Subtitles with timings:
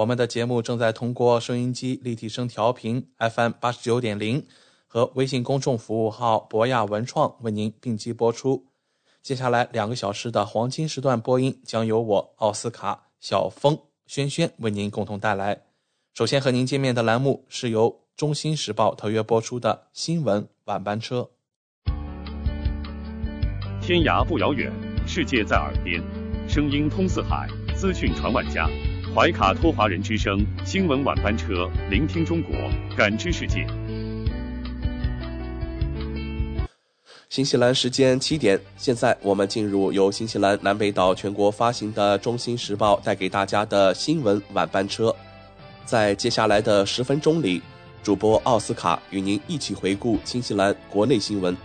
[0.00, 4.46] 我们的节目正在通过收音机立体声调频 FM 八十九点零
[4.86, 8.64] 和微信公众服务号博雅文创为您并机播出。
[9.20, 15.60] 接下来两个小时的黄金时段播音将由我奥斯卡、小峰、轩轩为您共同带来。
[16.14, 21.28] 首先和您见面的栏目是由《中新时报》特约播出的新闻晚班车。
[23.82, 24.72] 天涯不遥远，
[25.06, 26.02] 世界在耳边，
[26.48, 28.66] 声音通四海，资讯传万家。
[29.12, 32.54] 怀卡托华人之声新闻晚班车，聆听中国，
[32.96, 33.66] 感知世界。
[37.28, 45.14] 新西兰时间七点，现在我们进入由新西兰南北岛全国发行的《中新时报》带给大家的新闻晚班车。
[45.84, 47.60] 在接下来的十分钟里，
[48.04, 51.56] 主播奥斯卡与您一起回顾新西兰国内新闻。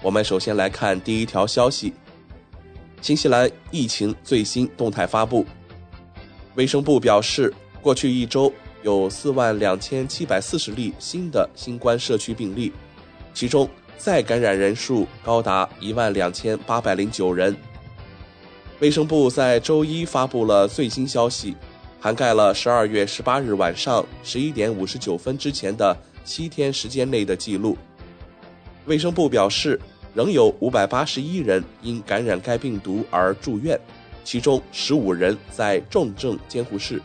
[0.00, 1.92] 我们首先来看第一条消息：
[3.00, 5.44] 新西兰疫情最新动态发布。
[6.56, 7.52] 卫生部表示，
[7.82, 8.52] 过去一周
[8.82, 12.72] 有四万两千七百四十例新的新冠社区病例，
[13.32, 17.56] 其中再感染人数高达一万两千八百零九人。
[18.78, 21.56] 卫生部在周一发布了最新消息，
[22.00, 27.76] 涵盖了十二月十八日晚上十一点五十九分之前的七天时间内的记录。
[28.86, 29.80] 卫生部表示，
[30.14, 33.80] 仍有五百八十一人因感染该病毒而住院。
[34.24, 37.00] 其中十五人在重症监护室。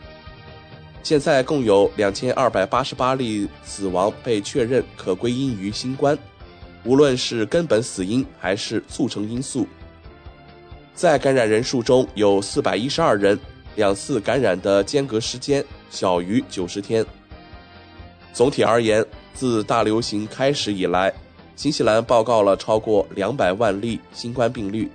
[1.02, 6.18] 现在共有两千二百八十八例死亡被确认可归因于新冠，
[6.84, 9.66] 无论是根本死因还是促成因素。
[10.94, 13.38] 在感染人数中有四百一十二人
[13.76, 17.04] 两次感染的间隔时间小于九十天。
[18.32, 21.12] 总体而言，自大流行开始以来，
[21.56, 24.90] 新西兰报告了超过两百万例新冠病例。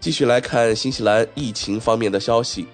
[0.00, 2.66] 继续来看新西兰疫情方面的消息。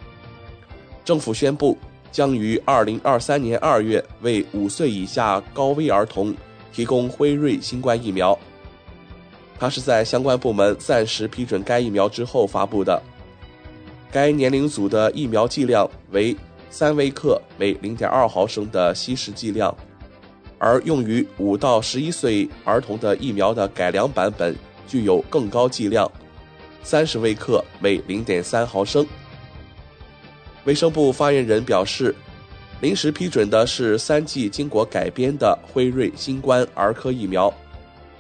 [1.04, 1.76] 政府宣布
[2.12, 6.34] 将于二零二三年二月为五岁以下高危儿童
[6.72, 8.38] 提供辉瑞新冠疫苗。
[9.58, 13.02] 它是在相关部门暂时批准该疫苗之后发布的。
[14.12, 16.36] 该年龄组的疫苗剂量为
[16.70, 19.74] 三微克每零点二毫升的稀释剂量，
[20.58, 24.54] 而用于五到十一岁儿童的疫苗的改良版本
[24.86, 26.10] 具有更高剂量。
[26.86, 29.04] 三十微克每零点三毫升。
[30.62, 32.14] 卫生部发言人表示，
[32.80, 37.52] 临时批准的是三剂经过改编的辉瑞新冠儿科疫苗，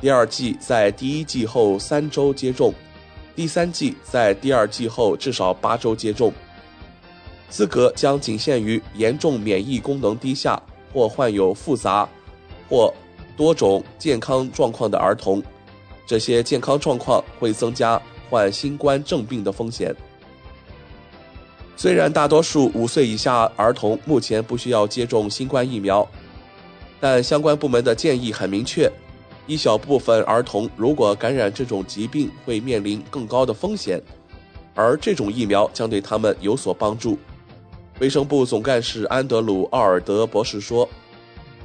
[0.00, 2.74] 第二剂在第一剂后三周接种，
[3.36, 6.32] 第三剂在第二剂后至少八周接种。
[7.48, 10.60] 资格将仅限于严重免疫功能低下
[10.92, 12.08] 或患有复杂
[12.68, 12.92] 或
[13.36, 15.40] 多种健康状况的儿童，
[16.04, 18.02] 这些健康状况会增加。
[18.28, 19.94] 患新冠症病的风险。
[21.76, 26.08] 虽然大多数五岁以下儿童目前不需要接种新冠疫苗，
[26.98, 28.90] 但相关部门的建议很明确：
[29.46, 34.00] 一小部分儿童如果感染这种疾病，会面临更高的风险，
[34.74, 37.18] 而这种疫苗将对他们有所帮助。
[38.00, 40.88] 卫生部总干事安德鲁·奥尔德博士说：“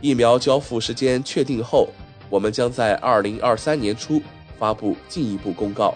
[0.01, 1.87] 疫苗交付时间确定后，
[2.29, 4.21] 我们将在二零二三年初
[4.59, 5.95] 发布进一步公告。”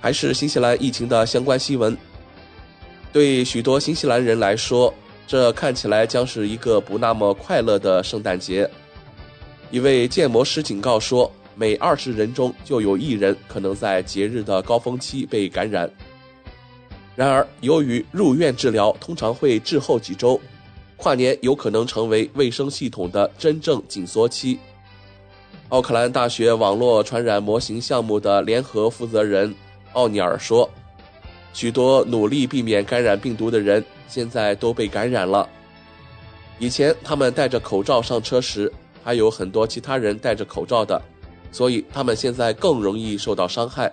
[0.00, 1.96] 还是新西兰疫情的相关新闻。
[3.12, 4.92] 对许多新西兰人来说，
[5.26, 8.68] 这看起来将是一个不那么快乐的圣诞节。
[9.70, 15.90] 一位建模师警告说，每二十人中就有一人可能在节日的高峰期被感染。
[17.16, 20.40] 然而，由于入院治疗通常会滞后几周，
[20.96, 24.58] 跨年有可能成为卫生系统的真正紧缩期。
[25.70, 29.54] 奥克兰大学网络传染模型项目的联合负责人。
[29.92, 30.68] 奥尼尔说
[31.52, 35.48] ：“许多努力避免感染病毒的人现在都被感染了。
[36.58, 41.00] 以前他们戴着口罩上车时，还有很多其他人戴着口罩的，
[41.52, 43.90] 所以他们现在更容易受到伤害。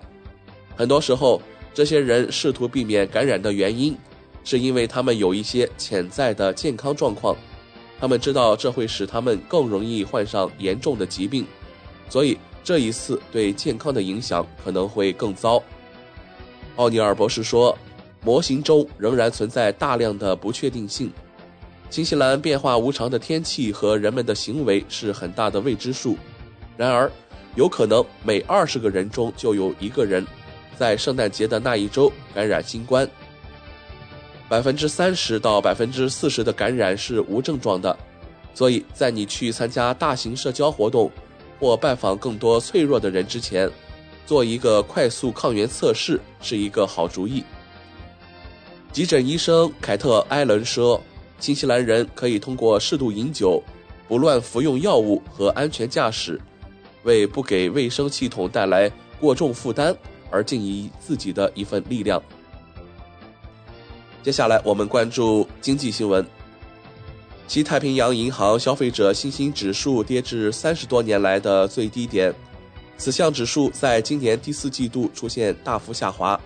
[0.76, 1.40] 很多时候，
[1.72, 3.96] 这些人试图避免感染的原因，
[4.44, 7.36] 是因为他们有一些潜在的健康状况，
[7.98, 11.46] 他们知道这会使他们更容易患上严重的疾病，
[12.08, 15.62] 所以这一次对健康的影响可能会更糟。
[16.76, 17.76] 奥尼尔博士说，
[18.22, 21.12] 模型中仍然存在大量的不确定性。
[21.88, 26.16] 新西兰变化无常的天气和人们的行为是很大的未知数。
[26.76, 27.10] 然而，
[27.54, 30.26] 有可能每二十个人中就有一个人，
[30.76, 33.08] 在圣诞节的那一周感染新冠。
[34.48, 37.96] 百分之三十到百分之四十的感染是无症状的，
[38.52, 41.10] 所以在你去参加大型社交活动
[41.58, 43.70] 或拜访更多脆弱的人之前，
[44.26, 47.42] 做一个快速抗原测试是一个好主意。
[48.92, 51.00] 急诊医生凯特·艾伦说。
[51.38, 53.62] 新西兰人可以通过适度饮酒、
[54.08, 56.40] 不乱服用药物和安全驾驶，
[57.02, 58.90] 为不给卫生系统带来
[59.20, 59.94] 过重负担
[60.30, 62.22] 而尽一自己的一份力量。
[64.22, 66.26] 接下来，我们关注经济新闻。
[67.46, 72.34] 西太平洋银行消费者信心指数跌至三十多年来的最低点，
[72.98, 76.40] 此项指数在今年第四季度出现大幅下滑，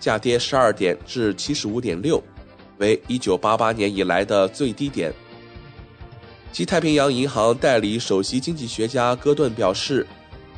[0.00, 2.22] 下跌十二点至七十五点六。
[2.78, 5.12] 为1988年以来的最低点。
[6.52, 10.06] 西太平洋银行代理首席经济学家戈顿表示，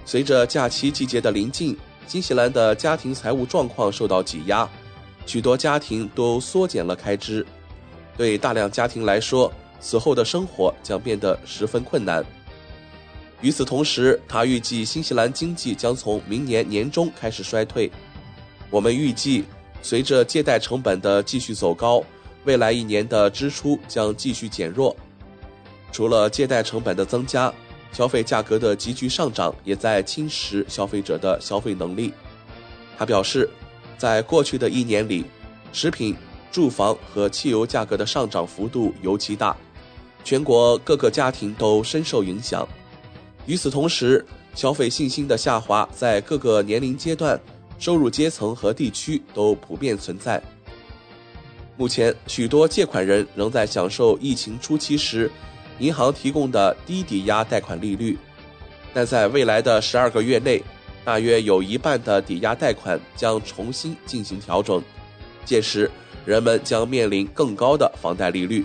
[0.05, 1.75] 随着假期季节的临近，
[2.07, 4.69] 新西兰的家庭财务状况受到挤压，
[5.25, 7.45] 许多家庭都缩减了开支。
[8.19, 9.51] 对大量家庭来说，
[9.81, 12.23] 此后的生活将变得十分困难。
[13.41, 17.91] 与此同时，他预计新西兰经济将从明年年中开始衰退。
[18.71, 19.45] 我们预计。
[19.83, 22.05] 随着借贷成本的继续走高，
[22.45, 24.95] 未来一年的支出将继续减弱。
[25.91, 27.51] 除了借贷成本的增加，
[27.91, 32.13] 消费价格的急剧上涨也在侵蚀消费者的消费能力。
[32.99, 33.49] 他表示，
[33.97, 35.25] 在过去的一年里，
[35.73, 36.15] 食品、
[36.53, 39.57] 住房和汽油价格的上涨幅度尤其大，
[40.23, 42.69] 全国各个家庭都深受影响。
[43.51, 44.25] 与此同时，
[44.55, 47.39] 消费信心的下滑在各个年龄阶段。
[47.81, 50.41] 收入阶层和地区都普遍存在。
[51.79, 55.29] 目前，许多借款人仍在享受疫情初期时
[55.79, 58.17] 银行提供的低抵押贷款利率，
[58.93, 60.63] 但在未来的十二个月内，
[61.05, 64.81] 大约有一半的抵押贷款将重新进行调整，
[65.45, 65.91] 届时
[66.25, 68.65] 人们将面临更高的房贷利率。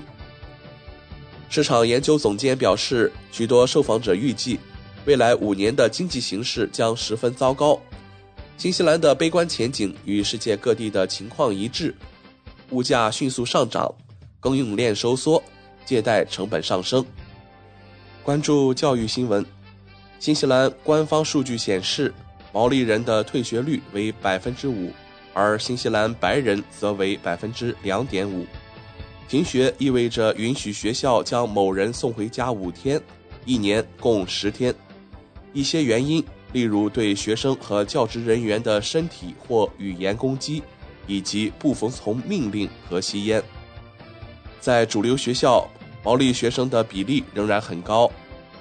[1.47, 4.59] 市场研究总监表示，许多受访者预计，
[5.05, 7.79] 未来五年的经济形势将十分糟糕。
[8.57, 11.93] 新西兰的悲观前景与世界各地的情况一致，
[12.71, 13.93] 物价迅速上涨，
[14.39, 15.41] 供应链收缩，
[15.85, 17.05] 借贷成本上升。
[18.23, 19.45] 关注教育新闻，
[20.19, 22.11] 新西兰官方数据显示，
[22.51, 24.91] 毛利人的退学率为百分之五，
[25.33, 28.45] 而新西兰白人则为百分之两点五。
[29.27, 32.99] 停学意味着允许学校将某人送回家五天，
[33.45, 34.73] 一年共十天。
[35.55, 36.23] 一些原因。
[36.53, 40.63] 例如对学生和教职人员的身体或语言攻击，
[41.05, 43.43] 以及不服从命令和吸烟。
[44.61, 45.67] 在主流学校，
[46.01, 48.09] 毛利学生的比例仍然很高，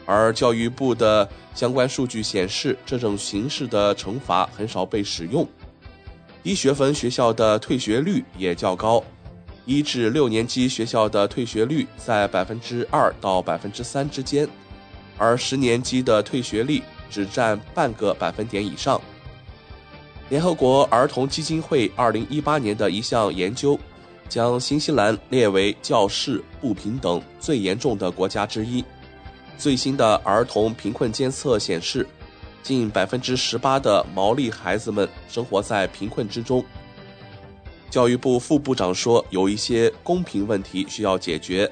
[0.07, 5.47] 而教育部的相关数据显示，这种形式的惩罚很少被使用。
[6.43, 9.05] 低学分学校的退学率也较高，
[9.67, 14.49] 一至六年级学校的退学率在百分之二到百分之三之间，
[15.19, 16.83] 而十年级的退学率。
[17.11, 19.01] 只占半个百分点以上。
[20.31, 23.79] 联合国儿童基金会2018年的一项研究，
[24.29, 28.85] 将新西兰列为教室不平等最严重的国家之一。
[29.57, 32.05] 最新的儿童贫困监测显示，
[32.65, 36.65] 近百分之十八的毛利孩子们生活在贫困之中。
[37.91, 41.71] 教育部副部长说，有一些公平问题需要解决，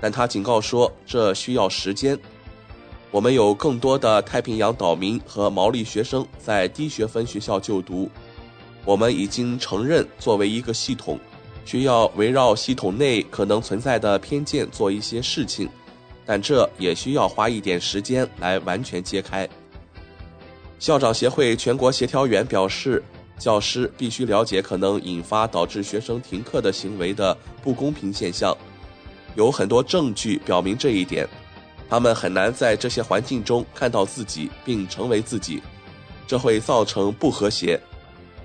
[0.00, 2.18] 但他警告说，这需要时间。
[3.12, 8.08] 我们有更多的太平洋岛民和毛利学生在低学分学校就读。
[8.84, 11.18] 我们已经承认，作为一个系统，
[11.64, 15.68] 需要围绕系统内可能存在的偏见做一些事情，
[16.24, 19.48] 但这也需要花一点时间来完全揭开。
[20.78, 23.02] 校长协会全国协调员表示，
[23.38, 28.56] 教师必须了解可能引发导致学生停课的行为的不公平现象，
[29.34, 31.28] 有很多证据表明这一点。
[31.90, 35.60] 他们很难在这些环境中看到自己并成为自己，
[36.24, 37.78] 这会造成不和谐。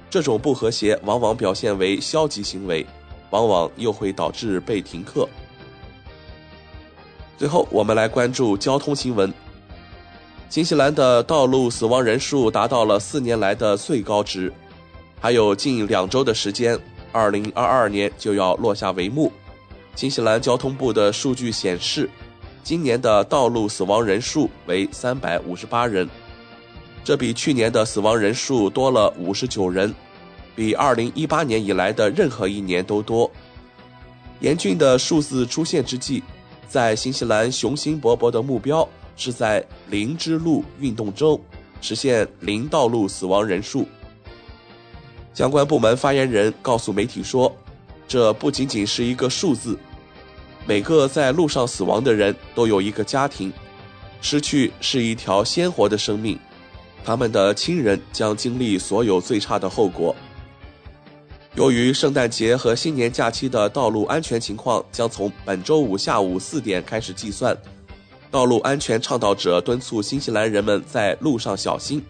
[0.09, 2.83] 这种不和谐往往表现为消极行为，
[3.29, 5.29] 往往又会导致被停课。
[7.37, 9.31] 最后，我们来关注交通新闻。
[10.49, 14.51] 新西兰的道路死亡人数达到了四年来的最高值，
[15.19, 16.79] 还有近两周的时间，
[17.11, 19.31] 二零二二年就要落下帷幕。
[19.95, 22.09] 新西兰交通部的数据显示，
[22.65, 26.09] 今年的道路死亡人数为三百五十八人，
[27.03, 29.93] 这比去年的死亡人数多了五十九人，
[30.55, 33.29] 比二零一八年以来的任何一年都多。
[34.39, 36.23] 严峻的数字出现之际，
[36.67, 38.85] 在新西兰雄心勃勃的目标。
[39.17, 41.39] 是在零之路运动中
[41.79, 43.87] 实现零道路死亡人数。
[45.33, 47.49] 相关部门发言人告诉媒体说
[48.09, 49.79] ：“这不仅仅是一个数字，
[50.65, 53.53] 每个在路上死亡的人都有一个家庭，
[54.21, 56.39] 失去是一条鲜活的生命，
[57.03, 60.15] 他们的亲人将经历所有最差的后果。”
[61.55, 67.57] 由于圣诞节和新年假期的道路安全情况将从本周五下午四点开始计算。
[68.29, 72.03] 道路安全倡导者敦促新西兰人们在路上小心。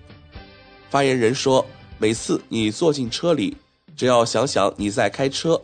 [0.89, 1.63] 发言人说
[1.99, 3.55] ：“每次你坐进车里，
[3.95, 5.61] 只要想想你在开车，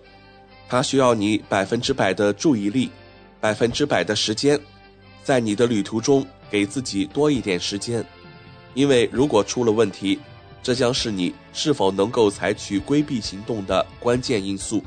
[0.72, 2.90] 它需要你百分之百的注意力，
[3.42, 4.58] 百分之百的时间，
[5.22, 8.02] 在你的旅途中给自己多一点时间，
[8.74, 10.18] 因为如果出了问题，
[10.64, 14.82] 这将是你是否能够采取规避行动的关键因素。”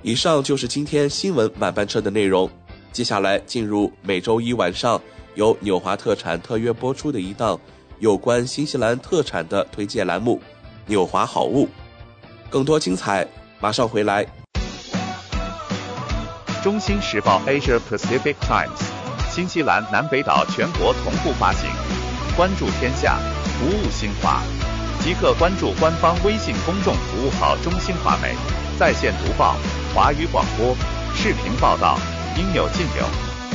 [0.00, 2.50] 以上就是今天新闻晚班车的内容。
[2.92, 4.98] 接下来进入每周一晚上
[5.34, 7.60] 由纽华特产特约播出的一档
[7.98, 10.36] 有关新西兰特产的推荐栏目
[10.86, 11.66] 《纽华好物》，
[12.48, 13.28] 更多精彩
[13.64, 14.26] 马上回来。
[16.62, 18.68] 中新时报 Asia Pacific Times，
[19.30, 21.70] 新西兰南北岛全国同步发行，
[22.36, 23.16] 关注天下，
[23.58, 24.42] 服务新华，
[25.00, 28.34] 即刻关注官方微信公众服务号“中新华媒”，
[28.78, 29.56] 在线读报、
[29.94, 30.76] 华语广播、
[31.14, 31.98] 视频报道。
[32.36, 33.33] 应有尽有。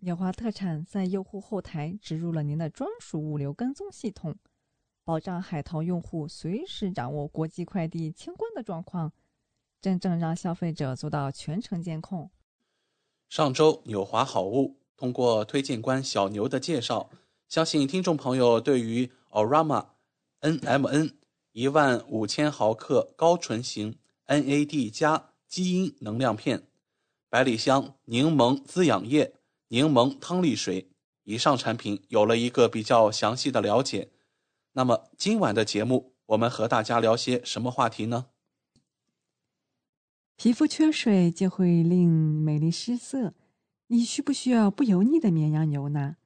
[0.00, 4.36] 纽华特产在用户后台植入了您的专属物流跟踪系统，
[5.02, 9.12] 保障海淘用户随时掌握国际快递清关的状况，
[9.80, 12.30] 真正让消费者做到全程监控。
[13.28, 17.10] 上周纽华好物通过推荐官小牛的介绍，
[17.48, 19.86] 相信听众朋友对于 Orama
[20.40, 21.14] NMN。
[21.52, 26.68] 一万五千毫克高纯型 NAD 加基因能量片，
[27.28, 29.34] 百里香柠檬滋养液、
[29.68, 30.90] 柠檬汤力水，
[31.24, 34.10] 以上产品有了一个比较详细的了解。
[34.72, 38.26] 那么今晚的节目，我们和大家聊些什么话题呢？
[40.36, 43.34] 皮肤缺水就会令美丽失色，
[43.88, 46.16] 你需不需要不油腻的绵羊油呢？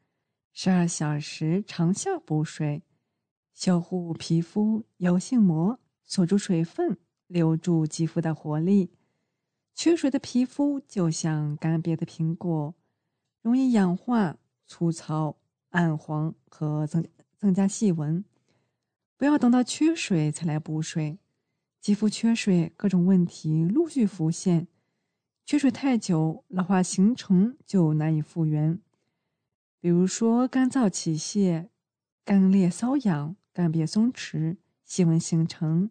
[0.52, 2.82] 十二小时长效补水。
[3.54, 8.92] 修护皮肤油性膜，锁住水分，留住肌肤的活力。
[9.74, 12.74] 缺水的皮肤就像干瘪的苹果，
[13.42, 15.36] 容易氧化、粗糙、
[15.68, 17.06] 暗黄和增
[17.36, 18.24] 增加细纹。
[19.18, 21.18] 不要等到缺水才来补水，
[21.80, 24.66] 肌肤缺水，各种问题陆续浮现。
[25.44, 28.80] 缺水太久，老化形成就难以复原。
[29.78, 31.68] 比如说干燥起屑、
[32.24, 33.36] 干裂瘙痒。
[33.54, 35.90] 干瘪松弛，细纹形成。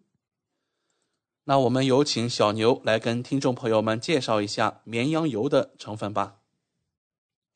[1.44, 6.41] 那我们有请小牛来跟听众朋友们介绍一下绵羊油的成分吧。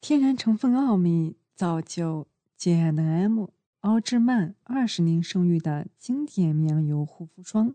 [0.08, 3.48] 天然成分奥秘，造就 J&M
[3.80, 7.74] 奥芝曼二十年声誉的经典绵羊油护肤霜。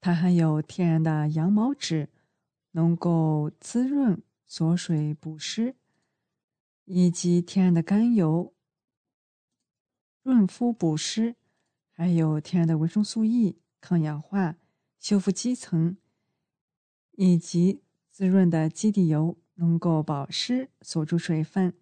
[0.00, 2.08] 它含有天然的羊毛脂，
[2.72, 5.76] 能够滋润、锁水、补湿，
[6.86, 8.52] 以及天然的甘油。
[10.24, 11.36] 润肤补湿，
[11.92, 14.56] 还有天然的维生素 E，抗氧化、
[14.98, 15.96] 修复肌层，
[17.12, 21.72] 以及滋润的基底油，能够保湿、锁住水分。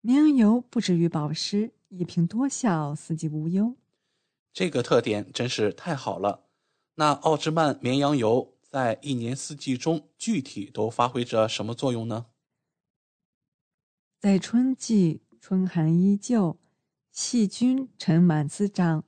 [0.00, 3.76] 绵羊油不止于保湿，一瓶多效，四季无忧。
[4.54, 6.46] 这个特点真是太好了。
[6.94, 12.26] 那奥芝曼绵羊油在一年四季中具体都发挥着什么作用呢？
[14.18, 16.58] 在春季，春寒依旧。
[17.12, 19.04] 细菌尘螨滋长，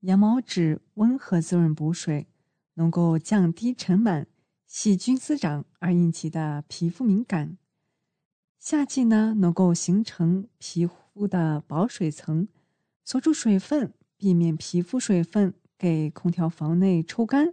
[0.00, 2.28] 羊毛脂温和滋润补水，
[2.74, 4.24] 能够降低尘螨、
[4.72, 7.58] 细菌滋长而引起的皮肤敏感。
[8.56, 12.46] 夏季呢，能够形成皮肤的保水层，
[13.04, 17.52] 锁住水分，避免皮肤水分给空调房内抽干，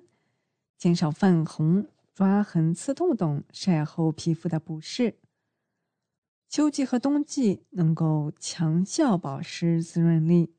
[0.77, 5.17] 减少泛红、抓痕、刺痛等晒后皮肤的不适。
[6.47, 10.53] 秋季和冬季能够强效保湿滋润力，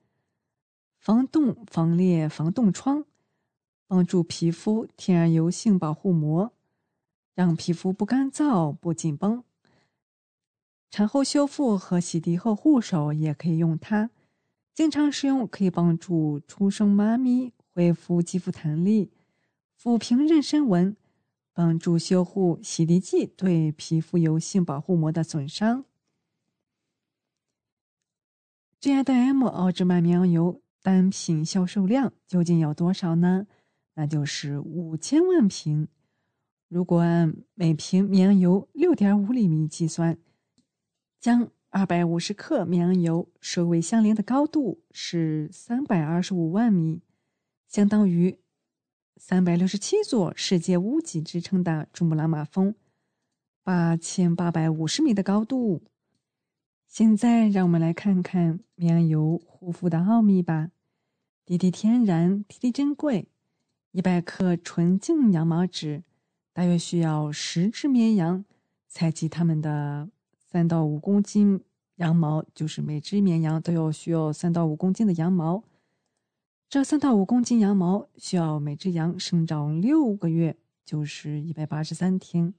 [0.99, 3.05] 防冻、防裂、防冻疮，
[3.89, 6.53] 帮助皮肤天然油性保护膜，
[7.35, 9.43] 让皮肤不干燥、不紧绷。
[10.89, 14.11] 产后修复和洗涤后护手也可以用它，
[14.73, 19.11] 经常使用可以帮助出生妈咪恢复肌肤弹力，
[19.83, 20.97] 抚平妊娠纹。
[21.55, 25.85] 帮助修护洗涤剂对皮肤油性保护膜的损伤。
[28.79, 33.49] G I D M 奥芝曼绵羊油单品销售量究竟有多少呢？
[33.99, 35.89] 那就是五千万瓶。
[36.69, 40.17] 如果按每瓶绵羊油六点五厘米计算，
[41.19, 47.03] 将二百五十克绵羊油首尾相连的高度是三百二十五万米，
[47.67, 48.39] 相当于。
[49.17, 52.77] 三百六十七座世界屋脊之称的珠穆朗玛峰，
[53.65, 55.83] 八千八百五十米的高度。
[56.87, 60.71] 现在，让我们来看看绵羊油护肤的奥秘吧。
[61.45, 63.27] 滴滴天然，滴滴珍贵。
[63.99, 66.05] 一百克纯净羊毛脂，
[66.53, 68.45] 大约需要十只绵羊
[68.87, 70.09] 采集它们的
[70.39, 71.65] 三到五公斤
[71.97, 75.65] 羊毛，就是每只绵羊都要需要三到五公斤的羊毛。
[76.69, 82.55] 这三到五公斤羊毛需要每只羊生长六个月就是一百八十三天。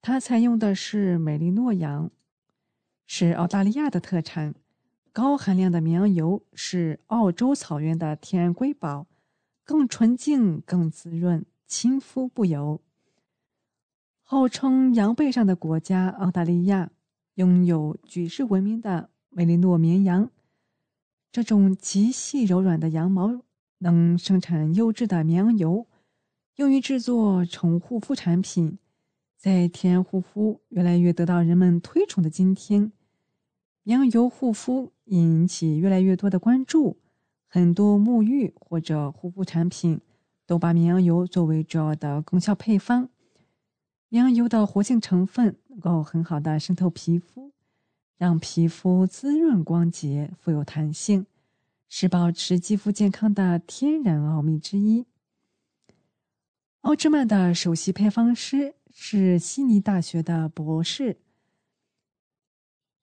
[0.00, 2.10] 它采用的是美利诺羊，
[3.06, 4.54] 是澳大利亚的特产。
[5.12, 9.06] 高含量的绵羊油是澳洲草原的天然瑰宝，
[9.70, 12.80] 更纯净、更滋润、亲肤不油。
[14.20, 16.90] 号称羊背上的国家，澳大利亚
[17.34, 20.28] 拥有举世闻名的美利诺绵羊。
[21.30, 23.42] 这种极细柔软的羊毛
[23.78, 25.86] 能生产优质的绵羊油，
[26.56, 28.76] 用于制作宠物护肤产品。
[29.36, 32.90] 在天然护肤越来越得到人们推崇的今天，
[33.84, 36.96] 绵羊油护肤引起越来越多的关注。
[37.52, 40.00] 很多沐浴或者护肤产品
[40.46, 43.08] 都把绵羊油作为主要的功效配方。
[44.08, 47.52] 绵羊油的活性成分能够很好的渗透皮肤，
[48.16, 51.26] 让皮肤滋润光洁、富有弹性，
[51.88, 55.04] 是保持肌肤健康的天然奥秘之一。
[56.82, 58.76] 奥芝曼的首席配方师。
[58.92, 61.20] 是悉尼大学的博士，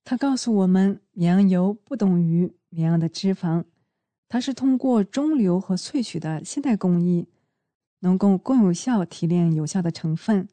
[0.04, 3.64] 他告诉我们，绵羊油不等于绵羊的脂肪，
[4.30, 7.28] 它是通过中流和萃取的现代工艺，
[8.00, 10.50] 能够更有效提炼有效的成分，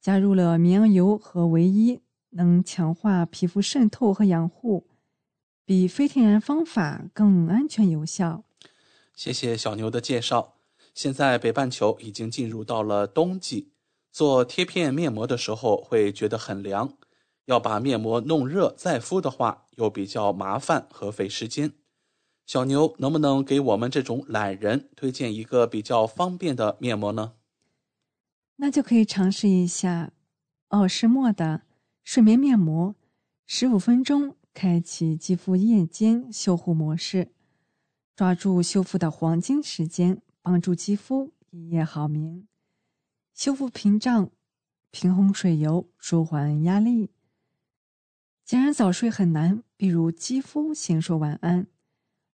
[0.00, 4.86] 加入了绵羊油和维一，能强化皮肤渗透和养护，
[5.64, 8.44] 比非天然方法更安全有效。
[9.14, 10.54] 谢谢小牛的介绍。
[10.94, 13.72] 现在北半球已经进入到了冬季。
[14.10, 16.98] 做贴片面膜的时候会觉得很凉，
[17.46, 21.72] 要把面膜弄热再敷的话又比较麻烦和费时间。
[22.44, 27.34] 小牛能不能给我们这种懒人推荐一个比较方便的面膜呢？
[28.56, 30.12] 那就可以尝试一下
[30.68, 31.62] 奥诗墨的
[32.04, 32.94] 睡眠面膜，
[33.46, 37.32] 十五分钟开启肌肤夜间修护模式，
[38.14, 42.46] 抓住修复的黄金时间，帮助肌肤一夜好眠。
[43.32, 44.30] 修复屏障，
[44.90, 47.10] 平衡水油，舒缓压力。
[48.44, 51.66] 既然早睡很难，比如肌肤先说晚安。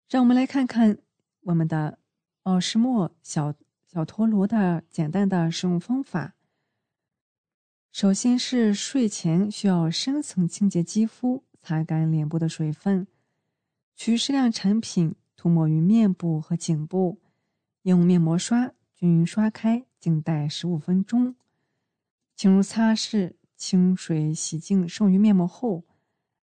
[0.09, 0.99] 让我们来看看
[1.43, 1.99] 我们的
[2.45, 3.55] 奥诗墨小
[3.87, 6.35] 小陀螺的简单的使用方法。
[7.91, 13.07] 首先是睡前需要深层清洁肌肤，擦干脸部的水分，
[13.97, 17.19] 取适量产品涂抹于面部和颈部，
[17.83, 19.85] 用面膜刷均匀刷开。
[19.99, 21.35] 静待十五分钟，
[22.37, 25.83] 轻如擦拭，清水洗净剩余面膜后，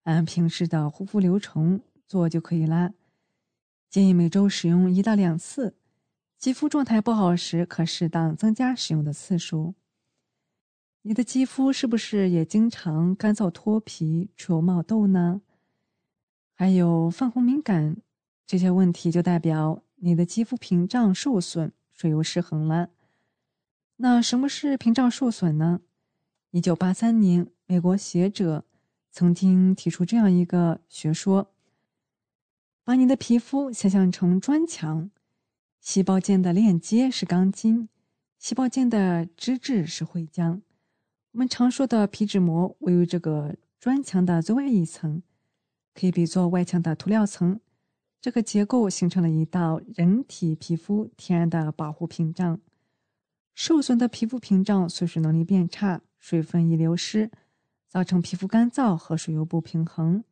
[0.02, 2.92] 按平时的护肤流程做就可以啦。
[3.92, 5.74] 建议每周使用一到两次，
[6.38, 9.74] 肌肤状态不好时可适当增加使用的次数。
[11.02, 15.42] 你的肌肤是不是也经常干燥脱皮、出油冒痘呢？
[16.54, 17.98] 还有泛红敏感，
[18.46, 22.88] 这些问题就代表你的肌肤屏障受损、水油失衡了。
[23.96, 25.82] 那什么是屏障受损呢？
[26.52, 28.64] 一九八三年，美国学者
[29.10, 31.50] 曾经提出这样一个学说：
[32.84, 35.08] 把你的皮肤想象成砖墙，
[35.80, 37.88] 细胞间的链接是钢筋，
[38.40, 40.62] 细胞间的脂质是灰浆。
[41.30, 45.22] 我们常说的皮脂膜位于这个砖墙的最外一层，
[45.94, 47.60] 可以比作外墙的涂料层。
[48.20, 52.60] 这个结构形成了一道人体皮肤天然的保护屏障。
[53.54, 57.30] 受损的皮肤屏障锁水能力变差，水分易流失，
[57.86, 60.24] 造成皮肤干燥和水油不平衡，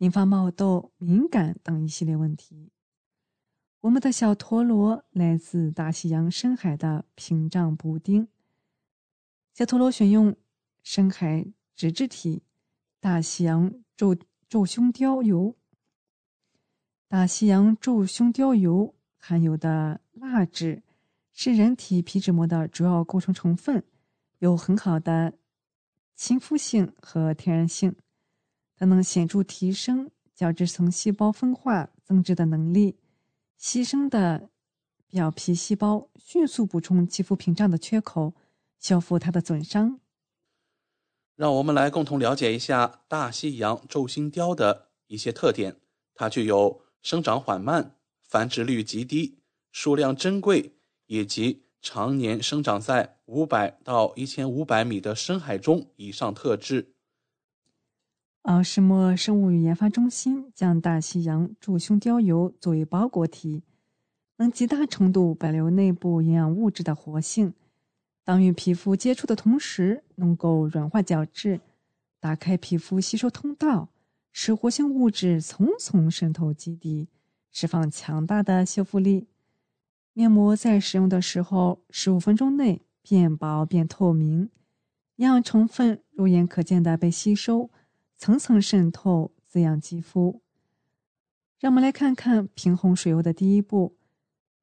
[0.00, 2.72] 引发冒痘、敏感等一系列问题。
[3.80, 8.26] 我们的小陀螺来自大西洋深海的屏障补丁。
[9.52, 10.34] 小陀螺选用
[10.82, 12.42] 深海脂质体
[12.98, 14.16] 大西洋皱
[14.48, 15.54] 皱胸雕油。
[17.06, 20.82] 大西洋皱胸雕油含有的蜡质。
[21.32, 23.82] 是人体皮脂膜的主要构成成分，
[24.40, 25.38] 有很好的
[26.14, 27.96] 亲肤性和天然性，
[28.80, 32.96] 它能显著提升角质层细胞分化增殖的能力，
[33.60, 34.48] 牺牲的
[35.06, 38.34] 表皮细胞迅速补充肌肤屏障的缺口，
[38.80, 40.00] 修复它的损伤。
[41.36, 45.76] 让我们来共同了解一下大西洋皱心貂的一些特点。
[46.14, 49.38] 它具有生长缓慢、繁殖率极低、
[49.70, 50.74] 数量珍贵。
[51.12, 56.89] 以及常年生长在五百到一千五百米的深海中以上特质。
[58.42, 63.62] 奥诗墨生物与研发中心将大西洋柱胸貂油作为包裹体，
[64.38, 67.52] 能极大程度保留内部营养物质的活性。
[68.24, 71.60] 当与皮肤接触的同时，能够软化角质，
[72.18, 73.90] 打开皮肤吸收通道，
[74.32, 77.08] 使活性物质层层渗透基底，
[77.52, 79.26] 释放强大的修复力。
[80.14, 84.48] 面膜在使用的时候，十五分钟内变薄变透明，
[85.16, 87.68] 营养成分肉眼可见的被吸收，
[88.20, 90.42] 层层渗透，滋养肌肤。
[91.58, 93.96] 让我们来看看平衡水油的第一步：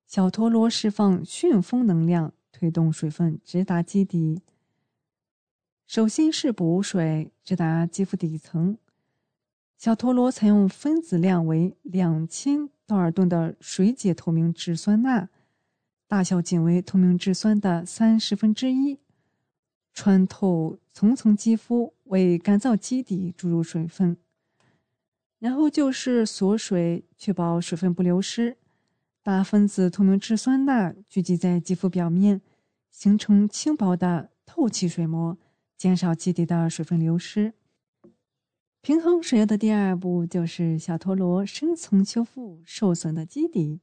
[0.06, 4.44] 小陀螺释放旋风能量，推动水分直达肌底。
[5.88, 8.78] 首先是补水，直达肌肤底层。
[9.76, 15.30] 小陀螺采用分子量为两千道尔顿的水解透明质酸钠。
[16.06, 19.00] 大小仅为透明质酸的三十分之一，
[19.96, 24.18] 穿透层层肌肤，为干燥基底注入水分。
[25.38, 28.58] 然后就是锁水，确保水分不流失。
[29.22, 32.42] 大分子透明质酸钠聚集在肌肤表面，
[32.90, 35.38] 形成轻薄的透气水膜，
[35.78, 37.54] 减少基底的水分流失。
[38.82, 43.82] 平衡水油的第二步就是小陀螺深层修复受损的基底。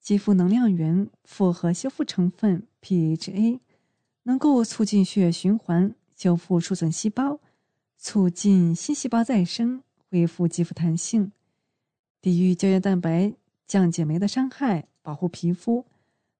[0.00, 3.60] 肌肤能量源复合修复成分 PHA
[4.24, 7.38] 能够促进血液循环，修复受损细胞，
[7.96, 11.30] 促进新细胞再生，恢复肌肤弹性，
[12.20, 13.34] 抵御胶原蛋白、
[13.68, 15.86] 降解酶的伤害，保护皮肤，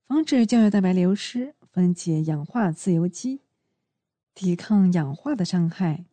[0.04, 3.40] 防止胶原蛋白流失，分解氧化自由基，
[4.34, 6.04] 抵抗氧化的伤害。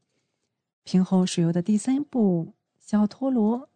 [0.83, 3.67] 平衡水油的第三步，小陀螺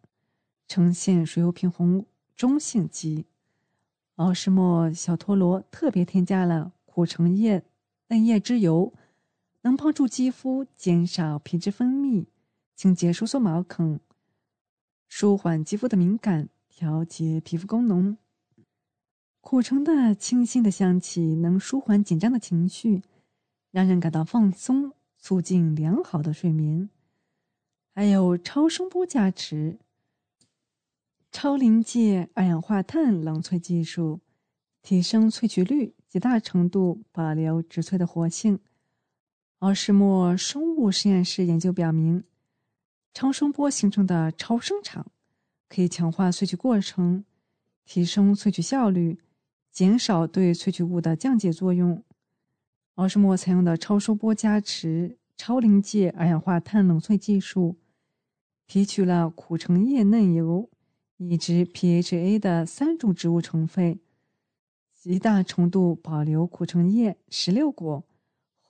[0.68, 3.26] 呈现水油平衡中性肌。
[4.14, 7.64] 奥诗莫小陀螺特别添加了苦橙叶
[8.06, 8.92] 嫩叶脂油，
[9.62, 12.26] 能帮助肌肤减少皮脂分泌，
[12.74, 14.00] 清洁收缩毛孔，
[15.06, 18.16] 舒缓肌肤的敏感，调节皮肤功能。
[19.42, 23.02] 苦橙的清新的香气能舒缓紧张的情绪，
[23.70, 26.88] 让人感到放松，促进良好的睡眠。
[27.94, 29.78] 还有超声波加持。
[31.32, 34.20] 超临界二氧化碳冷萃技术，
[34.82, 38.58] 提升萃取率，极大程度保留植萃的活性。
[39.60, 42.24] 奥什莫生物实验室研究表明，
[43.12, 45.12] 超声波形成的超声场
[45.68, 47.26] 可以强化萃取过程，
[47.84, 49.18] 提升萃取效率，
[49.70, 52.02] 减少对萃取物的降解作用。
[52.94, 57.76] 奥什莫采用的超声波加持超临界二氧化碳冷萃技术，
[58.66, 60.70] 提取了苦橙叶嫩油。
[61.18, 64.00] 以及 PHA 的三种植物成分，
[64.94, 68.02] 极大程度保留苦橙叶、石榴果、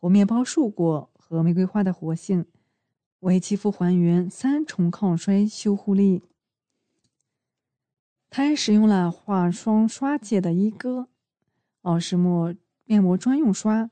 [0.01, 2.47] 和面包树果和玫瑰花的活性，
[3.21, 6.23] 为肌肤还原三重抗衰修护力。
[8.31, 11.09] 它还使用了化妆刷界的一哥
[11.83, 13.91] 奥诗墨面膜专用刷，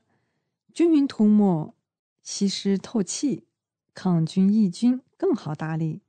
[0.73, 1.75] 均匀涂抹，
[2.23, 3.45] 吸湿透气，
[3.93, 6.01] 抗菌抑菌，更好打理。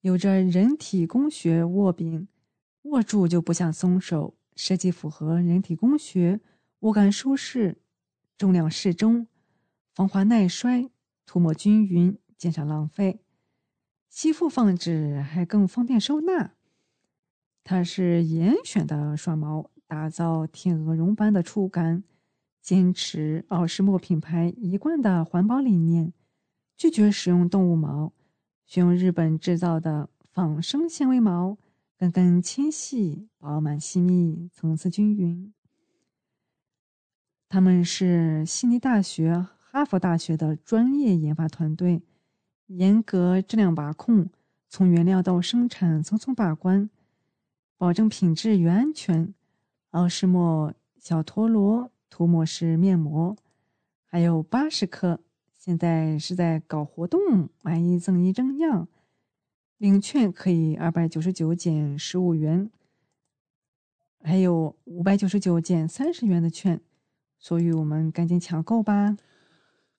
[0.00, 2.26] 有着人体工学握柄，
[2.82, 4.34] 握住就不想松手。
[4.56, 6.40] 设计符合人体工学，
[6.80, 7.78] 握感舒适，
[8.40, 9.26] 重量适中，
[9.94, 10.88] 防滑耐摔，
[11.26, 13.20] 涂抹均匀，减少浪费。
[14.08, 16.54] 吸附放置还更方便收纳。
[17.62, 22.02] 它是严选的刷毛，打造天鹅绒般的触感，
[22.62, 26.14] 坚持奥诗墨品牌一贯的环保理念，
[26.78, 28.14] 拒绝使用动物毛。
[28.64, 31.58] 选用日本制造的仿生纤维毛，
[31.98, 35.52] 根根纤细、饱满细密、层次均匀。
[37.52, 42.00] 他们是悉尼大学、哈佛大学的专业研发团队，
[42.68, 44.30] 严格质量把控，
[44.68, 46.88] 从原料到生产层层把关，
[47.76, 49.34] 保证品质与安全。
[49.90, 53.36] 奥诗莫小陀螺涂抹式面膜，
[54.04, 55.18] 还有八十克。
[55.58, 58.86] 现在是在搞活动，买一赠一正样，
[59.76, 62.70] 领券可以二百九十九减十五元，
[64.22, 66.80] 还有五百九十九减三十元的券，
[67.40, 69.16] 所以我们赶紧抢购吧！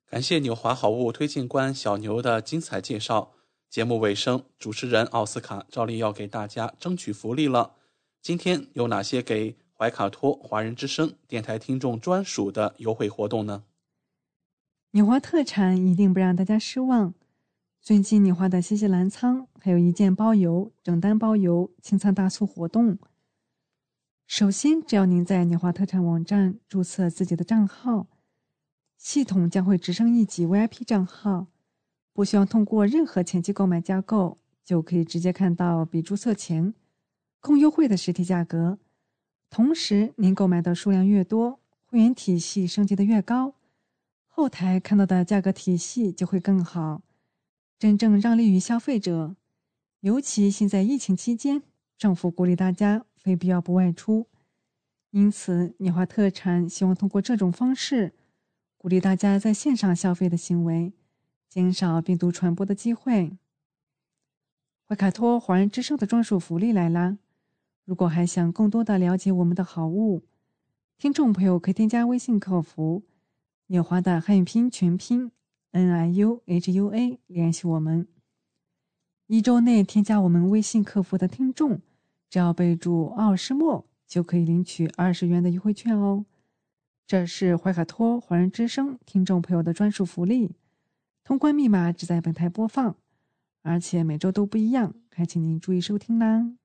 [0.05, 3.33] 感谢纽华好物推荐官小牛的精彩介绍。
[3.69, 7.75] 节目尾声，主持人奥斯卡照例要给大家争取福利了。
[8.21, 13.63] 今天有哪些给怀卡托华人之声电台听众专属的优惠活动呢？
[14.91, 17.13] 纽华特产一定不让大家失望。
[17.81, 22.99] 最近纽华的新西兰仓还有一件包邮、整单包邮清仓大促活动。
[24.31, 28.07] 首先，只要您在纽华特产网站注册自己的账号，
[28.97, 31.47] 系统将会直升一级 VIP 账号，
[32.13, 36.73] 不需要通过任何前期购买加购，就可以直接看到比注册前
[37.41, 38.79] 更优惠的实体价格。
[39.49, 43.55] 同时，您购买的数量越多，会员体系升级的越高。
[44.29, 47.01] 后台看到的价格体系就会更好，
[47.77, 49.35] 真正让利于消费者。
[49.99, 51.63] 尤其现在疫情期间，
[51.97, 54.27] 政府鼓励大家非必要不外出，
[55.11, 58.13] 因此，纽华特产希望通过这种方式，
[58.77, 60.93] 鼓励大家在线上消费的行为，
[61.47, 63.37] 减少病毒传播的机会。
[64.87, 67.19] 怀卡托华人之声的专属福利来啦！
[67.85, 70.23] 如果还想更多的了解我们的好物，
[70.97, 73.03] 听众朋友可以添加微信客服
[73.67, 75.31] “纽华”的汉语拼音全拼
[75.71, 78.07] “n i u h u a” 联系我们。
[79.27, 81.81] 一周内添加我们微信客服的听众，
[82.31, 83.85] 只要备注“奥诗墨”。
[84.11, 86.25] 就可以领取二十元的优惠券哦！
[87.07, 90.51] 这是怀卡托华人之声听众朋友的专属福利，
[91.23, 92.97] 通关密码只在本台播放，
[93.61, 96.57] 而且每周都不一样，还请您注意收听啦！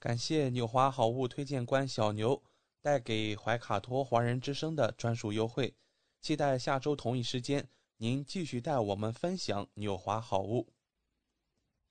[0.00, 2.42] 感谢纽华好物推荐官小牛
[2.80, 5.74] 带给怀卡托华人之声的专属优惠，
[6.22, 10.68] 期待下周同一时间您继续带我们分享纽华好物。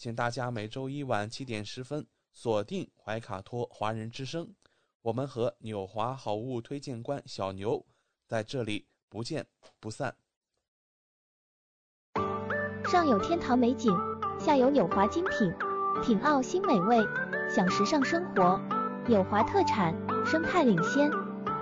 [0.00, 4.48] 请大家每周一晚七点十分锁定怀卡托华人之声，
[5.02, 7.84] 我们和纽华好物推荐官小牛
[8.26, 9.46] 在这里不见
[9.78, 10.16] 不散。
[12.90, 13.94] 上有天堂美景，
[14.38, 15.52] 下有纽华精品，
[16.02, 16.96] 品澳新美味，
[17.54, 18.58] 享时尚生活。
[19.06, 21.10] 纽华特产，生态领先，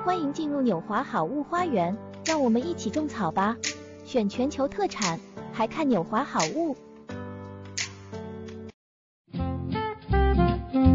[0.04, 1.92] 欢迎进入纽华好物花园，
[2.24, 3.56] 让我们一起种草吧！
[4.04, 5.18] 选全球特产，
[5.52, 6.76] 还看纽华好物。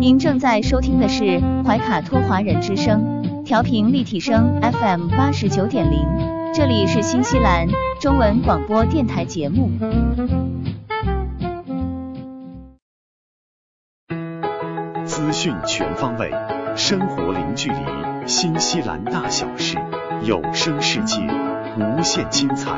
[0.03, 6.05] 您正在收听的是怀卡托华人之声，调频立体声 FM 八十九点零，
[6.53, 7.69] 这里是新西兰
[8.01, 9.71] 中文广播电台节目。
[15.05, 16.33] 资讯全方位，
[16.75, 17.77] 生活零距离，
[18.27, 19.77] 新西兰大小事，
[20.25, 21.21] 有声世界，
[21.79, 22.77] 无限精彩。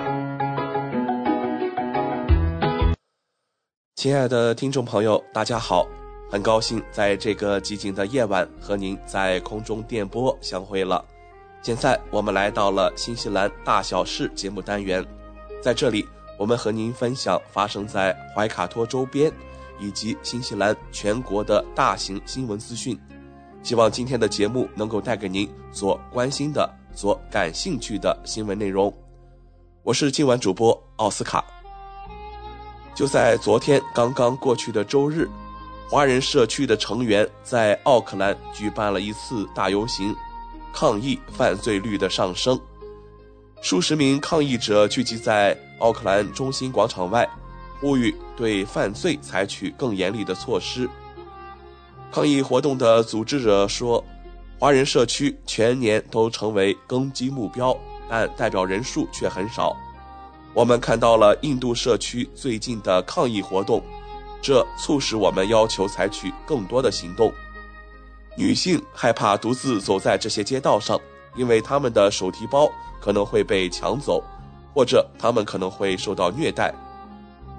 [3.95, 5.88] 亲爱的听众朋友，大家好。
[6.29, 11.03] 很高兴在这个寂静的夜晚和您在空中电波相会了。
[11.61, 15.05] 现在我们来到了新西兰大小事节目单元，
[15.61, 16.05] 在这里
[16.38, 19.31] 我们和您分享发生在怀卡托周边
[19.79, 22.99] 以及新西兰全国的大型新闻资讯。
[23.63, 28.93] 希望今天的节目能够带给您所关心的、所感兴趣的新闻内容。
[29.83, 31.43] 我是今晚主播奥斯卡。
[32.93, 35.29] 就在昨天刚刚过去的周日。
[35.88, 40.15] 华人社区的成员在奥克兰举办了一次大游行，
[40.74, 42.60] 抗议犯罪率的上升。
[43.62, 47.30] 数十名抗议者聚集在奥克兰中心广场外，
[47.80, 50.89] 呼吁对犯罪采取更严厉的措施。
[52.12, 54.04] 抗议活动的组织者说
[54.60, 57.78] ：“华人社区全年都成为攻击目标，
[58.10, 59.76] 但代表人数却很少。
[60.54, 63.84] 我们看到了印度社区最近的抗议活动。”
[64.45, 67.34] 这促使我们要求采取更多的行动。
[68.38, 71.01] 女性害怕独自走在这些街道上，
[71.36, 74.23] 因为她们的手提包可能会被抢走，
[74.71, 76.71] 或者她们可能会受到虐待。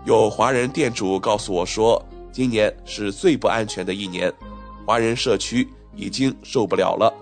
[0.05, 4.33] 有华人店主告诉我说，今年是最不安全的一年，
[4.87, 7.13] 华人社区已经受不了了。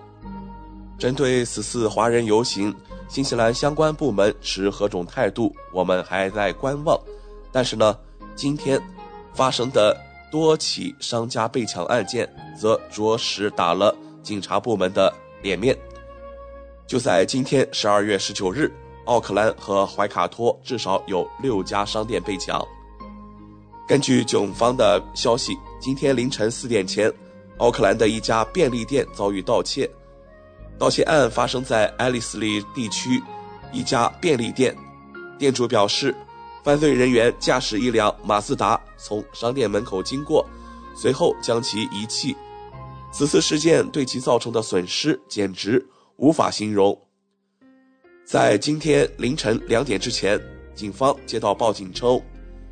[0.98, 2.74] 针对此次华人游行，
[3.08, 7.00] 新西兰相关部门持何种态度，我们还在观望。
[7.50, 7.96] 但是呢，
[8.36, 8.78] 今天。
[9.34, 15.12] 发生的多起商家被抢案件，则着实打了警察部门的
[15.42, 15.76] 脸面。
[16.86, 18.72] 就在今天十二月十九日，
[19.06, 22.64] 奥克兰和怀卡托至少有六家商店被抢。
[23.88, 27.12] 根据警方的消息，今天凌晨四点前，
[27.58, 29.90] 奥克兰的一家便利店遭遇盗窃。
[30.78, 33.22] 盗窃案发生在爱丽丝利地区
[33.72, 34.76] 一家便利店，
[35.38, 36.14] 店主表示。
[36.64, 40.48] 犯罪人员驾驶一辆马自达从商店门口经过，
[40.96, 42.34] 随后将其遗弃。
[43.12, 45.86] 此次事件对其造成的损失简直
[46.16, 46.98] 无法形容。
[48.24, 50.40] 在今天凌晨两点之前，
[50.74, 52.18] 警方接到报警称，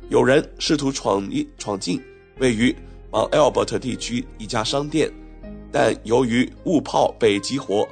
[0.09, 1.29] 有人试图闯
[1.59, 2.01] 闯进
[2.39, 2.75] 位于
[3.11, 5.07] 芒 Albert 地区一家商店，
[5.71, 7.87] 但由于误炮被激活，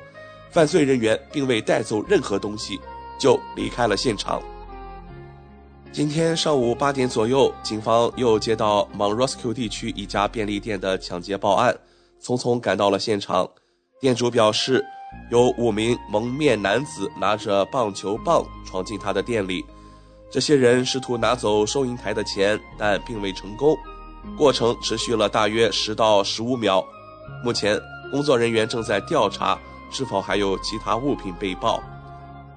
[0.49, 2.80] 犯罪人员并未带走任何东西，
[3.20, 4.41] 就离开了现场。
[5.93, 11.77] 今天上午八点左右，警方又接到 morocco 地区一家便利店的抢劫报案，
[12.23, 13.45] 匆匆赶到了现场。
[13.99, 14.81] 店主表示，
[15.29, 19.65] 有五名蒙面男子拿着棒球棒闯进他的店里，
[20.31, 23.77] 这些人试图拿走收银台的钱，但并未成功。
[24.37, 26.81] 过程持续了大约十到十五秒。
[27.43, 27.77] 目前，
[28.09, 29.59] 工作人员正在调查
[29.91, 31.83] 是否还有其他物品被爆。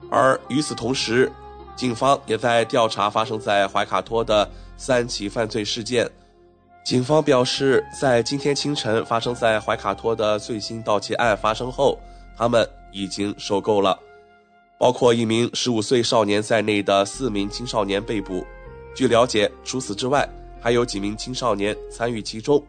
[0.09, 1.33] 而与此同时，
[1.77, 6.09] 警方也在调查发生在怀卡托的三起犯罪事件。
[6.85, 11.99] 警方表示，在今天清晨发生在怀卡托的最新盗窃案发生后，
[12.37, 13.99] 他们已经受够了，
[14.79, 18.45] 包括一名15岁少年在内的四名青少年被捕。
[18.95, 20.29] 据了解，除此之外，
[20.61, 22.63] 还有几名青少年参与其中。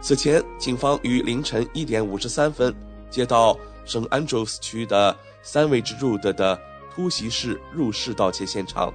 [0.00, 2.74] 此前，警方于凌晨一点五十三分
[3.10, 6.58] 接到圣安德鲁斯区的 Sandwich Road 的。
[6.94, 8.92] 突袭式入室盗窃现场，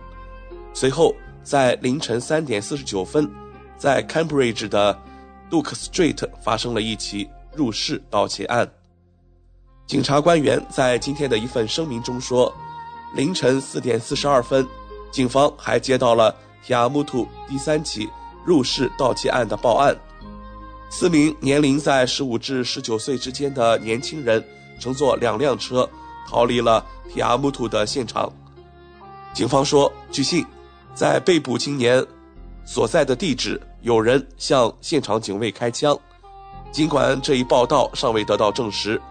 [0.74, 3.30] 随后在凌晨三点四十九分，
[3.78, 4.98] 在 Cambridge 的
[5.50, 8.70] Duke Street 发生了一起入室盗窃案。
[9.88, 12.54] 警察官员在今天的一份声明中说，
[13.16, 14.68] 凌晨四点四十二分，
[15.12, 18.10] 警方还接到了提阿木图第三起
[18.44, 19.96] 入室盗窃案的报案，
[20.90, 24.44] 四名年龄在十五至十九岁之间的年轻人
[24.80, 25.88] 乘坐两辆车。
[26.28, 28.32] 逃离了提阿木图的现场。
[29.34, 30.46] 警方说，据信，
[30.94, 32.06] 在被捕青年
[32.66, 35.98] 所在的地址，有人向现场警卫开枪。
[36.72, 39.02] 尽管这一报道尚未得到证实，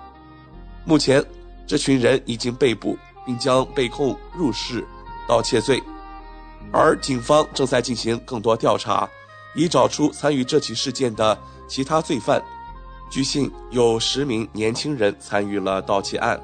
[0.85, 1.25] 目前
[1.67, 4.85] 这群人已经被捕，并将被控入室
[5.29, 5.83] 盗窃罪。
[6.73, 9.09] 而警方正在进行更多调查，
[9.55, 11.39] 以找出参与这起事件的
[11.69, 12.43] 其他罪犯。
[13.11, 16.41] 据信，有十名年轻人参与了盗窃案。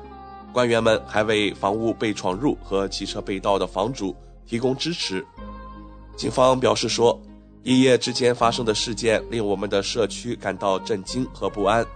[0.52, 4.14] 官员们还为房屋被闯入和汽车被盗的房主
[4.46, 5.24] 提供支持。
[6.16, 7.18] 警方表示说，
[7.62, 11.86] 一夜之间发生的事件令我们的社区感到震惊和不安。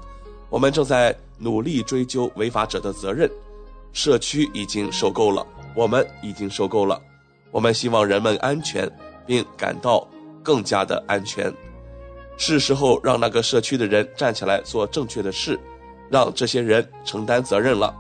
[0.50, 3.30] 我们正在努力追究违法者的责任。
[3.92, 7.00] 社区已经受够了，我们已经受够了。
[7.52, 8.90] 我们希望人们安全，
[9.24, 10.06] 并感到
[10.42, 11.52] 更加的安全。
[12.36, 15.58] 是时候让那个社区的人站起来做正确的事，
[16.10, 17.94] 让这些人承担责任了。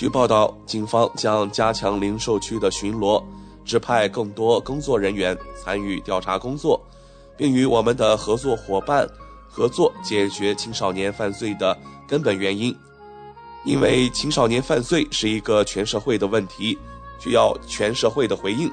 [0.00, 3.22] 据报道，警方将加强零售区的巡逻，
[3.66, 6.80] 指派更多工作人员参与调查工作，
[7.36, 9.06] 并与我们的合作伙伴
[9.46, 11.76] 合作解决青少年犯罪的
[12.08, 12.74] 根本原因。
[13.66, 16.78] 因为青少年犯罪是一个全社会的问题，
[17.18, 18.72] 需要全社会的回应。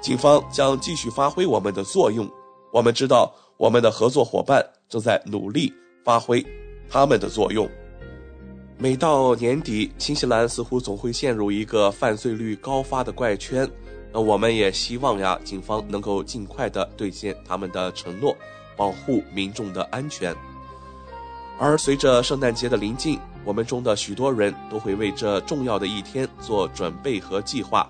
[0.00, 2.30] 警方将继续发挥我们的作用。
[2.72, 5.74] 我们知道，我们的合作伙伴正在努力
[6.04, 6.46] 发挥
[6.88, 7.68] 他们的作用。
[8.76, 13.68] 每到年底，新西兰似乎总会陷入一个犯罪率高发的怪圈。
[14.12, 18.36] 那我们也希望呀，警方能够尽快的兑现他们的承诺，
[18.76, 20.34] 保护民众的安全。
[21.58, 27.88] 而随着圣诞节的临近，我们中的许多人都会为这重要的一天做准备和计划。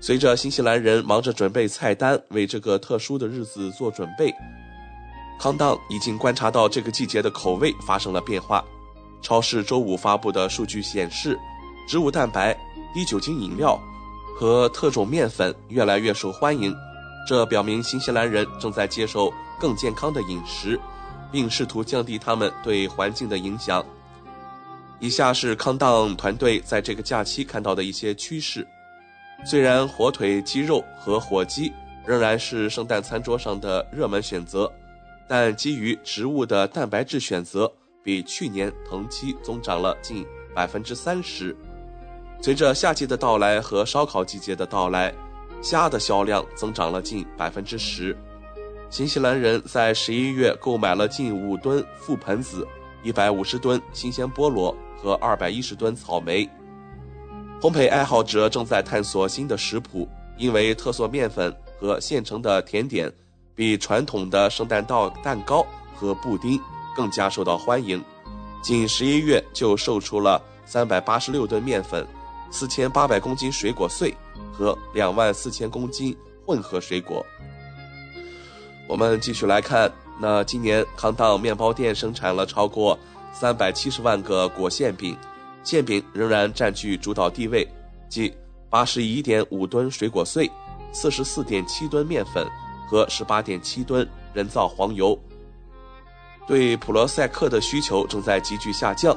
[0.00, 4.34] 随着新西兰人忙着准备菜单，为这个特殊的日子做准备，
[5.38, 8.64] 康当已经观察到这个季节的口味发生了变化。
[9.22, 11.38] 超市周五发布的数据显示，
[11.88, 12.56] 植物蛋白、
[12.94, 13.80] 低酒精饮料
[14.38, 16.74] 和特种面粉越来越受欢迎。
[17.28, 20.78] 这表明新西兰人正在接受更健康的饮食，
[21.32, 23.84] 并试图降低他们对环境的影响。
[25.00, 28.66] 以下是康当团队在这个假期看到的一些趋势。
[29.44, 31.72] 虽然火腿、鸡肉和火鸡
[32.06, 34.72] 仍然是圣诞餐桌上的热门选择，
[35.28, 37.70] 但基于植物的蛋白质选择。
[38.06, 41.54] 比去年同期增长了近百分之三十。
[42.40, 45.12] 随着夏季的到来和烧烤季节的到来，
[45.60, 48.16] 虾的销量增长了近百分之十。
[48.90, 52.64] 新西兰人在十一月购买了近五吨覆盆子、
[53.02, 56.48] 一百五十吨新鲜菠萝和二百一十吨草莓。
[57.60, 63.12] 烘焙爱好者正在探索新的食谱，因为特色面粉和现成的甜点
[63.56, 66.60] 比传统的圣诞蛋蛋糕和布丁。
[66.96, 68.02] 更加受到欢迎，
[68.62, 72.06] 仅十一月就售出了三百八十六吨面粉、
[72.50, 74.14] 四千八百公斤水果碎
[74.50, 76.16] 和两万四千公斤
[76.46, 77.24] 混合水果。
[78.88, 82.98] 我们继续来看，那今年康当面包店生产了超过
[83.32, 85.14] 三百七十万个果馅饼，
[85.62, 87.68] 馅饼仍然占据主导地位，
[88.08, 88.34] 即
[88.70, 90.50] 八十一点五吨水果碎、
[90.92, 92.46] 四十四点七吨面粉
[92.88, 95.18] 和十八点七吨人造黄油。
[96.46, 99.16] 对普罗赛克的需求正在急剧下降，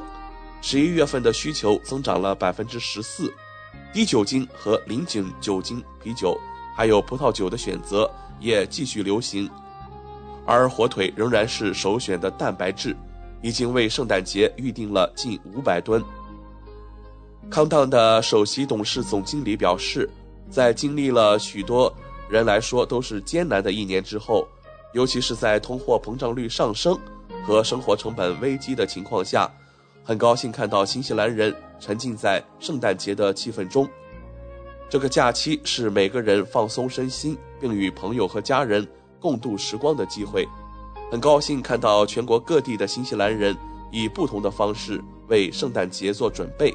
[0.60, 3.32] 十一月份的需求增长了百分之十四。
[3.92, 6.36] 低酒精和零酒酒精啤酒，
[6.76, 8.10] 还有葡萄酒的选择
[8.40, 9.48] 也继续流行，
[10.44, 12.96] 而火腿仍然是首选的蛋白质，
[13.42, 16.02] 已经为圣诞节预定了近五百吨。
[17.48, 20.08] 康当的首席董事总经理表示，
[20.50, 21.92] 在经历了许多
[22.28, 24.46] 人来说都是艰难的一年之后，
[24.94, 26.98] 尤其是在通货膨胀率上升
[27.44, 29.50] 和生活成本危机的情况下，
[30.04, 33.88] 很高兴看到新西兰人沉浸在圣诞节的气氛中。
[34.88, 38.86] 这个假期是每个人放松身心，并与朋友和家人
[39.20, 40.46] 共度时光的机会。
[41.10, 43.56] 很高兴看到全国各地的新西兰人
[43.90, 46.74] 以不同的方式为圣诞节做准备。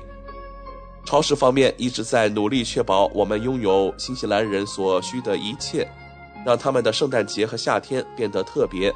[1.05, 5.87] 超市方面一直在努力确保我们拥有新西兰人所需的一切，
[6.45, 8.93] 让他们的圣诞节和夏天变得特别。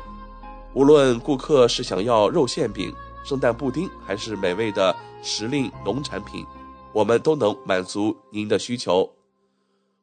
[0.73, 2.93] 无论顾客是想要肉馅饼、
[3.25, 6.45] 圣诞布丁，还是美味的时令农产品，
[6.93, 9.09] 我们都能满足您的需求。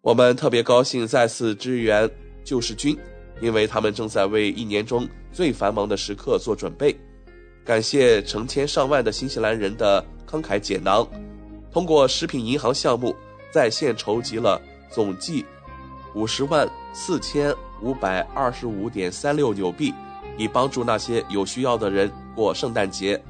[0.02, 2.08] 我们特别高兴再次支援
[2.44, 2.96] 救世军，
[3.40, 6.96] 因为他们正在为一年中最繁忙的时刻做准备。
[7.64, 11.06] 感谢成千上万的新西兰人的慷慨解囊。
[11.72, 13.14] 通过食品银行项目
[13.52, 14.60] 在线筹集了
[14.90, 15.44] 总计
[16.14, 19.92] 五十万四千五百二十五点三六纽币，
[20.36, 23.22] 以帮助那些有需要的人过圣诞节。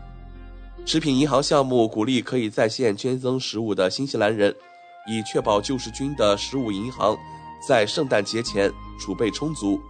[0.85, 4.55] 食品银行项目鼓励可以在线捐赠食物的新西兰人，
[5.09, 7.17] 以确保救世军的食物银行
[7.67, 9.81] 在圣诞节前储备充足。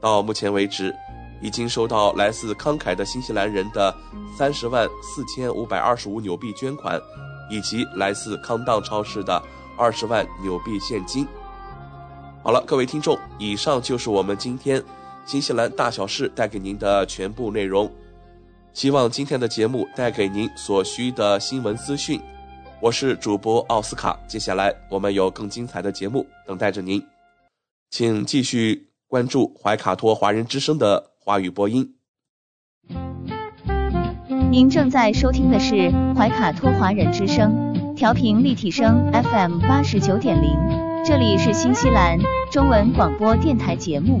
[0.00, 0.94] 到目前为止，
[1.40, 3.94] 已经收到来自慷慨的新西兰人的
[4.36, 7.00] 三十万四千五百二十五纽币捐款。
[7.50, 9.40] 以及来自康当超市的
[9.76, 11.26] 二十万纽币现金。
[12.42, 14.82] 好了，各位听众，以上就是我们今天
[15.26, 17.90] 新西兰大小事带给您的全部内容。
[18.72, 22.20] 希望今天的节目带给您所需的新闻资讯。
[22.80, 27.02] 我是主播奥斯卡，接下来我们有更精彩的节目等待着您，
[27.90, 31.94] 请继续关注怀卡托华人之声的华语播音。
[34.50, 40.50] 您正在收听的是怀卡托华人之声，调频立体声 FM 八十九点零，
[41.06, 42.18] 这里是新西兰
[42.52, 44.20] 中文广播电台节目。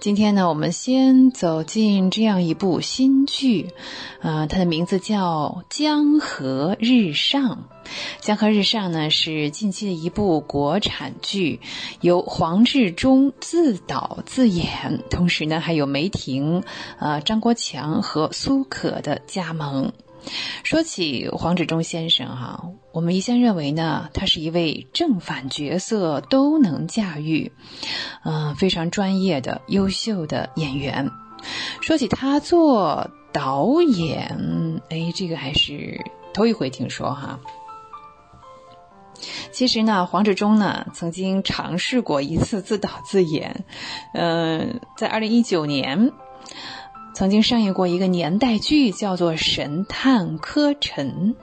[0.00, 3.70] 今天呢，我们先走进这样一部新剧，
[4.20, 7.42] 啊，它的名字叫《江河日上》。
[8.20, 11.60] 《江河日上》呢是近期的一部国产剧，
[12.00, 16.64] 由黄志忠自导自演，同时呢还有梅婷、
[16.98, 19.92] 呃张国强和苏可的加盟。
[20.62, 27.52] 说起黄志忠先生哈，我们一向认为呢，他是一位正反角色都能驾驭，
[28.24, 31.10] 嗯，非常专业的优秀的演员。
[31.80, 36.00] 说起他做导演，哎，这个还是
[36.32, 37.40] 头一回听说哈。
[39.50, 43.64] 其实呢，黄志忠呢曾经尝试过一次自导自演，
[44.14, 46.12] 嗯，在二零一九年。
[47.14, 51.36] 曾经上映过一个年代剧，叫做《神探柯晨》。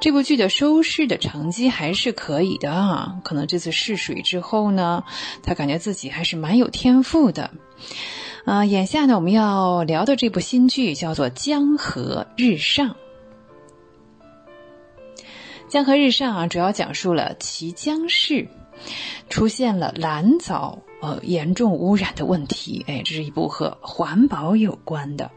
[0.00, 3.16] 这部剧的收视的成绩还是可以的啊。
[3.24, 5.04] 可能这次试水之后呢，
[5.42, 7.50] 他感觉自己还是蛮有天赋的。
[8.44, 12.90] 啊，眼下呢，我们要聊的这部新剧叫做《江河日上》。
[15.68, 18.48] 《江河日上》啊，主要讲述了綦江市
[19.28, 22.84] 出现了蓝藻呃严重污染的问题。
[22.86, 25.30] 哎，这是一部和环保有关的。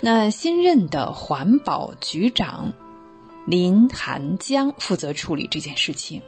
[0.00, 2.72] 那新任的环保局长
[3.46, 6.22] 林寒江负责处理这件事情。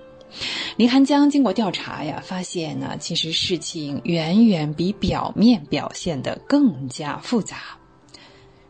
[0.76, 7.56] 林寒江经过调查呀，发现呢，其实事情远远比表面表现的更加复杂。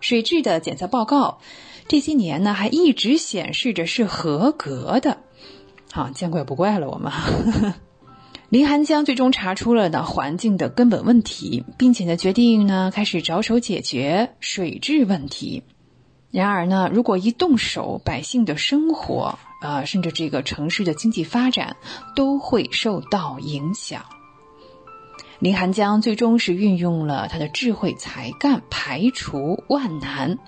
[0.01, 1.40] 水质的检测报告
[1.86, 5.18] 这些年呢，还一直显示着是合格的。
[5.92, 7.12] 好，见怪不怪了，我们。
[8.51, 15.62] 林寒江最终查出了呢环境的根本问题，并且呢决定呢开始着手解决水质问题。
[16.32, 21.76] 然而呢，如果一动手，百姓的生活啊，甚至这个城市的经济发展
[22.16, 24.05] 都会受到影响。
[25.41, 30.38] 林寒江最终是运用了他的智慧才干，排除万难，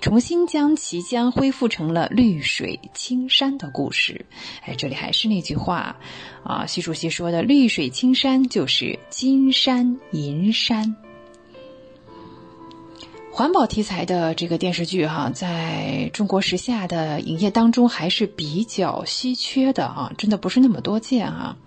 [0.00, 4.24] 重新将綦江恢复成了绿水青山的故事。
[4.64, 5.96] 哎，这里还是那句话
[6.42, 10.96] 啊，习主席说的“绿水青山就是金山银山”。
[13.30, 21.58] 环保题材的这个电视剧哈，在中国时下的影业当中还是比较稀缺的啊，真的不是那么多见啊。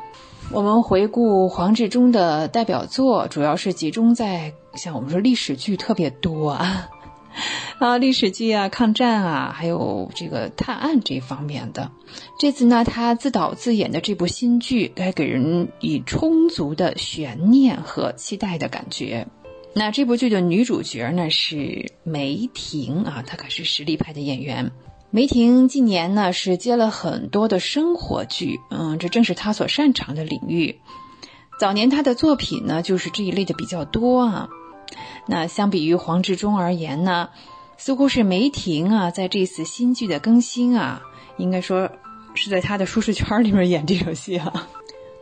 [0.52, 6.90] 我们回顾黄志忠的代表作，主要是集中在像我们说历史剧特别多啊，
[7.80, 11.92] 啊历史剧啊、抗战啊，还有这个探案这方面的。
[12.38, 19.28] 这次呢，他自导自演的这部新剧，该给人以充足的悬念和期待的感觉。
[19.74, 24.72] 那这部剧的女主角呢是梅婷啊，她可是实力派的演员。
[25.16, 30.82] 梅婷近年呢是接了很多的生活剧，嗯，这正是她所擅长的领域。
[31.60, 34.50] 早年她的作品呢就是这一类的比较多啊。
[35.28, 37.30] 那相比于黄志忠而言呢，
[37.78, 41.04] 似乎是梅婷啊在这次新剧的更新啊，
[41.38, 41.92] 应该说
[42.34, 44.68] 是在她的舒适圈里面演这场戏啊。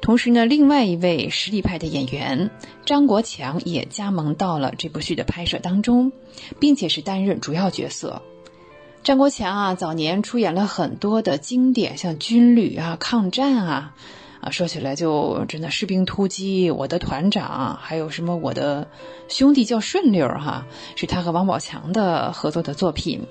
[0.02, 2.50] 同时呢，另外一位实力派的演员
[2.86, 6.14] 张国强也加盟到了这部剧的拍摄当中，
[6.62, 8.22] 并且是担任主要角色。
[9.04, 13.96] 张国强啊，早年出演了很多的经典，像军旅啊、抗战啊，
[14.42, 18.88] 啊，说起来就真的士兵突击、我的团长，还有什么我的
[19.28, 23.26] 兄弟叫顺溜哈，是他和王宝强的合作的作品。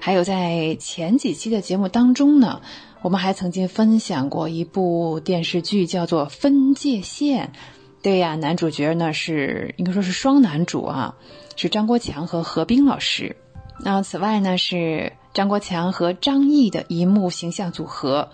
[0.00, 2.62] 还有在前几期的节目当中呢，
[3.02, 7.52] 我们还曾经分享过一部电视剧，叫做《分界线》。
[8.00, 11.14] 对呀，男主角呢是应该说是双男主啊，
[11.56, 13.36] 是张国强和何冰老师。
[13.82, 18.30] 那此外呢，是张国强和张译的一幕形象组合，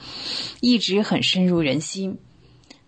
[0.61, 2.19] 一直很深入人心。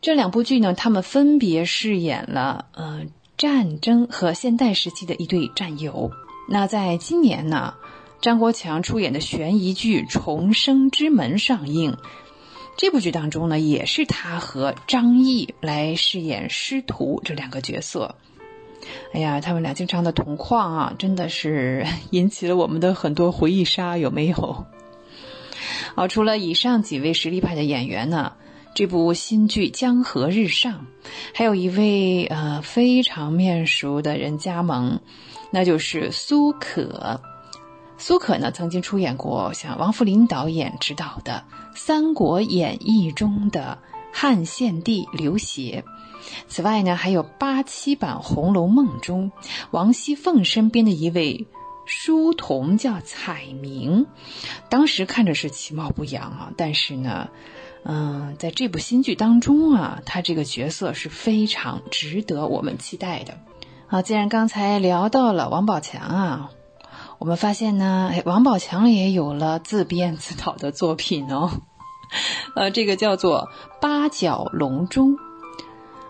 [0.00, 3.02] 这两部剧呢，他们分别饰演了呃
[3.36, 6.10] 战争和现代时期的一对战友。
[6.48, 7.74] 那在今年呢，
[8.20, 11.96] 张国强出演的悬疑剧《重生之门》上映，
[12.76, 18.16] 这部剧当中呢，也是他和张译来饰演师徒这两个角色。
[19.12, 24.66] 哎呀，他们俩经常的同框啊，真的是 引起了我们的很多回忆杀，有没有？
[25.96, 28.32] 好，除了以上几位实力派的演员呢，
[28.74, 30.72] 这部新剧《江河日上》
[31.34, 35.00] 还有一位呃非常面熟的人加盟，
[35.50, 37.20] 那就是苏可。
[38.00, 41.42] 苏可呢，曾经出演过像王扶林导演执导的
[41.76, 43.76] 《三国演义》中的
[44.12, 45.82] 汉献帝刘协。
[46.48, 49.32] 此外呢，还有八七版《红楼梦》中
[49.70, 51.46] 王熙凤身边的一位
[51.86, 54.06] 书童叫彩明，
[54.68, 57.28] 当时看着是其貌不扬啊，但是呢，
[57.82, 63.38] 嗯，在这部新剧当中啊，他这个角色是非常值得我们期待的。
[63.86, 66.50] 好，既然刚才聊到了王宝强啊，
[67.18, 71.62] 我们发现呢，哎，王宝强也有了自编自导的作品哦，
[72.54, 73.48] 呃，这个叫做
[73.80, 75.12] 《八角笼中》。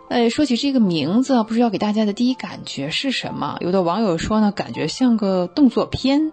[0.08, 3.58] 哎，说起这个名字，不知道给大家的第一感觉是什么？
[3.60, 6.32] 有的网友说呢，感觉像个动作片。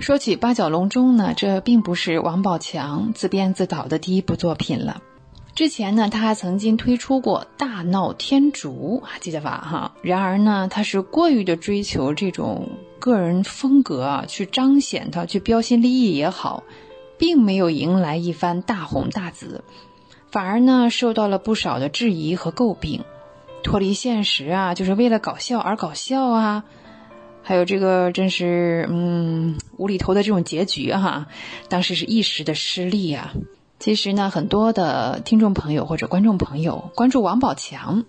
[0.00, 5.02] 说起《八角笼中》呢，这并不是王宝强自编自导的第一部作品了。
[5.52, 9.50] 之前呢，他还曾经推出过《大闹天竺》，还记得吧？
[9.68, 9.94] 哈。
[10.02, 12.68] 然而呢，他是过于的追求这种
[13.00, 16.62] 个人风格啊，去彰显他，去标新立异也好，
[17.18, 19.64] 并没有迎来一番大红大紫。
[20.32, 23.04] 反而呢，受到了不少的质疑和诟病，
[23.62, 26.64] 脱离现实啊，就是为了搞笑而搞笑啊，
[27.42, 31.26] 还有这个真是嗯无厘头的这种结局哈，
[31.68, 33.34] 当时是一时的失利啊。
[33.78, 38.04] 其实呢，很多的听众朋友或者观众朋友关注王宝强，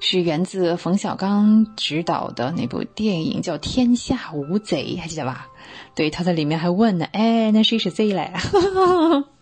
[0.00, 5.46] 是源自冯小刚执导的那部电影叫《天下无贼》，还记得吧？
[5.94, 8.32] 对，他在里面还问呢，哎，那谁是贼嘞？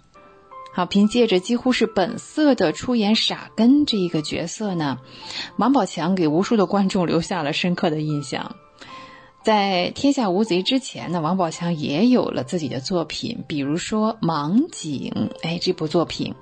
[0.79, 4.99] 好，凭借着几乎是本色的出演傻根这一个角色呢，
[5.57, 8.55] 王宝强给无数的观众留下了深刻的印象。
[9.43, 15.11] 在《天下无贼》之前呢，王宝强也有了自己的作品，比如说《盲井》。
[15.43, 16.33] 哎，这部作品，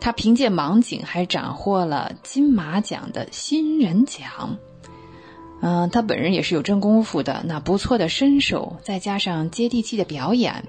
[0.00, 4.56] 他凭借《盲井》还斩获了金马奖的新人奖。
[5.64, 10.64] 嗯，他本人也是有真功夫的，那不错的身手，再加上接地气的表演，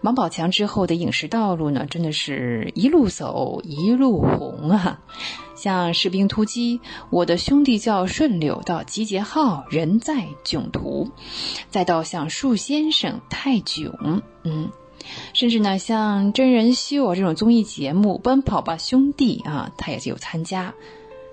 [0.00, 5.00] 王宝强之后的影视道路呢，真的是一路走一路红啊！
[5.54, 6.78] 像《士兵突击》
[7.10, 11.10] 《我的兄弟叫顺溜》到《集结号》《人在囧途》，
[11.68, 13.92] 再到像《树先生》《泰囧》，
[14.42, 14.70] 嗯，
[15.34, 20.72] 甚至呢像真人秀这种综艺节目《奔跑吧兄弟》啊，他也是有参加。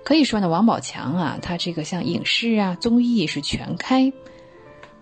[0.08, 4.10] 可以说呢，王宝强啊，他这个像影视啊、综艺是全开，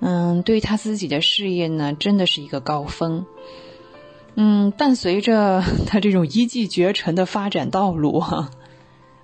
[0.01, 3.25] 嗯，对于他自己的事业呢，真的是一个高峰。
[4.35, 8.51] 嗯，伴随着他这种一骑绝尘的发展道路哈，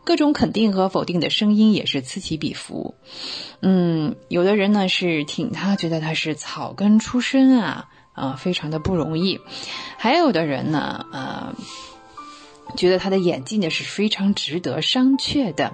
[0.04, 2.94] 各种肯定和否定的声音也是此起彼伏。
[3.60, 9.40] 嗯，有的人呢是挺他，觉得他是草根出身啊，啊，非常的不容易；
[9.98, 11.56] 还有的人呢，呃。
[12.76, 15.72] 觉得他的演技呢是非常值得商榷的，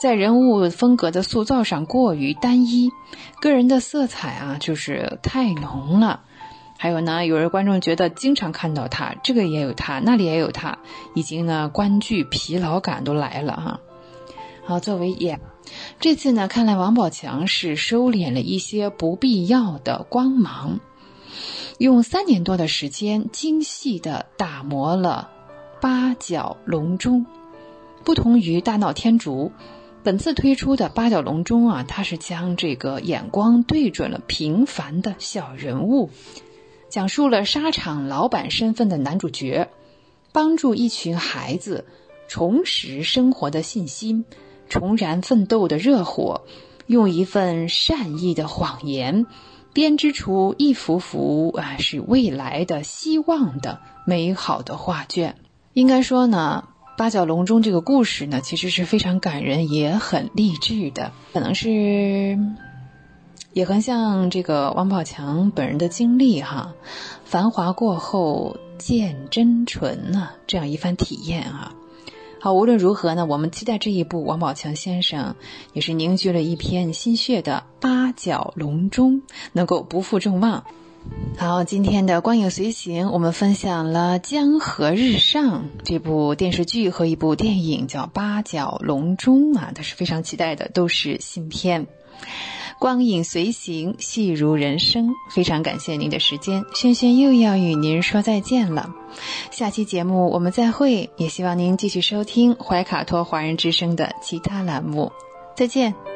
[0.00, 2.90] 在人物风格的塑造上过于单一，
[3.40, 6.22] 个人的色彩啊就是太浓了。
[6.78, 10.78] 还有呢，有人观众觉得经常看到他，这个也有他，那里也有他，
[11.14, 13.80] 已经呢观剧疲劳感都来了哈。
[14.66, 15.40] 好，作为演，
[16.00, 20.80] 这次呢看来王宝强是收敛了一些不必要的光芒，
[21.78, 25.30] 用三年多的时间精细的打磨了。
[25.86, 27.26] 八角笼中，
[28.02, 29.52] 不同于大闹天竺，
[30.02, 36.10] 本次推出的八角笼中啊，它是将这个眼光对准了平凡的小人物，
[36.88, 39.68] 讲述了沙场老板身份的男主角，
[40.32, 41.86] 帮助一群孩子
[42.26, 44.24] 重拾生活的信心，
[44.68, 46.42] 重燃奋斗的热火，
[46.88, 49.24] 用一份善意的谎言，
[49.72, 55.36] 编织出一幅幅啊是未来的希望的美好的画卷。
[55.76, 61.12] 应该说呢，八角笼中这个故事呢，其实是非常感人，也很励志的。
[61.34, 62.38] 可能是
[63.52, 66.72] 也很像这个王宝强本人的经历哈，
[67.26, 71.74] 繁华过后见真纯呢，这样一番体验啊。
[72.40, 75.36] 好，无论如何呢，我们期待这一部王宝强先生
[75.74, 79.20] 也是凝聚了一片心血的八角笼中
[79.52, 80.64] 能够不负众望。
[81.38, 91.86] 好，今天的光影随行，我们分享了《江河日上》这部电视剧和一部电影，叫《八角笼中》啊，都是非常期待的，都是新片。
[92.78, 98.94] 光影随行，戏如人生，非常感谢您的时间，轩轩又要与您说再见了。
[99.50, 105.12] 下期节目我们再会，也希望您继续收听怀卡托华人之声的其他栏目。
[105.54, 106.15] 再见。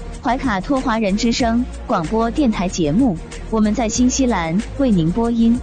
[0.23, 3.17] 怀卡托华人之声广播电台节目。
[3.49, 5.59] 我们在新西兰为您播音。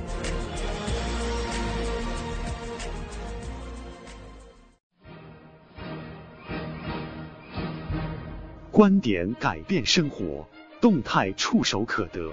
[8.72, 10.44] 观点改变生活，
[10.80, 12.28] 动态触手可得。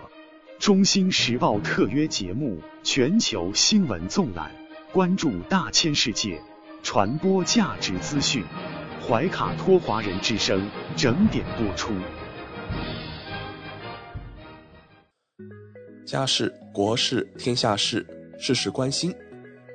[0.58, 4.50] 中新时报特约节目，全球新闻纵览，
[4.92, 6.42] 关注大千世界，
[6.82, 8.44] 传播价值资讯。
[9.08, 11.94] 怀卡托华人之声整点播出。
[16.06, 18.06] 家事、国事、天下事，
[18.38, 19.14] 事事关心。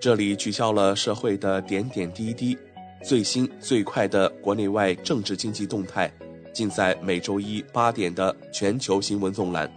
[0.01, 2.57] 这里聚焦了社会的点点滴滴，
[3.03, 6.11] 最新最快的国内外政治经济动态，
[6.55, 9.69] 尽在每周一八点的全球新闻纵览。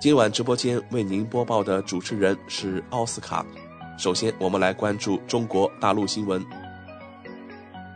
[0.00, 3.46] 今晚直播间为您播报的主持人是奥斯卡。
[3.96, 6.44] 首先，我们来关注中国大陆新闻。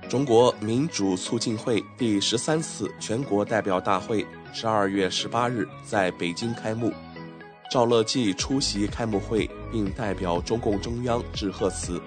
[0.08, 6.90] 中国民主促进会第十三次全国代表大会十二月十八日在北京开幕。
[7.70, 12.00] 赵乐际出席开幕会，并代表中共中央致贺词。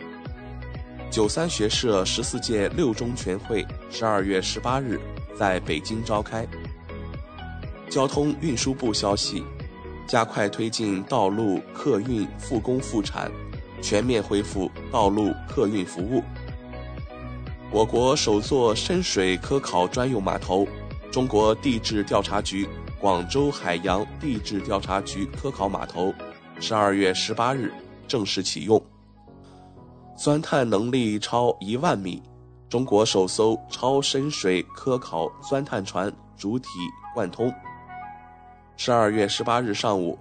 [1.12, 5.00] 九三学社十四届六中全会十二月十八日
[5.38, 6.48] 在北京召开。
[7.90, 9.44] 交通运输部消息，
[10.08, 13.32] 加快推进道路客运复工复产，
[13.84, 16.24] 全面恢复道路客运服务。
[17.70, 20.68] 我国首座深水科考专用码头——
[21.12, 22.68] 中国地质调查局
[23.02, 26.14] 广州海洋地质调查局科考码头，
[26.60, 27.74] 十二月十八日
[28.08, 28.80] 正式启用。
[30.16, 32.22] 钻探能力超一万米，
[32.70, 36.68] 中国首艘超深水科考钻探船主体
[37.16, 37.52] 贯通。
[38.78, 40.16] 十二月十八日上午，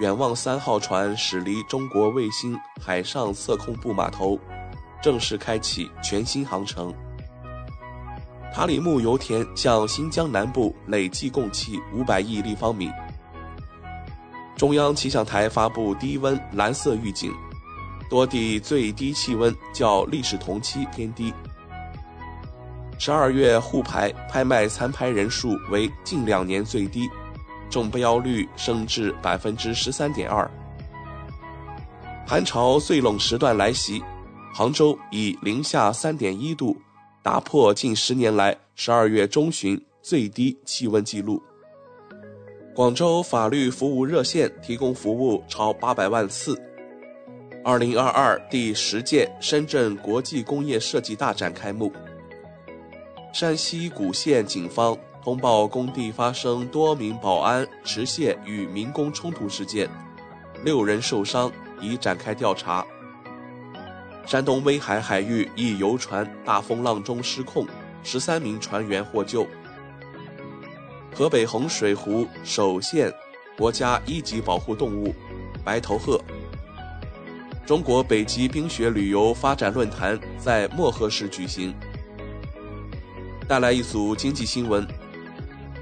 [0.00, 4.40] 远望三号船驶离中国卫星海上测控部码头。
[5.02, 6.90] 正式开启全新航程。
[8.54, 12.88] 塔里木油田向新疆南部累计供气五百亿立方米。
[14.56, 17.32] 中央气象台发布低温蓝色预警，
[18.08, 21.34] 多地最低气温较历史同期偏低。
[22.96, 27.10] 十二月沪牌拍卖残牌人数为近两年最低，
[27.68, 30.48] 中标率升至百分之十三点二。
[32.24, 34.00] 寒潮最冷时段来袭。
[34.54, 36.76] 杭州以零下三点一度，
[37.24, 41.42] 打破近十年来十二月中旬最低气温记录。
[42.74, 46.54] 广州法律服务热线提供服务超八百万次。
[47.64, 51.90] 二零二二第十届深圳国际工业设计大展开幕。
[53.32, 59.88] 山西古县警方通报工地发生多名保安持械与民工冲突事件，
[60.62, 61.50] 六人受伤，
[61.80, 62.86] 已展开调查。
[64.26, 67.66] 山东威海海域一游船大风浪中失控，
[68.02, 69.46] 十三名船员获救。
[71.14, 73.12] 河北衡水湖首现
[73.56, 75.14] 国家一级保护动物
[75.62, 76.18] 白头鹤。
[77.66, 81.74] 中国北极冰雪旅游发展论坛在漠河市举行。
[83.46, 84.86] 带来一组经济新闻：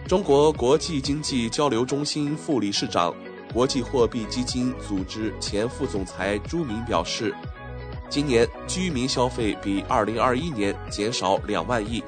[0.06, 3.14] 中国国际经济交流中心副理事长、
[3.54, 7.32] 国际货币基金组织前副总裁朱明表示。
[8.12, 12.04] 今年居民消费比二零二一年减少两万亿，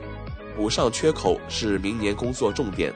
[0.54, 2.92] 补上缺口是明年工作重点。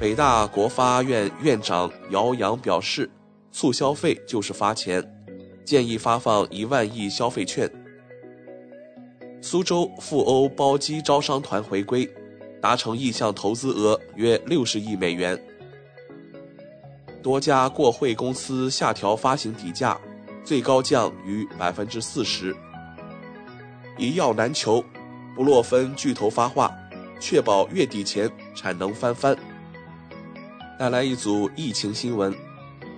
[0.00, 3.10] 北大国发院院长姚洋表示，
[3.52, 5.06] 促消费就是发钱，
[5.66, 7.70] 建议发放一万亿消费券。
[9.42, 12.08] 苏州赴欧包机招商团回归，
[12.58, 15.38] 达成意向投资额约六十亿美元。
[17.22, 20.00] 多家过会公司下调发行底价。
[20.48, 22.56] 最高降逾百分之四十，
[23.98, 24.82] 一药难求，
[25.36, 26.74] 布洛芬巨头发话，
[27.20, 29.36] 确保月底前产能翻番。
[30.78, 32.34] 带来一组疫情新闻，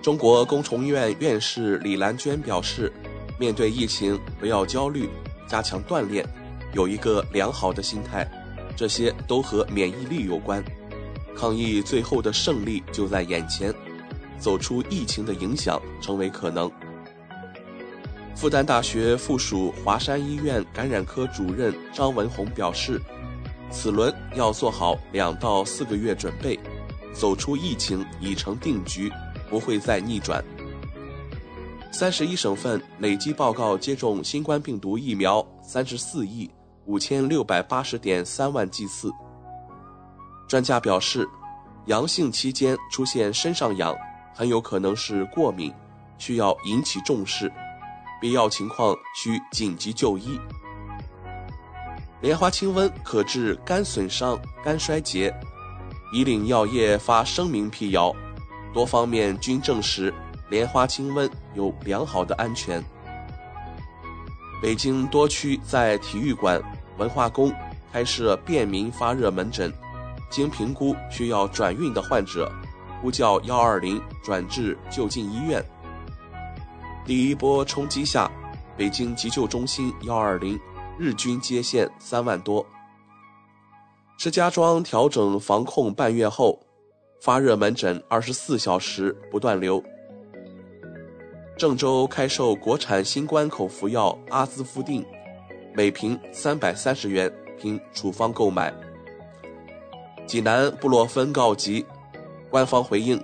[0.01, 2.89] 中国工程院院士李兰娟表示，
[3.37, 5.09] 面对疫情不要焦虑，
[5.45, 6.25] 加强锻炼，
[6.71, 8.25] 有一个良好的心态，
[8.77, 10.63] 这些都和免疫力有关。
[11.35, 13.75] 抗疫最后的胜利就在眼前，
[14.39, 16.71] 走出疫情的影响成为可能。
[18.35, 22.99] 复旦大学附属华山医院感染科主任张文宏表示，
[23.69, 26.59] 此轮要做好两到四个月准备，
[27.13, 29.11] 走出疫情已成定局，
[29.49, 30.43] 不会再逆转。
[31.91, 36.49] 三十一省份累计报告接种新冠病毒疫苗三十四亿
[36.85, 39.11] 五千六百八十点三万剂次。
[40.47, 41.27] 专家表示，
[41.85, 43.95] 阳性期间出现身上痒，
[44.33, 45.71] 很有可能是过敏，
[46.17, 47.51] 需要引起重视。
[48.21, 50.39] 必要情况需紧急就医。
[52.21, 55.33] 莲花清瘟可治肝损伤、肝衰竭。
[56.13, 58.13] 以岭药业发声明辟谣，
[58.73, 60.13] 多方面均证实
[60.49, 62.83] 莲花清瘟有良好的安全。
[64.61, 66.61] 北京多区在体育馆、
[66.97, 67.51] 文化宫
[67.93, 69.73] 开设便民发热门诊，
[70.29, 72.51] 经评估需要转运的患者，
[73.01, 75.65] 呼叫幺二零转至就近医院。
[77.03, 78.29] 第一波冲击下，
[78.77, 80.59] 北京急救中心幺二零
[80.99, 82.65] 日均接线三万多。
[84.19, 86.59] 石家庄调整防控半月后，
[87.19, 89.83] 发热门诊二十四小时不断流。
[91.57, 95.03] 郑州开售国产新冠口服药阿兹夫定，
[95.73, 98.71] 每瓶三百三十元，凭处方购买。
[100.27, 101.83] 济南布洛芬告急，
[102.51, 103.21] 官方回应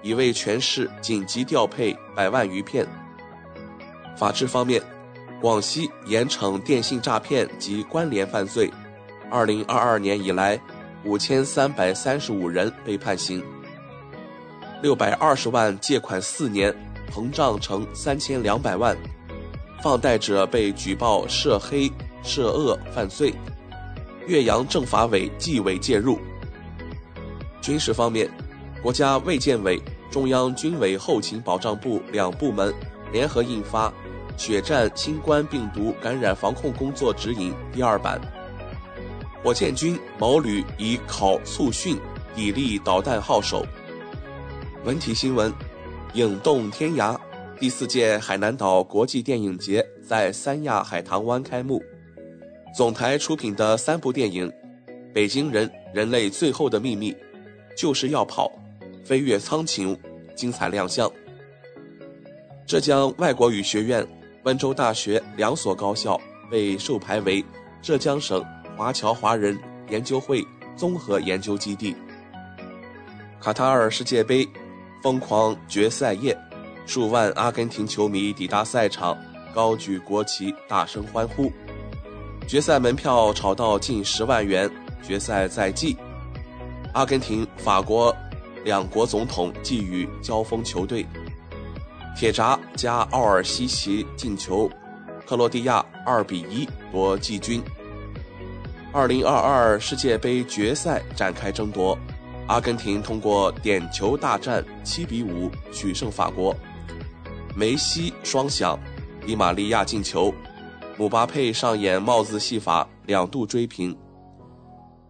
[0.00, 2.86] 已为全市紧急调配百万余片。
[4.16, 4.82] 法治方面，
[5.42, 8.72] 广西严惩电信诈骗及关联犯罪，
[9.30, 10.58] 二零二二年以来，
[11.04, 13.44] 五千三百三十五人被判刑，
[14.82, 16.74] 六百二十万借款四年
[17.12, 18.96] 膨胀成三千两百万，
[19.82, 21.92] 放贷者被举报涉黑
[22.22, 23.34] 涉恶犯罪，
[24.26, 26.18] 岳阳政法委纪委介入。
[27.60, 28.30] 军事方面，
[28.82, 29.78] 国家卫健委、
[30.10, 32.72] 中央军委后勤保障部两部门。
[33.12, 33.88] 联合印发
[34.36, 38.20] 《血战新冠病毒感染防控工作指引》第二版。
[39.42, 41.96] 火箭军某旅以考促训
[42.34, 43.64] 砥砺导弹号手。
[44.84, 45.52] 文体新闻：
[46.14, 47.18] 影动天涯
[47.58, 51.82] 第四届海南岛国际电影节在三亚海棠湾开幕。
[52.76, 54.48] 总台出品的三部电影
[55.14, 57.12] 《北京人》《人类最后的秘密》
[57.76, 58.50] 《就是要跑》
[59.06, 59.96] 《飞越苍穹》
[60.34, 61.10] 精彩亮相。
[62.66, 64.06] 浙江外国语学院、
[64.46, 67.44] 温州大学两所高校被授牌为
[67.82, 68.44] 浙江省
[68.76, 69.58] 华侨华人
[69.90, 71.96] 研究会综合研究基地。
[73.40, 74.48] 卡塔尔世界杯
[75.02, 76.36] 疯狂决赛夜，
[76.86, 79.18] 数万阿根廷球迷抵达赛场，
[79.52, 81.50] 高举国旗，大声欢呼。
[82.46, 84.70] 决赛门票炒到近十万元，
[85.02, 85.96] 决赛在即。
[86.92, 88.14] 阿根廷、法国
[88.62, 91.04] 两国总统寄予交锋球队。
[92.16, 94.70] 铁闸加奥尔西奇进球，
[95.26, 97.62] 克罗地亚二比一夺季军。
[98.90, 101.96] 二零二二世界杯决赛展开争夺，
[102.46, 106.56] 阿根廷通过点球大战七比五取胜法国，
[107.54, 108.78] 梅西双响，
[109.26, 110.32] 迪玛利亚进球。
[110.96, 113.94] 姆巴佩上演帽子戏法，两度追平。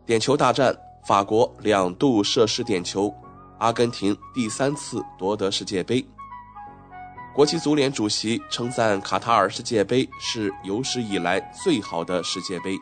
[0.05, 0.77] 点球大战，
[1.07, 3.15] 法国两度射失点球，
[3.61, 6.05] 阿根廷第三次夺得世界杯。
[7.37, 12.79] 国际足联主席称赞卡塔尔世界杯是有史以来最好的世界杯。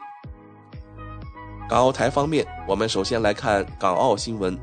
[1.69, 4.57] 港澳台方面，我们首先来看港澳新闻。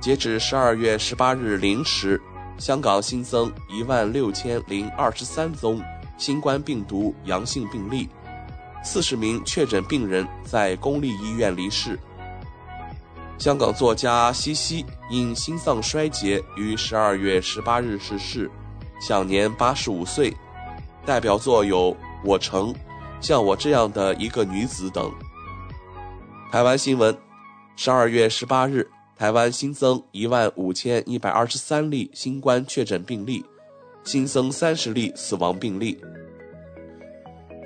[0.00, 2.22] 截止十二月十八日零时，
[2.58, 5.82] 香港新增一万六千零二十三宗。
[6.16, 8.08] 新冠病毒阳性病例，
[8.84, 11.98] 四十名确诊病人在公立医院离世。
[13.36, 18.48] 香港作家西西因心脏衰竭于十二月十八日逝世，
[19.04, 20.32] 享年八十五岁。
[21.04, 21.92] 代表作有
[22.24, 22.72] 《我城》
[23.20, 25.12] 《像我这样的一个女子》等。
[26.52, 27.16] 台湾新闻：
[27.74, 33.44] 十二月十八日，台湾新增一万五千一百二十三例新冠确诊病例。
[34.04, 36.00] 新增三十例死亡病例。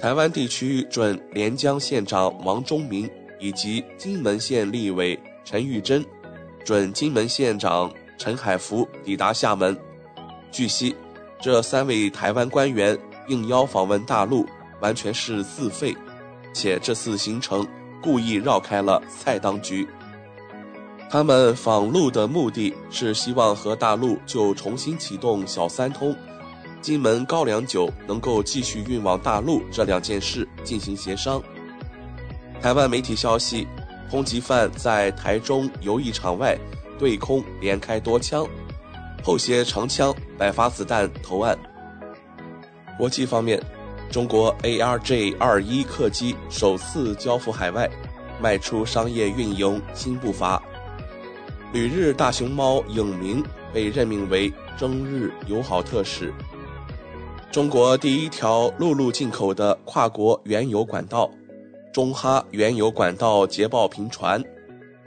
[0.01, 6.03] 台湾地区准连江县长王忠明以及金门县立委陈玉珍，
[6.65, 9.79] 准金门县长陈海福抵达厦门。
[10.51, 10.95] 据悉，
[11.41, 14.47] 这三位台湾官员应邀访问大陆，
[14.81, 15.97] 完全是自费，
[16.53, 17.67] 且这次行程
[18.03, 19.87] 故意绕开了蔡当局。
[21.09, 26.17] 他们访陆的目的是希望和大陆就重新启动小三通、
[26.83, 31.41] 金门高粱酒能够继续运往大陆这两件事进行协商。
[32.61, 33.69] 台湾媒体消息，
[34.11, 36.59] 通缉犯在台中游艺场外
[36.99, 38.45] 对空连开多枪，
[39.27, 41.59] 后携长枪、百发子弹投案。
[42.97, 43.61] 国际方面，
[44.09, 47.91] 中国 ARJ 二一客机首次交付海外，
[48.41, 50.63] 迈出商业运营新步伐。
[51.73, 53.43] 旅日大熊猫影明
[53.75, 54.49] 被任命为
[54.79, 56.33] 中日友好特使。
[57.51, 61.29] 中国第一条陆路进口的跨国原油管道——
[61.93, 64.41] 中哈原油管道捷报频传，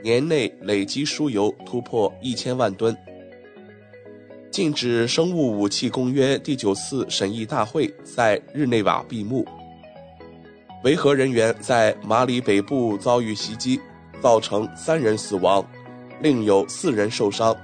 [0.02, 2.94] 年内累计输油突破一千万吨。
[4.50, 9.46] 禁止生物武器公约第九次审议大会在日内瓦闭幕。
[10.82, 13.80] 维和人员在马里北部遭遇袭击，
[14.20, 15.64] 造成三人死亡。
[16.20, 17.56] 另有四人受伤，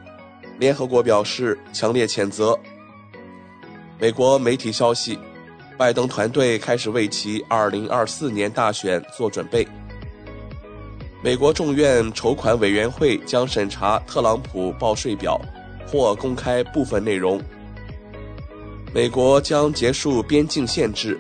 [0.61, 2.57] 联合国表示强烈谴责。
[3.99, 5.19] 美国媒体消息，
[5.77, 9.67] 拜登团队开始为其2024年大选做准备。
[11.21, 15.41] 美国众院筹款委员会将审查特朗普报税表，
[15.87, 17.41] 或公开部分内容。
[18.95, 21.19] 美国将结束边境限制，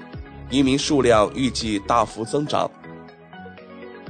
[0.50, 2.70] 移民数量预计大幅增长。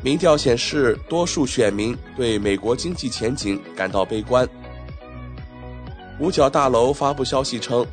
[0.03, 4.49] 民调显示，多数选民对美国经济前景感到悲观。
[6.21, 7.85] 五角大楼发布消息称，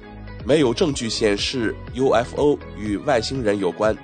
[0.46, 3.98] 没有证据显示 UFO 与外星人有关。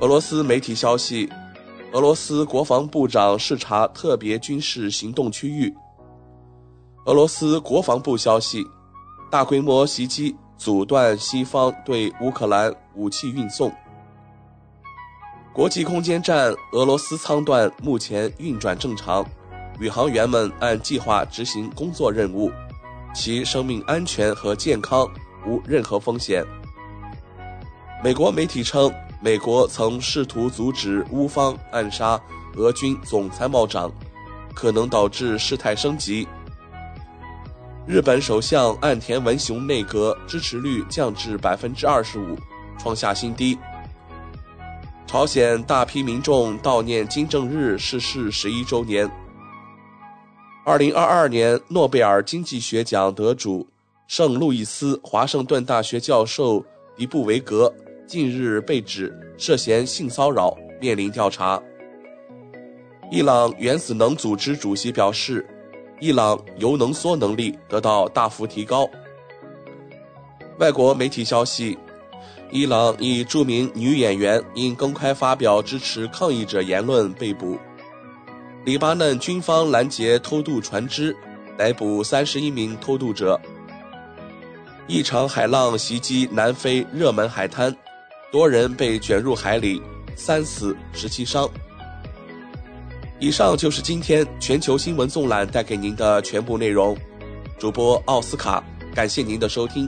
[0.00, 1.28] 俄罗斯媒体消息，
[1.92, 5.74] 俄罗斯国防部长视察特别军事行动区域。
[7.06, 8.66] 俄罗斯国防部消息，
[9.30, 13.72] 大规模袭击阻断西方对乌克兰武器运送。
[15.50, 19.24] 国际空间站俄罗斯舱段目前运转正常，
[19.78, 22.52] 宇航员们按计划执行工作任务，
[23.14, 25.08] 其生命安全和健康
[25.46, 26.44] 无任何风险。
[28.04, 28.92] 美国媒体称，
[29.22, 32.20] 美国曾试图阻止乌方暗杀
[32.56, 33.90] 俄军总参谋长，
[34.54, 36.28] 可能导致事态升级。
[37.90, 42.38] 日本首相岸田文雄内阁支持率降至百分之二十五，
[42.78, 43.58] 创下新低。
[45.08, 49.10] 朝鲜大批民众悼念金正日逝世十一周年。
[50.64, 53.66] 二零二二年诺贝尔经济学奖得主
[54.06, 56.64] 圣路易斯华盛顿大学教授
[56.96, 57.74] 迪布维格
[58.06, 61.60] 近日被指涉嫌性骚扰，面临调查。
[63.10, 65.44] 伊朗原子能组织主席表示，
[66.00, 68.88] 伊朗铀浓缩能力得到大幅提高。
[70.58, 71.78] 外国媒体消息，
[72.50, 77.58] 伊朗一著名女演员因公开发表支持抗议者言论被捕。
[78.64, 81.14] 黎巴嫩军方拦截偷渡船只，
[81.56, 83.38] 逮捕三十一名偷渡者。
[84.86, 87.74] 一场海浪袭击南非热门海滩，
[88.32, 89.80] 多人被卷入海里，
[90.16, 91.48] 三死十七伤。
[93.20, 96.96] 以上就是今天全球新闻纵览带给您的全部内容。
[97.58, 98.64] 主播奥斯卡，
[98.94, 99.86] 感谢您的收听。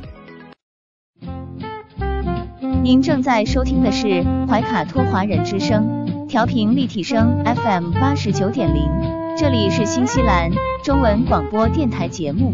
[2.83, 8.87] 您正在收听的是怀卡托华人之声，调频立体声 FM 八十九点零，
[9.39, 10.51] 这里是新西兰
[10.85, 12.53] 中文广播电台节目。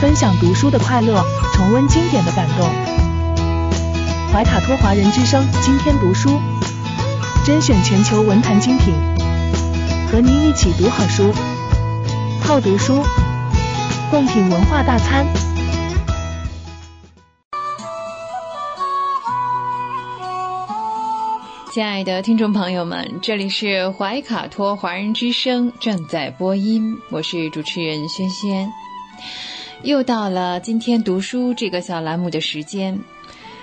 [0.00, 1.22] 分享读书的快乐，
[1.52, 2.97] 重温经典的感动。
[4.30, 6.38] 怀卡托华人之声今天读书，
[7.46, 8.94] 甄选全球文坛精品，
[10.12, 11.32] 和您一起读好书，
[12.42, 13.02] 好读书，
[14.10, 15.26] 共品文化大餐。
[21.72, 28.70] 亲爱的听众朋友们，这里是怀卡托华人之声正在播音，我是主持人轩轩，
[29.82, 33.00] 又到了今天读书这个小栏目的时间。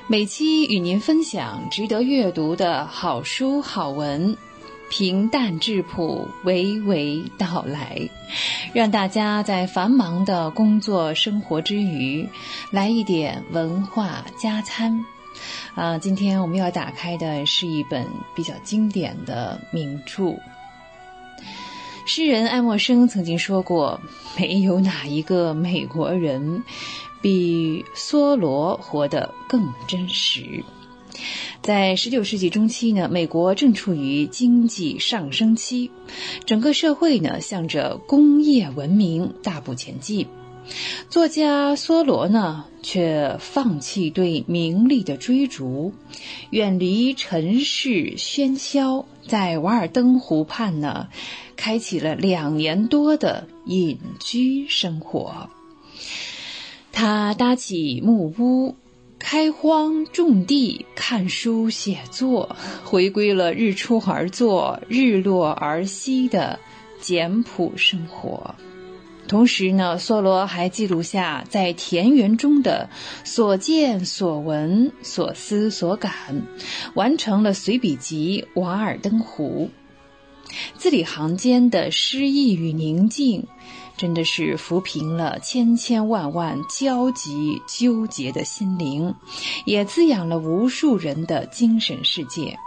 [0.07, 4.37] 每期与您分享值得阅读的好书好文，
[4.87, 8.07] 平淡质朴，娓娓道来，
[8.71, 12.29] 让大家在繁忙的工作生活之余，
[12.69, 15.03] 来一点文化加餐。
[15.73, 20.35] 啊，今天我们要打开的是一本比较经典的名著。
[22.05, 23.99] 诗人爱默生曾经说过
[24.37, 26.63] ：“没有哪一个美国人。”
[27.25, 30.63] 比梭罗活得更真实。
[31.63, 35.89] 在十九世纪中期呢，美国正处于经济上升期，
[36.45, 40.27] 整个社会呢向着工业文明大步前进。
[41.09, 45.93] 作家梭罗呢，却放弃对名利的追逐，
[46.51, 51.07] 远离尘世喧嚣，在瓦尔登湖畔呢，
[51.55, 55.49] 开启了两年多的隐居生活。
[56.95, 58.73] 他搭起木屋，
[59.19, 66.57] 开荒种地，看书写作， 回归了日出而作、日落而息的
[67.01, 68.55] 简朴生活。
[69.27, 72.89] 同时呢，梭罗还记录下在田园中的
[73.25, 76.13] 所见所闻、所思所感，
[76.93, 79.69] 完成了随笔集《瓦尔登湖》。
[80.77, 83.47] 字里行间的诗意与宁静。
[83.97, 89.15] 真的是抚平了千千万万焦急纠结的心灵，
[89.65, 92.57] 也滋养了无数人的精神世界。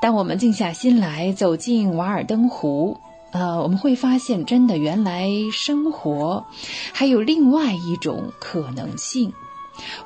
[0.00, 2.98] 当我们静下心来走进瓦尔登湖，
[3.32, 6.46] 呃，我们会发现，真的原来生活
[6.92, 9.32] 还有另外一种可能性，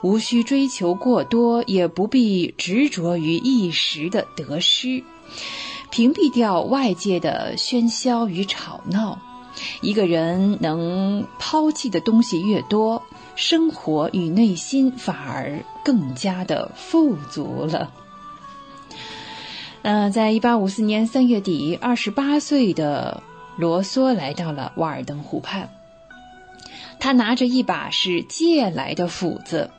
[0.03, 5.05] 无需追求过多，也不必执着于一时的得失，
[5.91, 9.19] 屏蔽掉外界的喧嚣与吵闹。
[9.81, 13.03] 一个人能抛弃的东西越多，
[13.37, 17.93] 生活与内心反而更加的富足了。
[19.83, 23.23] 呃，在一八五四年三月底，二十八岁的
[23.57, 25.69] 罗梭来到了瓦尔登湖畔。
[27.01, 29.71] 他拿着一把是借来的斧子，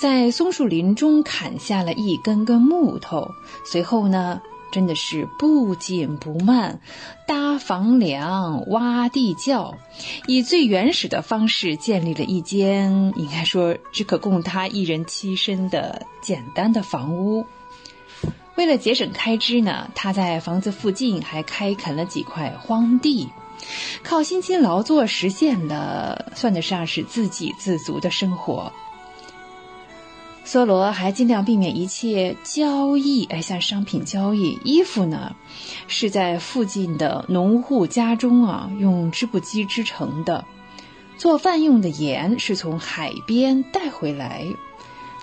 [0.00, 3.30] 在松树林中砍下了一根根木头，
[3.64, 4.40] 随后呢。
[4.74, 6.80] 真的是不紧不慢，
[7.28, 9.76] 搭房梁、挖地窖，
[10.26, 17.46] 以最原始的方式建立了一间应该说只可供他一人栖身的简单的房屋。
[18.56, 23.28] 为了节省开支呢，他在房子附近还开垦了几块荒地，
[24.02, 28.72] 靠辛勤劳作实现了算得上是自给自足的生活。
[30.44, 34.58] 梭罗还尽量避免一切交易，哎，像商品交易。
[34.62, 35.34] 衣服呢，
[35.88, 40.44] 是在附近的农户家中啊，用织布机织成的。
[41.16, 44.44] 做饭用的盐是从海边带回来。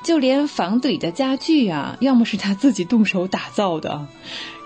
[0.03, 4.07] 就连房子里的家具啊，要么是他自己动手打造的，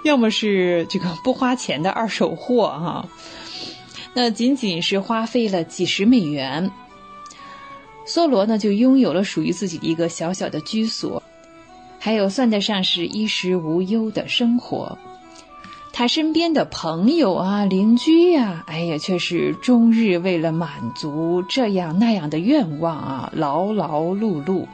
[0.06, 3.10] 要么是这个不花钱的二手货哈。
[4.14, 6.72] 那仅仅是花费了几十美元，
[8.08, 11.24] 梭罗呢就拥有了属于自己的一个小小的居所，
[12.00, 14.98] 还有算得上是衣食无忧的生活。
[15.92, 24.68] 他身边的朋友啊、邻居呀，哎呀，却是终日为了满足这样那样的愿望啊，劳劳碌碌。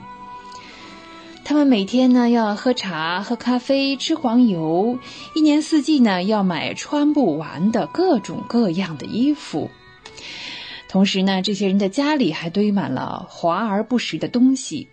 [1.43, 4.97] 他们每天呢要喝茶、喝咖啡、吃黄油，
[5.35, 9.69] 一年四季呢要买穿不完的各种各样的衣服。
[10.91, 14.89] 同时呢，这些人的家里还堆满了华而不实的东西，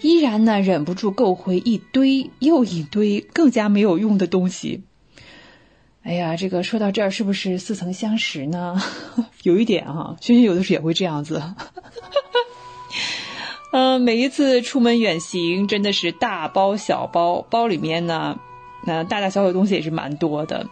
[0.00, 4.84] 依然呢忍不住购回一堆又一堆更加没有用的东西。
[6.02, 8.82] 哎呀，这个说到这儿，是不是似曾相识呢？
[9.44, 11.42] 有一点啊，萱萱有的时候也会这样子。
[13.72, 18.38] 嗯， 每一次出门远行，真的是大包小包，包里面呢，
[18.86, 20.66] 那大大小小的东西也是蛮多的，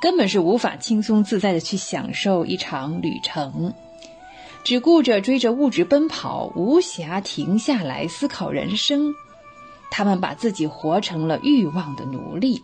[0.00, 3.72] 根本是无法轻松自在的去享受一场旅程，
[4.62, 9.14] 只顾着追着物质奔跑，无暇停下来思考人生。
[9.90, 12.62] 他们把自己活成了欲望的奴隶。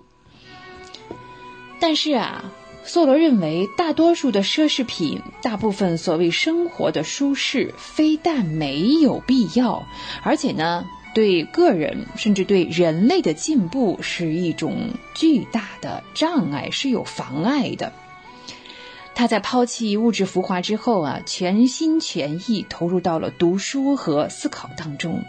[1.81, 2.45] 但是啊，
[2.85, 9.85] 梭罗认为，大多数的奢侈品，大部分所谓生活的舒适，非但没有必要，
[10.23, 10.85] 而且呢，
[11.15, 17.93] 对个人甚至对人类的进步是一种巨大的障碍，是有妨碍的。
[19.15, 25.23] 他在抛弃物质浮华之后啊，全心全意投入到了读书和思考当中。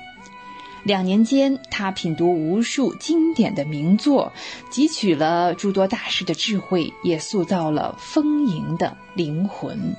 [0.83, 4.33] 两年间，他品读无数经典的名作，
[4.71, 9.95] 汲取了诸多大师的智慧，也塑造了丰盈的灵魂。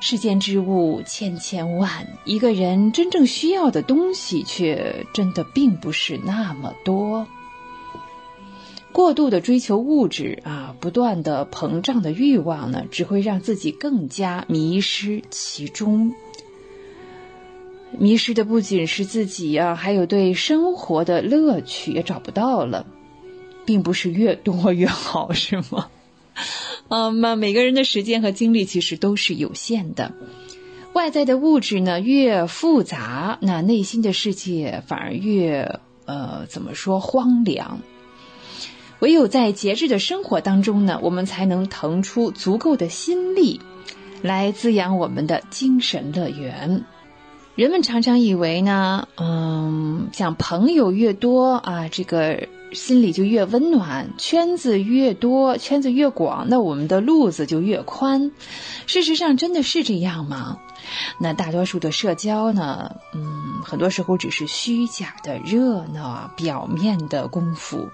[0.00, 7.26] 世间之物千千万，一个人真正需要的东西却真的并不是那么多。
[8.92, 16.14] 过度的追求物质啊，不断的膨胀的欲望呢，只会让自己更加迷失其中。
[17.90, 22.86] 迷失的不仅是自己呀，还有对生活的乐趣也找不到了，
[23.66, 25.90] 并不是越多越好，是吗？
[26.88, 30.12] 嗯， 那每个人的时间和精力其实都是有限的，
[30.92, 37.80] 外在的物质呢越复杂，那内心的世界反而越呃怎么说荒凉。
[39.00, 43.60] 唯有在节制的生活当中呢，我们才能腾出足够的心力，
[44.22, 46.84] 来滋养我们的精神乐园。
[47.54, 58.32] 人们常常以为呢，嗯，像朋友越多啊，这个心里就越温暖；圈子越多，圈子越广，那我们的路子就越宽。
[58.86, 60.58] 事实上，真的是这样吗？
[61.18, 67.88] 那大多数的社交呢，嗯，很多时候只是虚假的热闹，表面的功夫。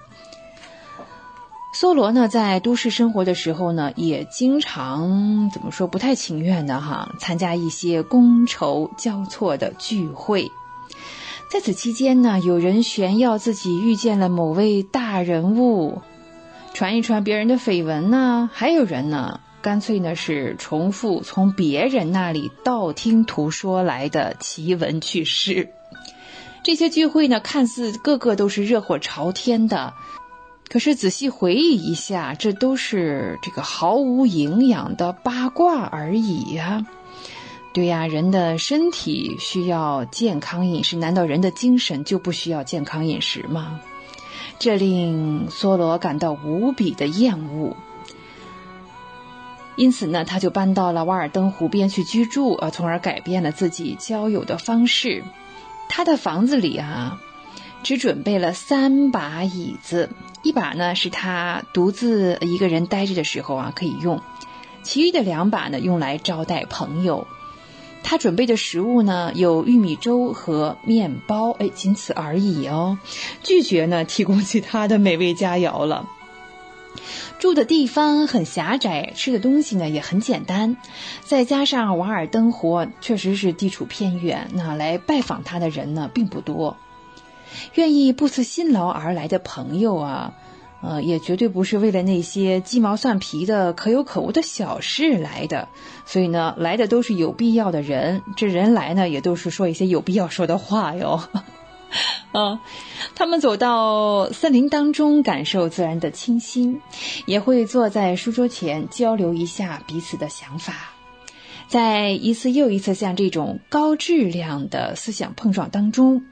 [1.73, 10.49] 梭罗呢，在都市生活的时候呢，也经常怎么说不太情愿的哈，参加一些觥筹交错的聚会。
[11.47, 16.01] 在此期间呢，有人炫耀自己遇见了某位大人物，
[16.73, 25.69] 传一传别人的绯闻呢；还有人呢，干脆呢是重复从别人那里道听途说来的奇闻趣事。
[26.63, 29.93] 这些聚会呢，看似个个都是热火朝天的。
[30.67, 36.85] 可是仔细回忆一下，这都是这个毫无营养的八卦而已呀。
[37.75, 43.81] 对呀，人的身体需要健康饮食，难道人的精神就不需要健康饮食吗？
[44.57, 47.75] 这令梭罗感到无比的厌恶。
[49.75, 55.25] 因此呢，他就搬到了瓦尔登湖边去居住，呃，从而改变了自己交友的方式。
[55.89, 57.19] 他的房子里啊，
[57.83, 60.09] 只准备了三把椅子。
[60.43, 64.21] 一把呢是他独自一个人待着的时候啊可以用，
[64.81, 67.27] 其余的两把呢用来招待朋友。
[68.07, 72.99] 他准备的食物呢有玉米粥和面包，哎，仅此而已哦，
[73.41, 76.07] 拒绝呢提供其他的美味佳肴了。
[77.39, 80.77] 住的地方很狭窄，吃的东西呢也很简单，
[81.23, 86.77] 再加上瓦尔登湖确实是地处偏远，那来拜访他的人呢并不多。
[87.73, 90.33] 愿意不辞辛劳而来的朋友啊，
[90.87, 95.67] 呃，也绝对不是为了那些鸡毛蒜皮的可有可无的小事来的。
[96.05, 98.21] 所以呢，来的都是有必要的人。
[98.37, 101.23] 这人来呢，也都是说一些有必要说的话哟。
[102.31, 102.61] 啊，
[103.15, 106.81] 他们走到森林当中，感受自然的清新，
[107.25, 110.91] 也会坐在书桌前交流一下彼此的想法。
[111.67, 116.23] 在一次又一次像这种高质量的思想碰撞当中，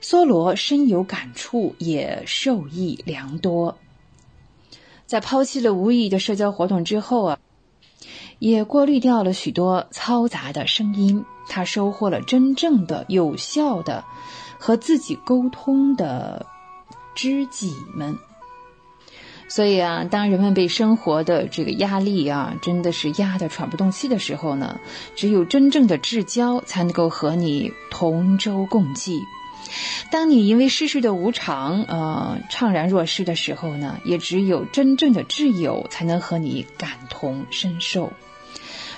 [0.00, 3.76] 梭罗深有感触，也受益良多。
[5.06, 7.38] 在抛弃了无意义的社交活动之后啊，
[8.38, 14.04] 也过滤掉了许多嘈杂的声音，他收获了真正的、有效的
[14.58, 16.46] 和自己沟通的
[17.14, 18.16] 知己们。
[19.48, 24.78] 所以啊，当人们被生活的这个压力啊，真的是压得喘不动气的时候呢，
[25.16, 29.18] 只有真正的至交才能够和你同舟共济。
[30.10, 38.12] 当你因为世事的无常，呃，怅然若失的时候呢，也只有真正的挚友才能和你感同身受。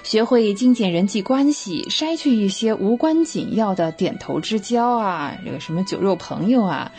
[0.02, 6.92] 学会精简人际关系，筛去一些无关紧要的点头之交啊，这个什么酒肉朋友啊。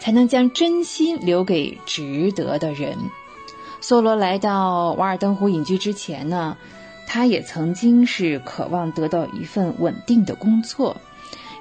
[0.00, 2.98] 才能将真心留给值得的人。
[3.80, 6.56] 梭罗来到瓦尔登湖隐居之前呢，
[7.06, 10.96] 他也曾经是渴望得到一份稳定的工作，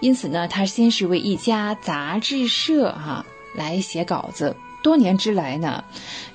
[0.01, 3.25] 因此呢，他先是为一家杂志社哈
[3.55, 4.57] 来写稿子。
[4.83, 5.83] 多年之来呢，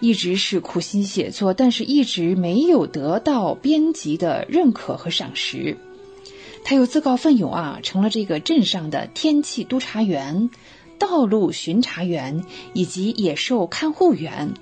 [0.01, 5.76] 一直是苦心写作，但是一直没有得到编辑的认可和赏识。
[6.64, 10.48] 他又自告奋勇啊，成了这个镇上的天气督察员。
[10.98, 14.55] 道路巡查员以及野兽看护员，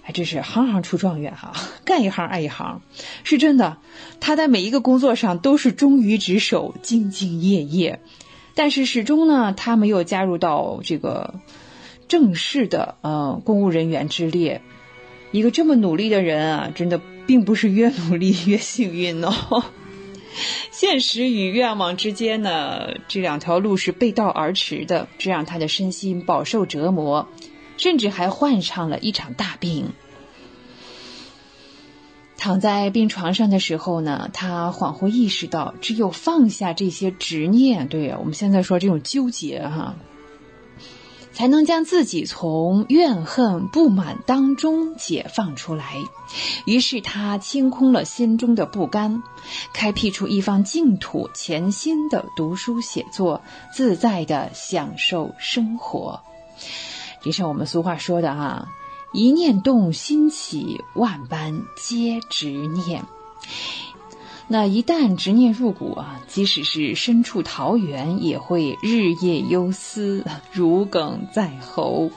[0.00, 1.52] 还真是行行出状元哈！
[1.84, 2.80] 干一行爱一行，
[3.24, 3.76] 是真的。
[4.18, 8.00] 他在每一个工作上都是忠于职守、兢兢业业，
[8.54, 11.34] 但是始终呢，他没有加入到这个
[12.08, 14.60] 正式的呃公务人员之列。
[15.30, 19.64] 一个这么努力的人啊，真的并不是越努力越幸运哦。
[20.70, 27.28] 现实与愿望之间呢，这两条路是背道而驰的，这让他的身心饱受折磨，
[27.76, 29.92] 甚至还患上了一场大病。
[32.42, 39.94] 躺在病床上的时候呢，他恍惚意识到，只有放下这些执念，对，我们现在说这种纠结哈。
[41.32, 45.94] 才能将自己从怨恨、不满当中解放出来。
[46.66, 49.22] 于是他清空了心中的不甘，
[49.72, 53.40] 开辟出一方净土，潜心的读书写作，
[53.72, 56.20] 自在的享受生活。
[57.22, 58.66] 就像我们俗话说的哈
[59.12, 63.04] ：“一念动心起，万般皆执念。”
[64.48, 72.10] 那一旦执念入骨啊，即使是身处桃源，也会日夜忧思，如鲠在喉。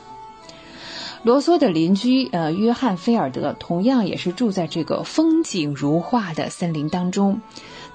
[1.24, 7.42] 罗梭的邻居呃，约翰菲尔德同样也是住在这个风景如画的森林当中，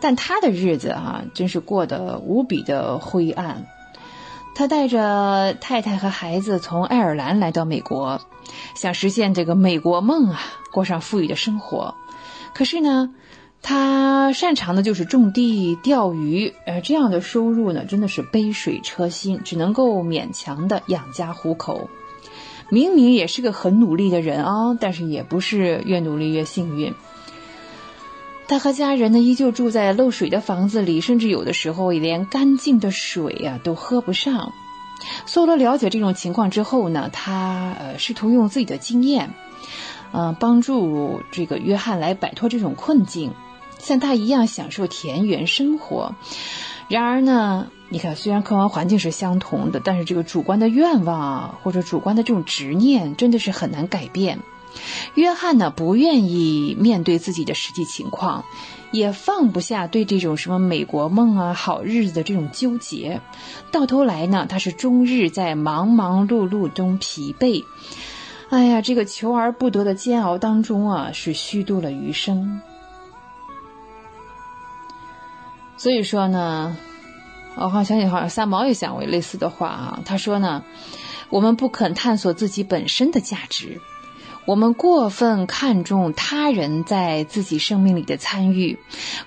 [0.00, 3.66] 但他的日子啊，真是过得无比的灰暗。
[4.60, 8.20] 他带着太太和孩子从爱尔兰来到美国，
[8.74, 10.38] 想实现这个美国梦啊，
[10.70, 11.94] 过上富裕的生活。
[12.52, 13.14] 可是呢？
[13.62, 21.88] 他擅长的就是种地、钓鱼，呃，这样的收入呢，真的是杯水车薪，只能够勉强的养家糊口。
[22.68, 26.92] 明明也是个很努力的人啊，但是也不是越努力越幸运。
[28.50, 34.52] 他和家人呢，依旧住在漏水的房子里，甚至有的时候连干净的水呀都喝不上。
[35.24, 39.30] 梭罗了解这种情况之后呢，他呃试图用自己的经验，
[40.12, 43.34] 嗯，帮助这个约翰来摆脱这种困境。
[43.78, 46.16] 像他一样享受田园生活，
[46.88, 54.40] 然而呢，你看，虽然客观环境是相同的，但是这个主观的愿望啊或者主观的这种执念真的是很难改变。
[55.14, 58.44] 约翰呢，不愿意面对自己的实际情况，
[58.92, 63.20] 也放不下对这种什么美国梦啊、好日子的这种纠结。
[63.72, 67.64] 到头来呢，他是终日在忙忙碌碌中疲惫。
[68.50, 72.60] 哎呀，这个求而不得的煎熬当中啊，是虚度了余生。
[75.76, 76.76] 所以说呢，
[77.54, 80.00] 我好像想起好像三毛也讲过类似的话啊。
[80.04, 80.62] 他说呢，
[81.30, 83.80] 我们不肯探索自己本身的价值，
[84.46, 88.78] 我们过分看重他人在自己生命里的参与，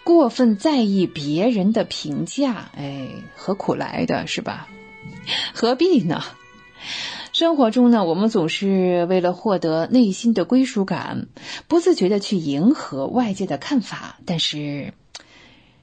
[0.04, 4.68] 过分在意别人的评价，哎，何苦来的是吧？
[5.54, 6.24] 何必呢？
[7.32, 11.28] 生活中呢，我们总是为了获得内心的归属感，
[11.68, 14.94] 不自觉的去迎合外界的看法，但是。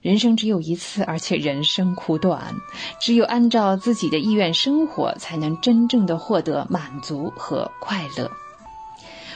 [0.02, 2.54] 人生只有一次，而且人生苦短，
[3.02, 8.24] 只有按照自己的意愿生活，才能真正的获得满足和快乐。《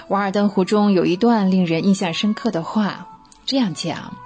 [0.08, 3.06] 瓦尔登湖》中有一段令人印象深刻的话，
[3.46, 4.16] 这样讲：“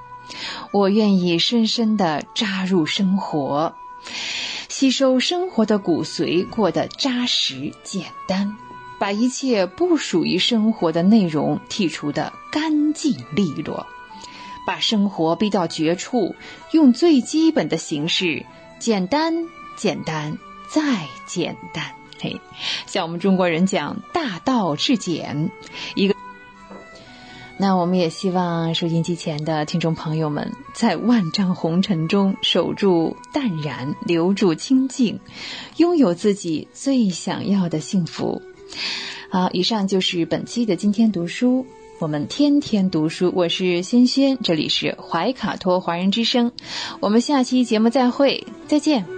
[0.72, 3.74] 我愿意深深的扎入生活，
[4.68, 8.56] 吸收生活的骨髓，过得扎实简单，
[8.98, 13.86] 把一切不属于生活的内容剔除的干净利落。”
[14.66, 16.34] 把生活逼到绝处，
[16.72, 18.44] 用最基本的形式，
[18.78, 19.46] 简单、
[19.76, 20.36] 简单
[20.68, 21.97] 再简单。
[22.20, 22.40] 嘿，
[22.86, 25.50] 像我们中国人讲“大道至简”，
[25.94, 26.14] 一个。
[27.60, 35.18] 那我们也希望收音机前的听众朋友们，在万丈红尘中守住淡然，留住清静，
[35.76, 38.40] 拥有自己最想要的幸福。
[39.28, 41.66] 好，以上就是本期的今天读书，
[41.98, 46.52] 我们天天读书，我是轩轩，这里是怀卡托华人之声，
[47.00, 49.17] 我们下期节目再会，再见。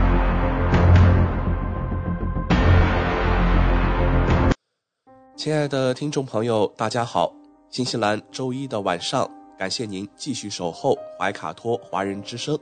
[5.35, 7.33] 亲爱的听众朋友，大家好！
[7.69, 9.29] 新西兰周一的晚上。
[9.57, 12.57] 感谢您继续守候怀卡托华人之声，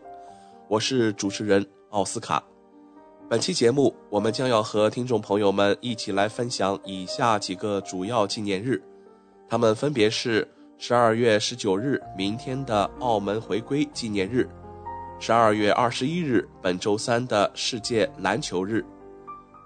[0.68, 2.42] 我是主持人奥斯卡。
[3.30, 8.82] 本期节目，我们将要和听众朋友们一起来分享以下几个主要纪念日，
[9.50, 10.48] 他们分别是
[10.78, 14.46] 十二月十九日，明天的澳门回归纪念日；
[15.20, 18.82] 十二月二十一日，本周三的世界篮球日；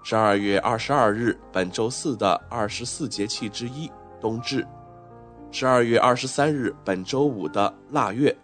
[0.06, 3.90] 十二月二十二日，本周四的二十四节气之一
[4.20, 4.64] 冬至。
[5.50, 8.36] 十二月二十三日，本周五的腊月，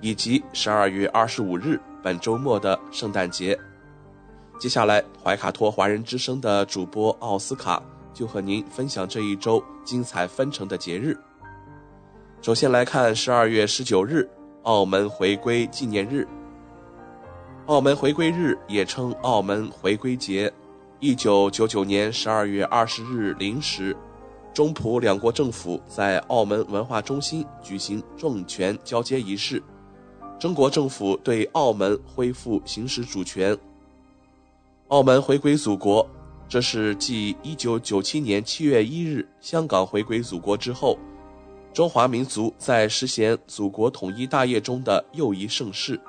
[0.00, 3.58] 以及十二月二十五日，本周末的圣诞节。
[4.58, 7.82] 接下来，怀卡托华人之声的主播奥斯卡
[8.14, 11.14] 就和您分享这一周精彩纷呈的节日。
[12.40, 14.26] 首先来看十二月十九日，
[14.62, 16.26] 澳门回归纪念日。
[17.66, 20.50] 澳门回归日也称澳门回归节，
[21.04, 23.94] 一九九九年十二月二十日零时。
[24.54, 29.62] 中葡两国政府在澳门文化中心举行政权交接仪式，
[30.38, 33.54] 中国政府对澳门恢复行使主权。
[34.88, 36.08] 澳门回归祖国，
[36.48, 40.96] 这是继1997年7月1日香港回归祖国之后，
[41.74, 46.00] 中华民族在实现祖国统一大业中的又一盛事。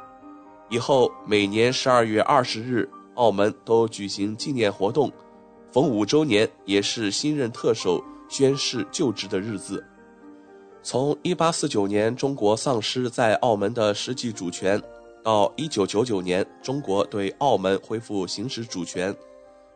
[0.70, 5.12] 以后每年12月20日，澳门都举行纪念活动，
[5.72, 8.04] 逢五周年也是新任特首。
[8.28, 9.86] 宣誓就职的日子，
[10.82, 14.82] 从1849年中国丧失在澳门的实际主权，
[15.24, 19.16] 到1999年中国对澳门恢复行使主权，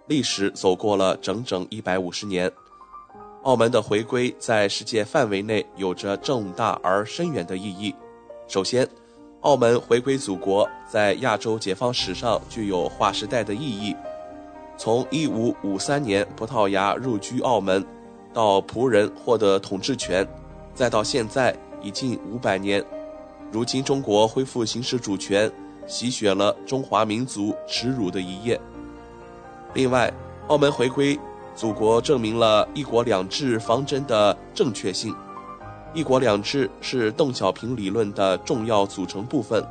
[0.08, 2.52] 历史走过了整整150年。
[3.44, 7.94] 澳门的回归在世界范围内有着重大而深远的意义。
[8.48, 8.90] 首先，
[9.42, 13.96] 澳门回归祖国在亚洲解放史上具有划时代的意义。
[14.78, 17.86] 从1553年葡萄牙入居澳门。
[18.32, 20.26] 到仆人获得统治权，
[20.76, 22.86] 再到现在已近五百年，
[23.52, 25.52] 如今中国恢复行使主权，
[25.88, 28.62] 洗雪了中华民族耻辱的一页。
[29.74, 30.14] 另外，
[30.48, 31.20] 澳门回归
[31.56, 35.12] 祖国，证明了“一国两制”方针的正确性。
[35.94, 39.66] “一国两制”是邓小平理论的重要组成部分，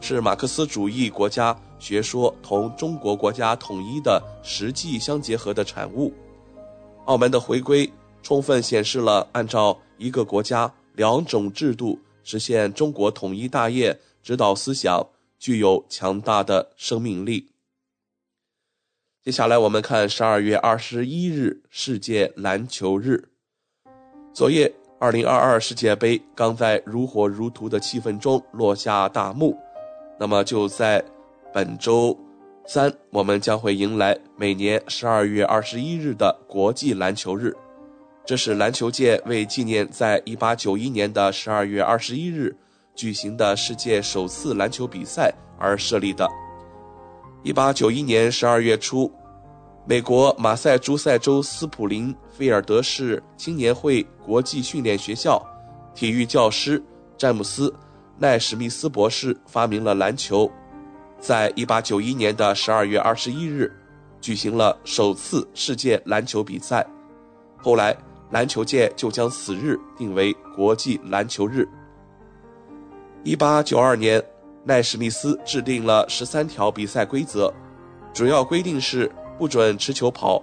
[0.00, 6.12] 是马克思主义国家学说同中国国家统一的实际相结合的产物。
[7.06, 7.90] 澳门的回归
[8.22, 15.06] 充分显示了按照一个国家两种制度实现中国统一大业指导思想
[15.38, 17.48] 具有强大的生命力。
[19.24, 23.30] 接下来我们看十二月二十一日世界篮球日。
[24.32, 29.56] 昨夜，二零二二世界杯刚在如火如荼的气氛中落下大幕，
[30.18, 31.02] 那么就在
[31.52, 32.18] 本周。
[32.66, 37.56] 三，我们将会迎来每年十二月二十一日的国际篮球日，
[38.26, 42.54] 这是篮球界为纪念在一八九一年的十二月二十一日
[42.94, 46.28] 举行的世界首次篮球比赛而设立的。
[47.44, 49.10] 一八九一年十二月初，
[49.88, 55.42] 美国马赛诸塞州斯普林菲尔德市青年会国际训练学校
[55.94, 56.82] 体育教师
[57.16, 57.70] 詹姆斯·
[58.18, 60.50] 奈史密斯博士发明了篮球。
[61.18, 63.72] 在一八九一年的十二月二十一日，
[64.20, 66.86] 举行了首次世界篮球比赛。
[67.56, 67.96] 后来，
[68.30, 71.66] 篮球界就将此日定为国际篮球日。
[73.24, 74.22] 一八九二年，
[74.64, 77.50] 奈史密斯制定了十三条比赛规则，
[78.12, 80.42] 主要规定是：不准持球跑，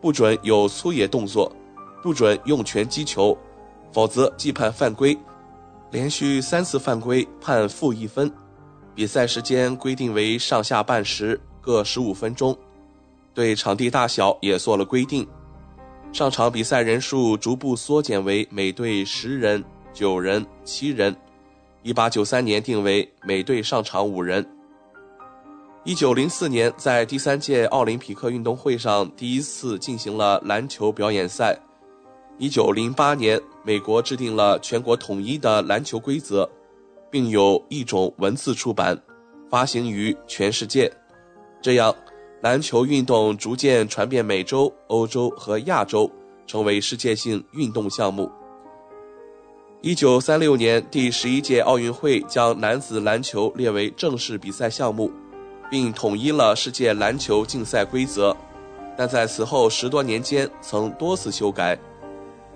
[0.00, 1.50] 不准有粗野动作，
[2.02, 3.36] 不准用拳击球，
[3.92, 5.18] 否则即判犯规，
[5.90, 8.30] 连续三次犯规判负一分。
[8.94, 12.56] 比赛时间规定为上下半时各十五分钟，
[13.34, 15.26] 对场地大小也做了规定，
[16.12, 19.62] 上场比赛人数逐步缩减为每队十人、
[19.92, 21.14] 九人、七人。
[21.82, 24.46] 一八九三年定为每队上场五人。
[25.86, 31.56] 一九零四年，在第三届奥林匹克运动会上第一次进行了篮球表演赛。
[32.38, 36.50] 一九零八年，美国制定了全国统一的篮球规则，
[37.08, 39.00] 并有一种文字出版，
[39.48, 40.92] 发行于全世界。
[41.62, 41.94] 这样，
[42.42, 46.10] 篮球运动逐渐传遍美洲、欧洲和亚洲，
[46.48, 48.28] 成为世界性运动项目。
[49.82, 55.12] 一九三六年，第十一届奥运会将男子篮球列为正式比赛项目，
[55.70, 58.36] 并统一了世界篮球竞赛规则。
[58.96, 61.78] 但在此后十多年间，曾多次修改。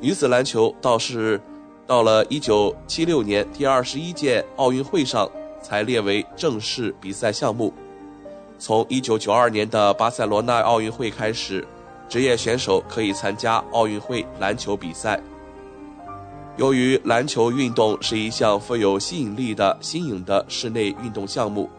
[0.00, 1.38] 女子篮球倒是
[1.86, 5.30] 到了一九七六年第二十一届奥运会上
[5.60, 7.72] 才列为正式比赛项目。
[8.58, 11.66] 从一九九二年的巴塞罗那奥运会开始，
[12.08, 15.20] 职业选手可以参加奥运会篮球比赛。
[16.56, 21.70] 由于篮球运动是一项富有吸引力的新颖的室内运动项目，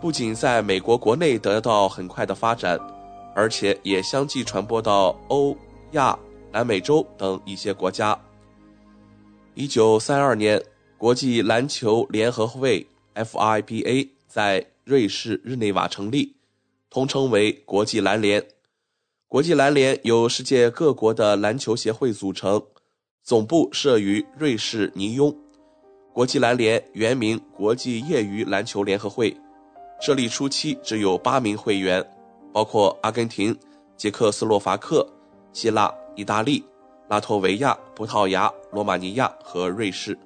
[0.00, 2.80] 不仅在美国国内得到很快的发展，
[3.34, 5.54] 而且也相继传播到欧、
[5.92, 6.18] 亚、
[6.50, 8.18] 南美洲等一些国家。
[9.54, 10.62] 一九三二年，
[10.96, 16.34] 国际篮球联合会 （FIBA） 在瑞士日内瓦成立，
[16.88, 18.42] 通称为国际篮联。
[19.28, 22.62] 国际篮联由世界各国的篮球协会组成。
[23.22, 25.32] 总部设于瑞士尼庸。
[26.12, 29.36] 国际篮联原名国际业余篮球联合会，
[30.00, 32.04] 设立初期只有八名会员，
[32.52, 33.56] 包括阿根廷、
[33.96, 35.06] 捷克斯洛伐克、
[35.52, 36.64] 希腊、意大利、
[37.08, 40.18] 拉脱维亚、葡萄牙、罗马尼亚和瑞士。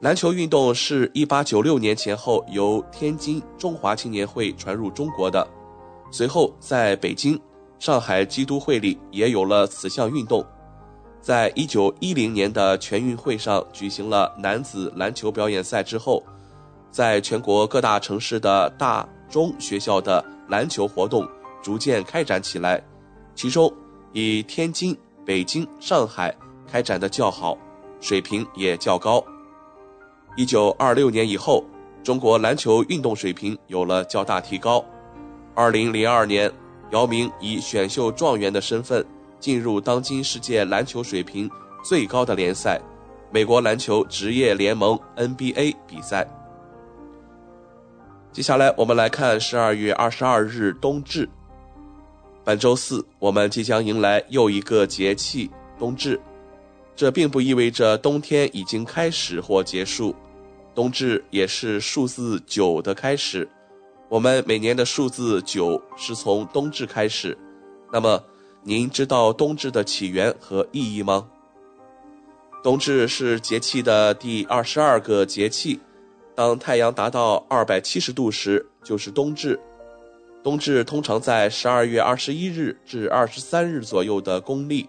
[0.00, 5.46] 篮球运动是一八九六年前后由天津中华青年会传入中国的，
[6.10, 7.40] 随后在北京、
[7.78, 10.44] 上海基督会里也有了此项运动。
[11.20, 16.22] 在一九一零年的全运会上举行了男子篮球表演赛之后，
[16.90, 21.28] 在全国各大城市的大中学校的篮球活动
[21.62, 22.82] 逐渐开展起来，
[23.34, 23.72] 其中
[24.12, 26.34] 以天津、北京、上海
[26.70, 27.56] 开展的较好，
[28.00, 29.22] 水平也较高。
[30.36, 31.64] 一九二六年以后，
[32.02, 34.84] 中国篮球运动水平有了较大提高。
[35.54, 36.50] 二零零二年，
[36.90, 39.04] 姚明以选秀状元的身份。
[39.40, 41.48] 进入当今世界篮球水平
[41.84, 42.80] 最高的联赛——
[43.30, 46.26] 美国篮球职业联盟 NBA 比赛。
[48.30, 51.28] 接下来，我们来看十二月二十二日冬至。
[52.44, 56.20] 本周四，我们即将迎来又一个节气——冬至。
[56.94, 60.14] 这并不意味着冬天已经开始或结束，
[60.74, 63.48] 冬至也是数字九的开始。
[64.08, 67.36] 我们每年的数字九是从冬至开始。
[67.92, 68.22] 那么，
[68.62, 71.26] 您知道冬至的起源和意义吗？
[72.62, 75.80] 冬至是节气的第二十二个节气，
[76.38, 79.58] 当太阳达到二百七十度时，就是冬至。
[80.44, 84.88] 冬至通常在十二月二十一日至二十三日左右的公历，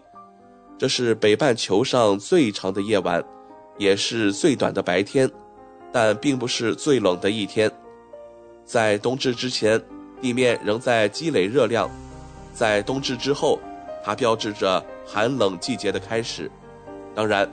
[0.78, 3.24] 这是北半球上最长的夜晚，
[3.80, 5.28] 也是最短的白天，
[5.92, 7.72] 但并不是最冷的一天。
[8.64, 9.82] 在冬至之前，
[10.22, 11.90] 地面仍在积累热量。
[12.54, 13.60] 在冬至之后，
[14.04, 16.48] 它标志着寒冷季节的开始。
[17.16, 17.50] 当然，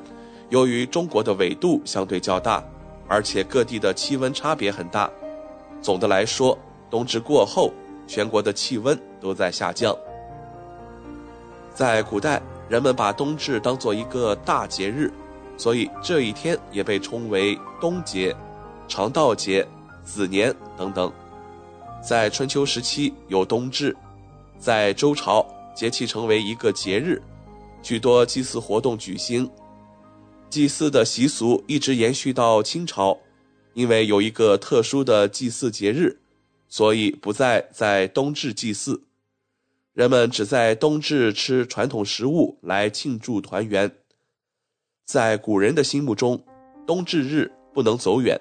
[0.51, 2.62] 由于中国的纬度相对较大，
[3.08, 5.10] 而且各地的气温差别很大，
[5.80, 6.58] 总的来说，
[6.90, 7.72] 冬至过后，
[8.06, 9.96] 全国的气温都在下降。
[11.74, 15.12] 在古代，人们把冬至当做一个大节日，
[15.56, 18.34] 所以这一天也被称为冬节、
[18.88, 19.66] 长道节、
[20.04, 21.12] 子年等等。
[22.02, 23.96] 在春秋时期，有冬至。
[24.58, 27.20] 在周朝，节气成为一个节日，
[27.82, 29.48] 许多祭祀活动举行。
[30.48, 33.18] 祭祀的习俗一直延续到清朝，
[33.74, 36.18] 因为有一个特殊的祭祀节日，
[36.68, 39.02] 所以不再在冬至祭祀。
[39.93, 43.90] 人们只在冬至吃传统食物来庆祝团圆。
[45.05, 46.43] 在古人的心目中，
[46.86, 48.40] 冬至日不能走远，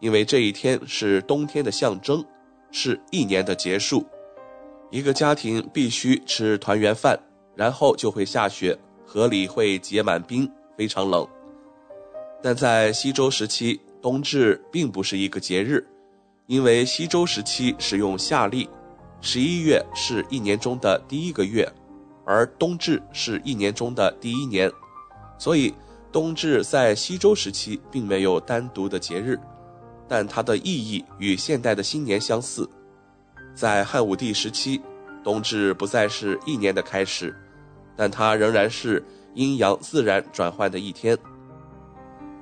[0.00, 2.24] 因为这一天是冬天的象征，
[2.70, 4.06] 是一年的结束。
[4.90, 7.18] 一个家庭必须吃团圆饭，
[7.54, 11.26] 然后就会下雪，河里会结满冰，非常冷。
[12.42, 15.86] 但在西周时期，冬至并不是一个节日，
[16.46, 18.68] 因为西周时期使用夏历，
[19.20, 21.70] 十一月是一年中的第一个月，
[22.24, 24.72] 而冬至是一年中的第一年，
[25.38, 25.74] 所以
[26.10, 29.38] 冬至在西周时期并没有单独的节日。
[30.08, 32.68] 但它的意义与现代的新年相似。
[33.54, 34.80] 在汉武帝时期，
[35.22, 37.32] 冬至不再是一年的开始，
[37.94, 39.04] 但它仍然是
[39.34, 41.16] 阴阳自然转换的一天。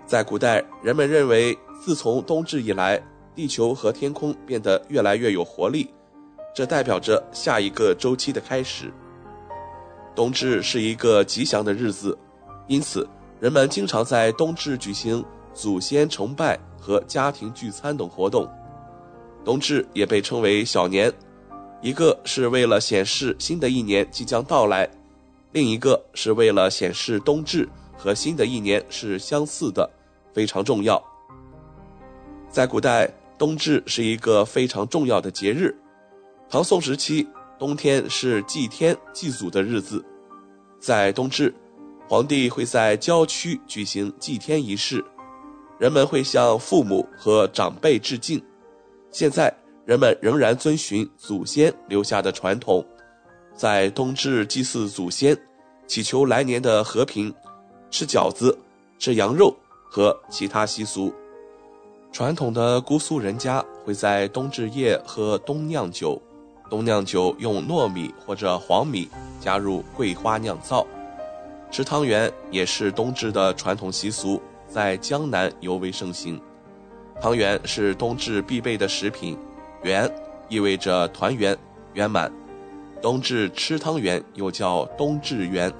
[0.09, 2.99] 在古代，人们认为，自从冬至以来，
[3.35, 5.91] 地球和天空变得越来越有活力，
[6.55, 8.91] 这代表着下一个周期的开始。
[10.17, 12.17] 冬至是一个吉祥的日子，
[12.69, 13.07] 因此
[13.39, 15.23] 人们经常在冬至举行
[15.53, 18.51] 祖先崇拜和家庭聚餐等活动。
[19.45, 21.13] 冬至也被称为小年，
[21.83, 24.89] 一个是为了显示新的一年即将到来，
[25.53, 29.89] 另一个是为了显示冬至和新的一年是相似的。
[30.33, 31.03] 非常重要。
[32.51, 35.77] 在古代，冬至是一个非常重要的节日。
[36.49, 37.29] 唐宋时期，
[37.59, 40.05] 冬天是祭天祭祖的日子。
[40.81, 41.55] 在冬至，
[42.09, 45.05] 皇帝会在郊区举行祭天仪式，
[45.79, 48.43] 人们会向父母和长辈致敬。
[49.11, 52.85] 现在，人们仍然遵循祖先留下的传统，
[53.55, 55.37] 在冬至祭祀祖先，
[55.87, 57.35] 祈求来年的和平，
[57.91, 58.59] 吃饺子，
[58.99, 59.55] 吃羊肉。
[59.91, 61.13] 和其他习俗，
[62.13, 66.21] 传统的姑苏人家会在冬至夜喝冬酿酒，
[66.69, 69.09] 冬酿酒用糯米或者黄米
[69.41, 70.87] 加入桂花酿造。
[71.71, 76.41] 吃汤圆也是冬至的传统习俗，在江南尤为盛行。
[77.21, 79.37] 汤圆是冬至必备的食品，
[79.83, 80.11] 圆
[80.49, 81.57] 意味着团圆
[81.95, 82.33] 圆满，
[83.03, 85.73] 冬至吃汤圆又叫冬至圆。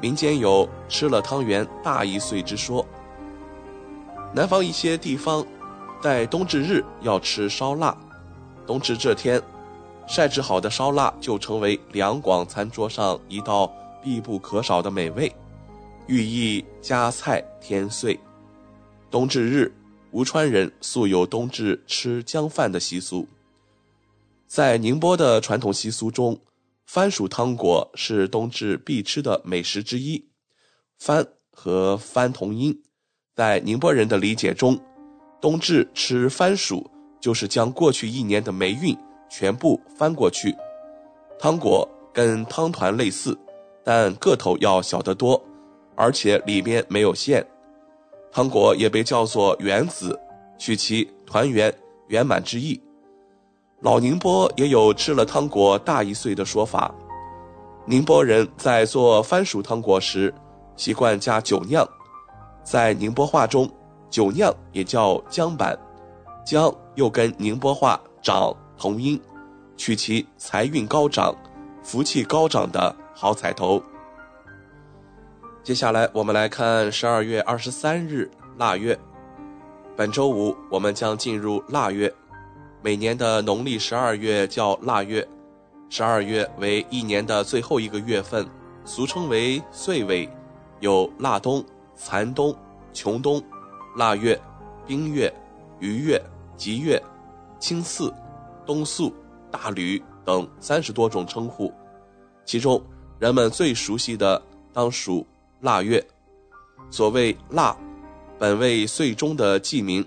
[0.00, 2.86] 民间有吃了汤圆大一岁之说。
[4.34, 5.46] 南方一些地方，
[6.02, 7.96] 在冬至日要吃烧腊。
[8.66, 9.40] 冬至这天，
[10.06, 13.72] 晒制好的烧腊就成为两广餐桌上一道
[14.02, 15.32] 必不可少的美味，
[16.06, 18.18] 寓意家菜添岁。
[19.10, 19.72] 冬至日，
[20.10, 23.26] 吴川人素有冬至吃姜饭的习俗。
[24.46, 26.40] 在宁波的传统习俗中，
[26.84, 30.28] 番薯汤果是冬至必吃的美食之一。
[30.98, 32.82] 番和番同音。
[33.36, 34.78] 在宁波人的理解中，
[35.42, 36.90] 冬至吃番薯
[37.20, 38.96] 就是将过去一年的霉运
[39.28, 40.56] 全部翻过去。
[41.38, 43.38] 汤果跟汤团类似，
[43.84, 45.38] 但个头要小得多，
[45.94, 47.46] 而且里面没有馅。
[48.32, 50.18] 汤果也被叫做圆子，
[50.56, 51.70] 取其团圆
[52.08, 52.80] 圆满之意。
[53.80, 56.94] 老宁波也有吃了汤果大一岁的说法。
[57.84, 60.32] 宁波人在做番薯汤果时，
[60.74, 61.86] 习惯加酒酿。
[62.66, 63.70] 在宁波话中，
[64.10, 65.78] 酒酿也叫姜板，
[66.44, 69.20] 姜又跟宁波话长同音，
[69.76, 71.32] 取其财运高涨、
[71.80, 73.80] 福气高涨的好彩头。
[75.62, 78.28] 接下来我们来看十二月二十三日
[78.58, 78.98] 腊月，
[79.94, 82.12] 本周五我们将进入腊月。
[82.82, 85.24] 每年的农历十二月叫腊月，
[85.88, 88.44] 十二月为一年的最后一个月份，
[88.84, 90.28] 俗称为岁尾，
[90.80, 91.64] 有腊冬。
[91.96, 92.54] 残冬、
[92.92, 93.42] 穷冬、
[93.96, 94.40] 腊月、
[94.86, 95.32] 冰月、
[95.80, 96.22] 余月、
[96.56, 97.02] 吉月、
[97.58, 98.12] 青巳、
[98.64, 99.12] 冬宿、
[99.50, 101.72] 大吕等三十多种称呼，
[102.44, 102.80] 其中
[103.18, 104.40] 人们最熟悉的
[104.72, 105.26] 当属
[105.60, 106.04] 腊月。
[106.90, 107.76] 所谓腊，
[108.38, 110.06] 本为岁中的祭名，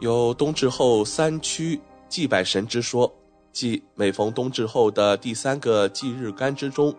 [0.00, 3.12] 有冬至后三驱祭拜神之说，
[3.52, 6.94] 即每逢冬至后的第三个祭日干之中，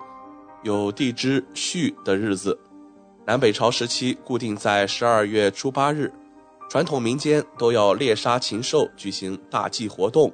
[0.61, 2.59] 有地支戌的日子。
[3.25, 6.11] 南北朝时期，固定在十二月初八日，
[6.69, 10.29] 传统民间都要猎杀禽兽，举行大祭活动，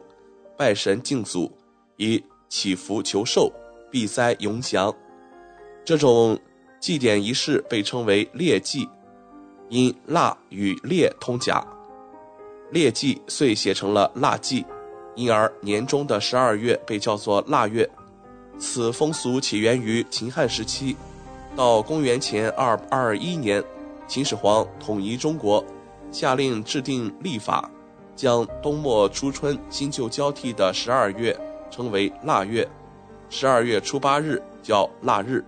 [0.58, 1.52] 拜神敬祖，
[1.98, 3.54] 以祈福求寿、
[3.92, 4.92] 避灾永祥。
[5.86, 6.40] 这种
[6.80, 8.90] 祭典仪式被称为猎祭，
[9.70, 11.64] 因腊与猎通假，
[12.72, 14.66] 猎祭遂写成了腊祭，
[15.16, 17.88] 因而年中的十二月被叫做腊月。
[18.58, 20.96] 此风俗起源于秦汉时期。
[21.60, 23.62] 到公元前二二一年，
[24.08, 25.62] 秦始皇统一中国，
[26.10, 27.70] 下令制定历法，
[28.16, 31.38] 将冬末初春新旧交替的十二月
[31.70, 32.66] 称为腊月，
[33.30, 35.44] 十二月初八日叫腊日。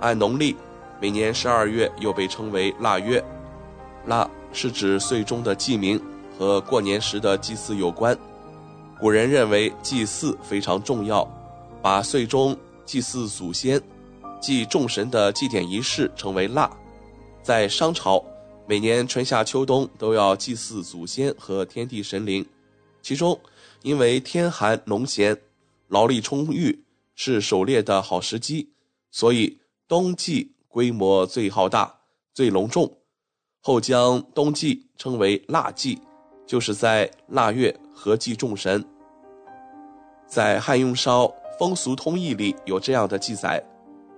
[0.00, 0.56] 按农历，
[1.00, 3.22] 每年十二月又被称为腊月，
[4.06, 6.02] 腊是指岁中的祭名，
[6.36, 8.18] 和过年时的祭祀有关。
[8.98, 11.24] 古人认为祭祀非常重要，
[11.80, 13.80] 把岁中祭祀祖先。
[14.40, 16.70] 祭众神的祭典仪式称为腊，
[17.42, 18.24] 在商朝，
[18.66, 22.44] 每年春夏秋冬都要祭祀祖先和天地神灵。
[23.02, 23.38] 其中，
[23.82, 25.38] 因为天寒农闲，
[25.88, 26.84] 劳力充裕，
[27.14, 28.70] 是狩猎的好时机，
[29.10, 31.94] 所以冬祭规模最浩大、
[32.32, 32.90] 最隆重。
[33.62, 36.00] 后将冬祭称为腊祭，
[36.46, 38.82] 就是在腊月合祭众神。
[40.26, 43.62] 在《汉用烧风俗通义》里有这样的记载：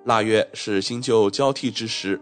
[0.04, 2.20] 腊月是新旧交替之时，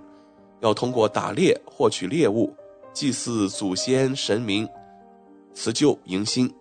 [0.61, 2.55] 要通过打猎获取猎物，
[2.93, 4.69] 祭祀祖先神明，
[5.55, 6.53] 辞旧迎新。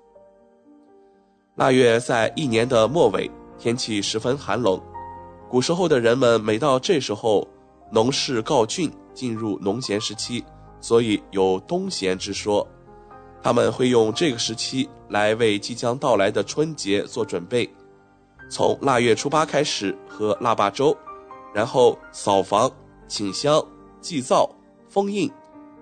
[1.55, 4.81] 腊月在一年的末尾，天气十分寒冷。
[5.49, 7.45] 古时候的人们每到这时候，
[7.91, 10.41] 农事告竣，进入农闲时期，
[10.79, 12.65] 所以有冬闲之说。
[13.41, 17.69] 他们会用这个时期来为即将到来的春节做准备，
[18.49, 20.95] 从腊月初八开始喝腊八粥，
[21.53, 22.71] 然后扫房、
[23.07, 23.63] 请香、
[24.01, 24.49] 祭灶、
[24.87, 25.31] 封印、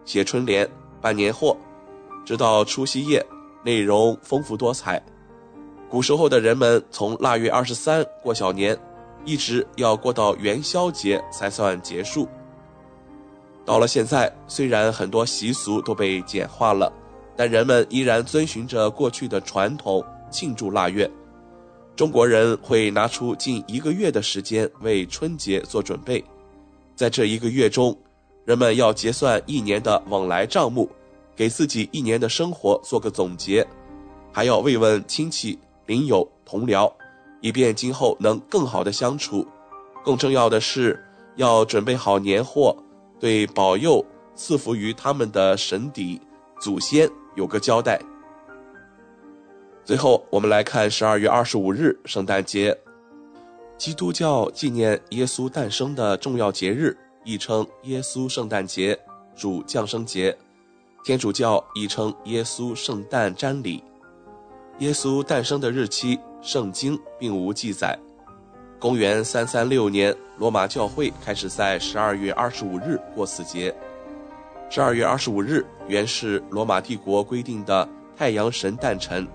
[0.06, 0.70] 写春联、
[1.02, 1.56] 办年货，
[2.26, 3.26] 直到除夕夜，
[3.64, 5.02] 内容丰富多彩。
[5.90, 8.78] 古时候的人们从腊月二十三过小年，
[9.26, 12.28] 一直要过到元宵节才算结束。
[13.66, 16.92] 到了现在，虽然很多习俗都被简化了。
[17.40, 21.08] 但人们依然遵循着过去的传统庆祝腊月。
[21.98, 26.24] 中国人会拿出近一个月的时间为春节做准备，
[26.96, 27.98] 在这一个月中，
[28.46, 30.88] 人们要结算一年的往来账目，
[31.36, 33.66] 给自己一年的生活做个总结，
[34.32, 35.58] 还要慰问亲戚、
[35.88, 36.94] 邻友、同僚，
[37.42, 39.44] 以便今后能更好的相处。
[40.06, 41.04] 更重要的是，
[41.36, 42.78] 要准备好年货，
[43.20, 44.06] 对保佑
[44.36, 46.22] 赐福于他们的神邸、
[46.62, 47.10] 祖先。
[47.36, 48.00] 有个交代。
[49.88, 52.78] 最后，我们来看十二月二十五日，圣诞节，
[53.78, 56.94] 基督教纪念耶稣诞生的重要节日，
[57.24, 59.00] 亦称耶稣圣诞节、
[59.34, 60.36] 主降生节；
[61.06, 63.82] 天主教亦称耶稣圣诞瞻礼。
[64.80, 67.98] 耶稣诞生的日期，圣经并无记载。
[68.78, 73.74] 公元三三六年，罗马教会开始在十二月二十五日过此节。
[74.70, 77.88] 十二月二十五日原是罗马帝国规定的
[78.18, 79.26] 太阳神诞辰。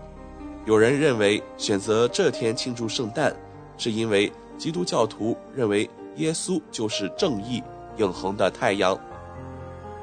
[0.64, 3.34] 有人认为选择这天庆祝圣诞，
[3.76, 7.62] 是因为基督教徒认为耶稣就是正义
[7.96, 8.98] 永恒的太阳。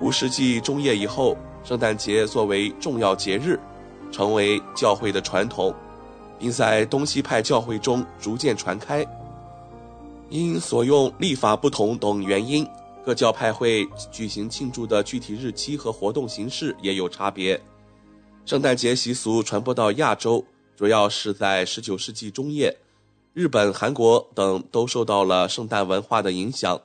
[0.02, 3.58] 五世纪中叶以后，圣诞节作为重要节日，
[4.12, 5.74] 成为教会的传统，
[6.38, 9.06] 并在东西派教会中逐渐传开。
[10.30, 12.68] 因所用历法不同等原因。
[13.06, 17.60] 各教派会举行庆祝的具体日期和活动形式也有差别。
[18.50, 20.44] 圣诞节习俗传播到亚洲，
[20.76, 22.76] 主要是在19世纪中叶，
[23.32, 26.82] 日本、韩国等都受到了圣诞文化的影响。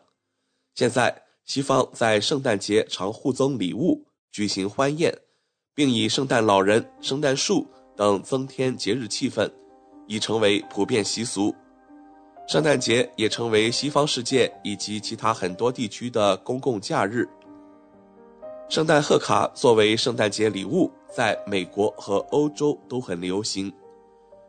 [0.75, 5.17] 现在，西方在圣诞节常互赠礼物，举行欢宴，
[5.75, 7.67] 并以圣诞老人、圣诞树
[7.97, 9.51] 等增添节日气氛，
[10.07, 11.55] 已成为普遍习俗。
[12.47, 17.27] 圣诞节也成为西方世界以及其他很多地区的公共假日。
[18.69, 23.73] 圣诞贺卡作为圣诞节礼物，在美国和欧洲都很流行。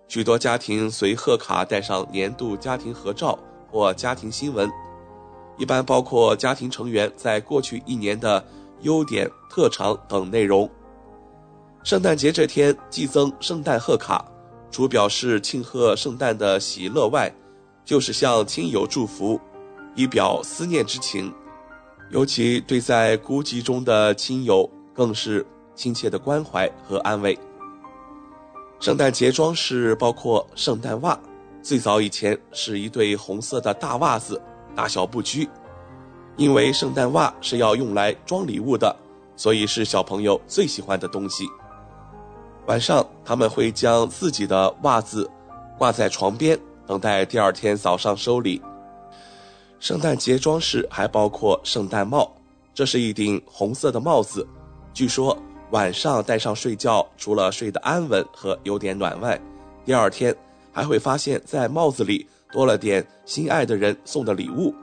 [0.07, 3.37] 许多家庭随贺卡带上年度家庭合照
[3.69, 4.71] 或家庭新闻，
[5.57, 8.43] 一般包括家庭成员在过去一年的
[8.81, 10.69] 优点、特长等内容。
[11.83, 14.25] 圣诞节这天寄赠圣诞贺卡，
[14.71, 17.31] 除表示庆贺圣诞的喜乐外，
[17.83, 19.39] 就是向亲友祝福，
[19.93, 21.31] 以表思念之情，
[22.11, 27.37] 尤其对在孤寂中的亲友，更是亲切的关怀和安慰。
[28.79, 31.17] 圣诞节装饰包括圣诞袜，
[31.63, 34.41] 最早以前是一对红色的大袜子，
[34.75, 35.49] 大小不拘。
[36.37, 38.95] 因为圣诞袜是要用来装礼物的，
[39.35, 41.45] 所以是小朋友最喜欢的东西。
[42.67, 45.29] 晚上他们会将自己的袜子
[45.77, 46.59] 挂在床边。
[46.87, 48.61] 等待第二天早上收礼。
[49.85, 52.35] 圣诞节装饰还包括圣诞帽，
[52.73, 54.43] 这是一顶红色的帽子。
[54.95, 55.37] 据说
[55.69, 59.39] 晚上戴上睡觉，除了睡得安稳和有点暖外，
[59.85, 60.35] 第二天
[60.73, 64.73] 还会发现，在帽子里多了点心爱的人送的礼物。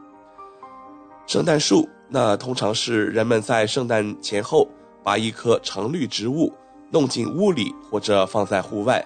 [1.26, 4.68] 圣诞树，那通常是人们在圣诞前后
[5.02, 6.52] 把一棵常绿植物
[6.92, 9.04] 弄进屋里或者放在户外。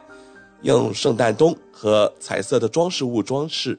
[0.60, 3.78] 用圣诞灯和彩色的装饰物装饰，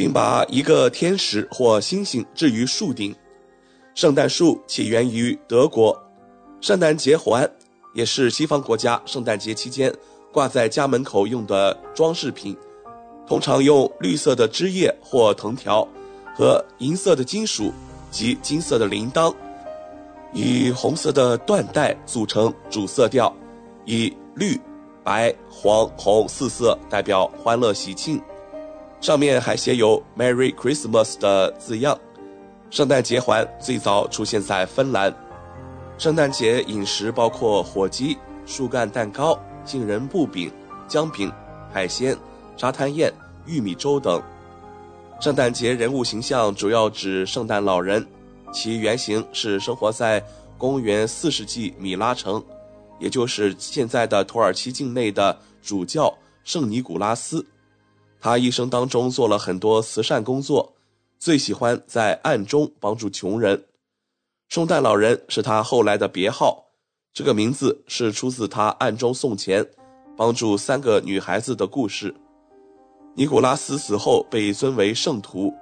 [0.00, 3.14] 并把一个天使或星星置于树顶。
[3.94, 5.94] 圣诞树起源于德国，
[6.62, 7.46] 圣诞节环
[7.92, 9.94] 也是西方国家圣诞节期间
[10.32, 12.56] 挂在家门口用的装饰品，
[13.26, 15.86] 通常用绿色的枝叶或藤条
[16.34, 17.70] 和银色的金属
[18.10, 19.34] 及金色的铃铛，
[20.32, 23.30] 以红色的缎带组成主色调，
[23.84, 24.58] 以绿。
[25.02, 28.20] 白、黄、红四色代表欢乐喜庆，
[29.00, 31.98] 上面还写有 “Merry Christmas” 的字样。
[32.70, 35.12] 圣诞节环最早出现在芬兰，
[35.98, 38.16] 圣诞节饮食包括火鸡、
[38.46, 40.52] 树干蛋糕、杏仁布饼、
[40.86, 41.32] 姜饼、
[41.72, 42.16] 海鲜、
[42.56, 43.12] 沙滩宴、
[43.46, 44.22] 玉米粥等。
[45.18, 48.06] 圣诞节人物形象主要指圣诞老人，
[48.52, 50.22] 其原型是生活在
[50.56, 52.42] 公元四世纪米拉城，
[52.98, 56.14] 也就是现在的土耳其境内的主教
[56.44, 57.44] 圣尼古拉斯。
[58.20, 60.74] 他一生当中做了很多慈善工作，
[61.18, 63.64] 最喜欢在暗中帮助穷人。
[64.48, 66.66] 圣诞老人是他后来的别号，
[67.14, 69.66] 这个名字是出自他暗中送钱，
[70.16, 72.14] 帮助三个女孩子的故事。
[73.14, 75.52] 尼古拉斯死后被尊为圣徒。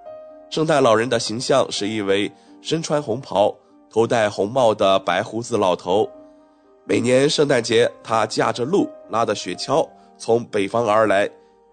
[0.50, 2.30] 圣诞老人的形象是一位
[2.60, 3.54] 身穿红袍、
[3.90, 6.08] 头戴红帽的白胡子老头。
[6.84, 9.86] 每年圣诞节，他驾着鹿，拉着雪橇
[10.16, 11.30] 从北方而来，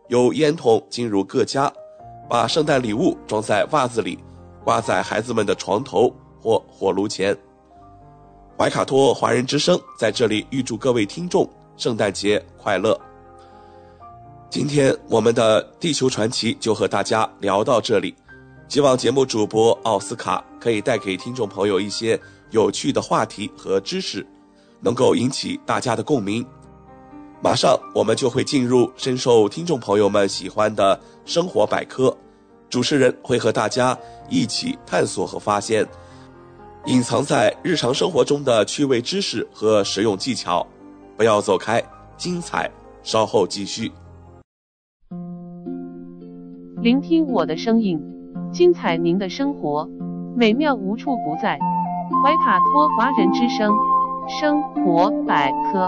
[0.07, 1.72] 由烟筒进入各家，
[2.30, 4.19] 把圣诞礼物装在袜子里，
[4.64, 7.36] 挂在孩子们的床头或火炉前。
[8.57, 12.99] 怀卡托华人之声在这里预祝各位听众圣诞节快乐。
[14.49, 18.15] 今天我们的地球传奇就和大家聊到这里，
[18.69, 22.18] 希望节目主播奥斯卡可以带给听众朋友一些
[22.52, 24.26] 有趣的话题和知识，
[24.80, 26.45] 能够引起大家的共鸣。
[27.45, 32.11] 马上我们就会进入深受听众朋友们喜欢的生活百科，
[32.72, 33.95] 主持人会和大家
[34.27, 35.85] 一起探索和发现
[36.88, 40.65] 隐藏在日常生活中的趣味知识和实用技巧。
[41.15, 41.80] 不要走开，
[42.17, 42.67] 精彩
[43.03, 43.91] 稍后继续。
[46.81, 48.01] 聆听我的声音，
[48.51, 49.88] 精彩您的生活，
[50.35, 51.59] 美妙无处不在。
[52.23, 53.72] 怀卡托华人之声，
[54.41, 55.88] 生活百科。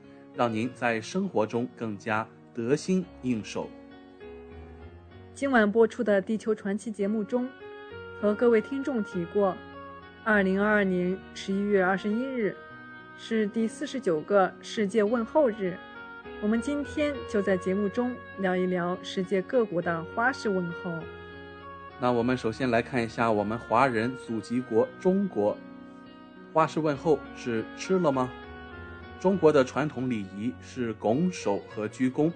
[0.35, 3.69] 让您在生活中更加得心应手。
[5.33, 7.47] 今晚播出的《地球传奇》节目中，
[8.19, 9.55] 和各位听众提过，
[10.23, 12.55] 二零二二年十一月二十一日
[13.17, 15.77] 是第四十九个世界问候日。
[16.41, 20.91] 我们今天就在节目中聊一聊世界各国的花式问候。
[21.99, 25.55] 那我们首先来看一下我们华人祖籍国中国，
[26.51, 28.29] 花式问候是吃了吗？
[29.21, 32.31] 中国的传统礼仪是拱手和鞠躬。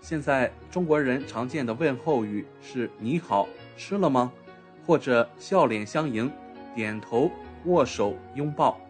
[0.00, 4.32] 现在中国人常见的问候语是你好，吃了吗？
[4.84, 6.28] 或者笑脸相迎，
[6.74, 7.30] 点头、
[7.66, 8.80] 握手、拥抱。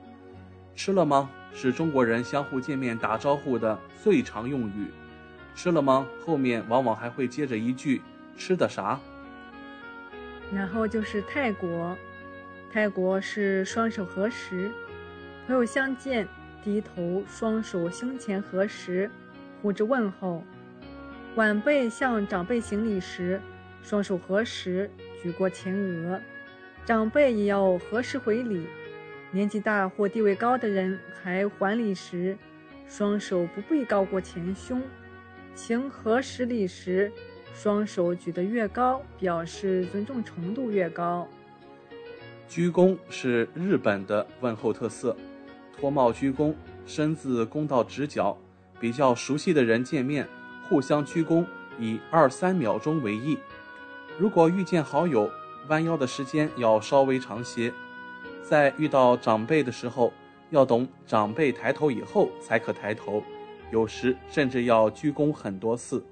[0.74, 1.28] 吃了吗？
[1.52, 4.90] 是中国人相互见面打招呼的最常用语。
[5.54, 6.06] 吃了吗？
[6.24, 8.00] 后面往往还会接着一句
[8.38, 8.98] “吃的啥”。
[10.50, 11.94] 然后就是泰国，
[12.72, 14.70] 泰国是双手合十，
[15.46, 16.26] 朋友相见
[16.64, 19.10] 低头，双手胸前合十，
[19.60, 20.42] 互致问候。
[21.36, 23.40] 晚辈向长辈行礼时，
[23.82, 24.90] 双手合十，
[25.22, 26.18] 举过前额，
[26.86, 28.66] 长辈也要合十回礼。
[29.30, 32.38] 年纪大或地位高的人还还礼时，
[32.88, 34.80] 双手不必高过前胸。
[35.54, 37.12] 行合十礼时，
[37.52, 41.28] 双手举得越高，表示尊重程度越高。
[42.48, 45.16] 鞠躬是日本的问候特色，
[45.76, 46.54] 脱帽鞠躬，
[46.86, 48.36] 身子弓到直角。
[48.80, 50.28] 比较熟悉的人见面，
[50.68, 51.46] 互相鞠躬，
[51.78, 53.38] 以二三秒钟为宜。
[54.18, 55.30] 如果遇见好友，
[55.68, 57.72] 弯腰的时间要稍微长些。
[58.42, 60.12] 在遇到长辈的时候，
[60.50, 63.22] 要懂长辈抬头以后才可抬头，
[63.70, 66.04] 有时甚至要鞠躬很多次。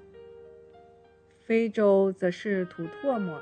[1.45, 3.39] 非洲则是吐唾沫，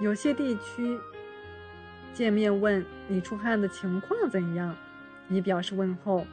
[0.00, 0.98] 有些地区
[2.12, 4.76] 见面问你出汗的情况怎样，
[5.28, 6.24] 以表示问候；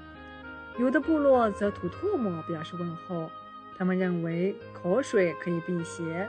[0.78, 3.30] 有的部落则吐唾沫表示问候，
[3.78, 6.28] 他们认为口水可以辟邪。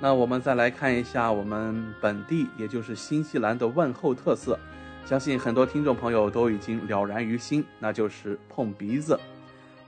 [0.00, 4.58] 那我们再来看一下我们本地，也就是新西兰的问候特色，
[5.04, 9.18] 相信很多听众朋友都已经了然于心，那就是碰鼻子。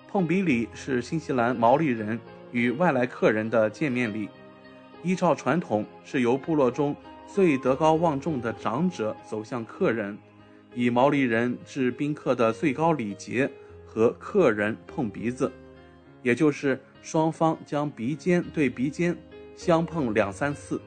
[0.06, 2.20] 碰鼻礼是新西兰毛利人
[2.52, 4.28] 与外来客人的见面礼，
[5.02, 6.94] 依照传统是由部落中
[7.26, 10.16] 最德高望重的长者走向客人，
[10.74, 13.50] 以毛利人致宾客的最高礼节
[13.86, 15.50] 和客人碰鼻子，
[16.22, 19.16] 也就是双方将鼻尖对鼻尖。
[19.56, 20.80] 相碰两三次，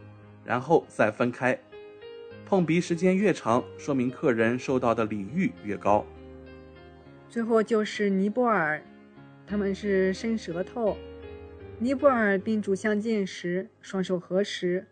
[0.44, 1.58] 然后再分开。
[2.46, 6.06] 碰鼻时间越长，说明客人受到的礼遇越高。
[7.30, 8.84] 最后就是尼泊尔，
[9.46, 10.98] 他们是伸舌头。
[11.80, 14.86] 尼泊尔宾主相见时，双手合十，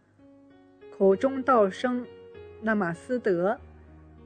[0.97, 2.07] 口中道声
[2.63, 3.59] “那玛斯德”。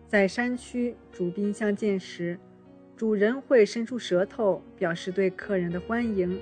[0.09, 2.35] 在山区主宾相见时，
[2.97, 6.41] 主人会伸出舌头表示对客人的欢迎，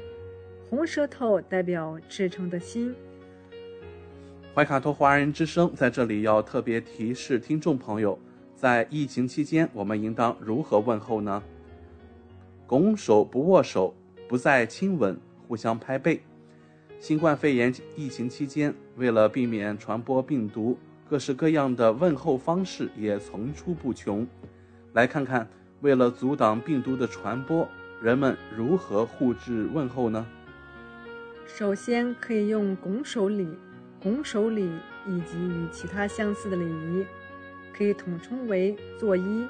[0.69, 2.95] 红舌头代表赤诚的心。
[4.55, 8.17] 怀卡托华人之声在这里要特别提示听众朋友，
[8.55, 11.43] 在疫情期间，我们应当如何问候呢？
[12.65, 13.93] 拱手不握手，
[14.29, 16.21] 不再亲吻，互相拍背。
[17.01, 20.77] 新冠肺炎疫情期间，为了避免传播病毒，
[21.09, 24.27] 各式各样的问候方式也层出不穷。
[24.93, 25.47] 来看看，
[25.81, 27.67] 为了阻挡病毒的传播，
[28.01, 30.25] 人们如何互致问候呢？
[31.45, 33.47] 首先可以用拱手礼。
[33.99, 34.69] 拱手礼
[35.07, 37.05] 以及与其他相似的礼仪，
[37.75, 39.47] 可以统称为作揖。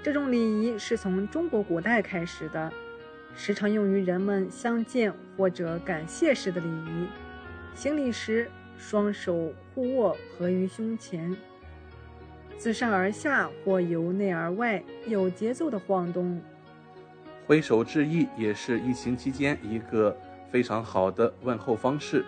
[0.00, 2.72] 这种礼仪是从中国古代开始的，
[3.34, 7.08] 时常用于人们相见或者感谢时的礼仪。
[7.74, 8.48] 行礼时，
[8.86, 11.34] 双手互握合于胸前，
[12.58, 16.38] 自上而下或由内而外有节奏的晃动。
[17.46, 20.14] 挥手致意也是疫情期间一个
[20.50, 22.26] 非常好的问候方式。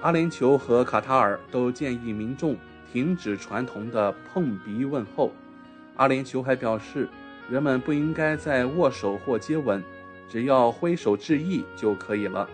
[0.00, 2.56] 阿联酋和卡塔尔都建议民众
[2.92, 5.30] 停止传统的碰鼻问候。
[5.94, 7.08] 阿联酋还表示，
[7.48, 9.80] 人们不应该再握手或接吻，
[10.28, 12.50] 只要挥手致意就可以了。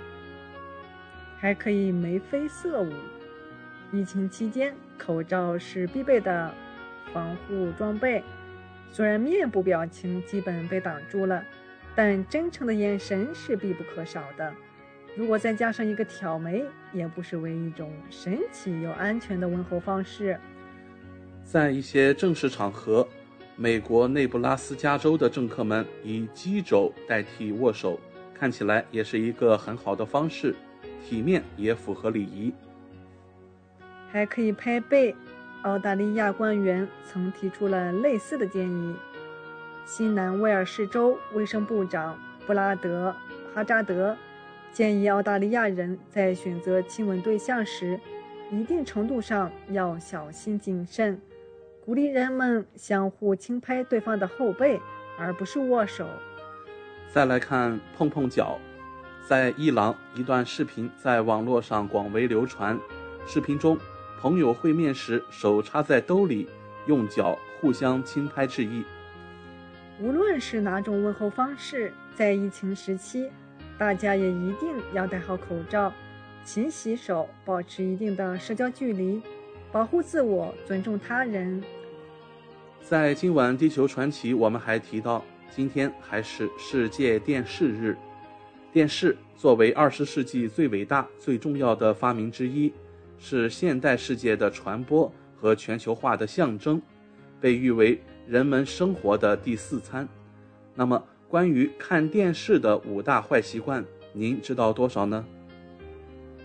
[1.39, 2.93] 还可以眉飞色舞。
[3.93, 6.55] 疫情期间，口罩是必备的
[7.13, 8.23] 防护装备。
[8.93, 11.45] 虽然面部表情基本被挡住了，
[11.95, 14.53] 但真诚的眼神是必不可少的。
[15.17, 20.39] 如果再加上一个挑眉，也不失为一种神奇又安全的问候方式。
[21.45, 23.07] 在一些正式场合，
[23.57, 27.99] 美国内布拉斯加州的政客们以击肘代替握手，
[28.33, 30.55] 看起来也是一个很好的方式，
[31.05, 32.53] 体面也符合礼仪。
[34.13, 35.15] 还可以拍背。
[35.63, 38.97] 澳大利亚官员曾提出了类似的建议。
[39.85, 43.15] 新南威尔士州卫生部长布拉德·
[43.55, 44.17] 哈扎德。
[44.73, 47.99] 建议澳大利亚人在选择亲吻对象时，
[48.53, 51.21] 一定程度上要小心谨慎，
[51.85, 54.81] 鼓励人们相互轻拍对方的后背，
[55.19, 56.07] 而不是握手。
[57.13, 58.61] 再来看碰碰脚，
[59.27, 62.79] 在伊朗，一段视频在网络上广为流传。
[63.27, 63.77] 视频中，
[64.21, 66.47] 朋友会面时手插在兜里，
[66.87, 68.85] 用脚互相轻拍致意。
[69.99, 73.31] 无论是哪种问候方式，在疫情时期。
[73.79, 75.91] 大家也一定要戴好口罩，
[76.45, 79.23] 勤洗手，保持一定的社交距离，
[79.73, 81.65] 保护自我，尊重他人。
[82.83, 87.97] 在今晚《地球传奇》，我们还提到，今天还是世界电视日。
[88.71, 92.71] 电视作为二十世纪最伟大、最重要的发明之一，
[93.21, 96.81] 是现代世界的传播和全球化的象征，
[97.39, 100.09] 被誉为人们生活的第四餐。
[100.75, 103.85] 那么，关于看电视的五大坏习惯，
[104.15, 105.25] 您知道多少呢？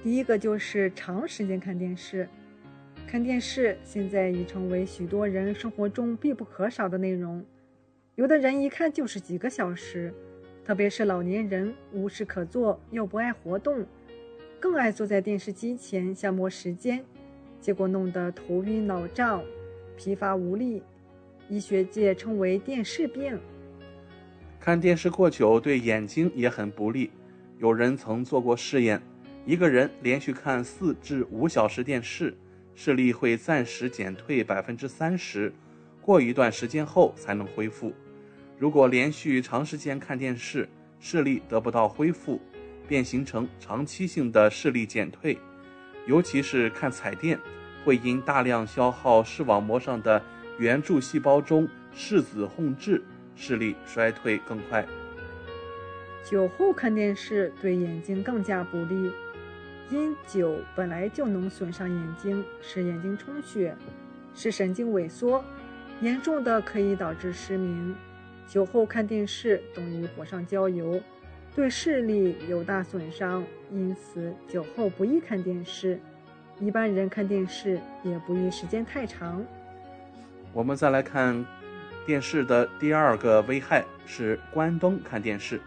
[0.03, 2.27] 第一个就是长时间看电视。
[3.07, 7.43] 看电视现在已成为许多人生活中必不可少的内容，
[8.15, 10.13] 有的人一看就是几个小时，
[10.65, 13.85] 特别是老年人无事可做又不爱活动，
[14.65, 17.05] 更爱坐在电视机前消磨时间，
[17.61, 19.43] 结果弄得头晕脑胀、
[19.95, 20.81] 疲乏无力，
[21.47, 23.39] 医学界称为电视病。
[24.59, 27.11] 看电视过久对眼睛也很不利。
[27.59, 28.99] 有人曾做过试验，
[29.45, 32.35] 一个人连续看四至五小时电视，
[32.73, 35.53] 视力会暂时减退百分之三十，
[36.01, 37.93] 过一段时间后才能恢复。
[38.57, 40.67] 如果连续长时间看电视，
[40.99, 42.41] 视力得不到恢复，
[42.87, 45.37] 便形成长期性的视力减退。
[46.07, 47.39] 尤其是看彩电，
[47.83, 50.21] 会因大量消耗视网膜上的
[50.59, 53.03] 圆柱细胞中视紫红质。
[53.37, 54.85] 视力衰退更快。
[56.23, 59.11] 酒后看电视对眼睛更加不利，
[59.89, 63.75] 因酒本来就能损伤眼睛，使眼睛充血，
[64.33, 65.43] 使神经萎缩，
[65.99, 67.93] 严重的可以导致失明。
[68.47, 71.01] 酒后看电视等于火上浇油，
[71.55, 73.41] 对视力有大损伤，
[73.71, 75.97] 因此酒后不宜看电视。
[76.59, 79.43] 一般人看电视也不宜时间太长。
[80.53, 81.45] 我们再来看。
[82.05, 85.59] 电视的第二个危害是关灯看电视。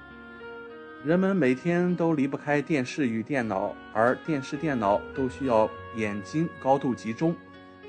[1.05, 7.35] 人们每天都离不开电视与电脑，而电视、电脑都需要眼睛高度集中，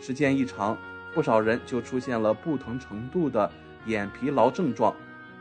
[0.01, 0.75] 时间一长，
[1.13, 3.51] 不少人就出现了不同程度的
[3.85, 4.95] 眼疲劳症状，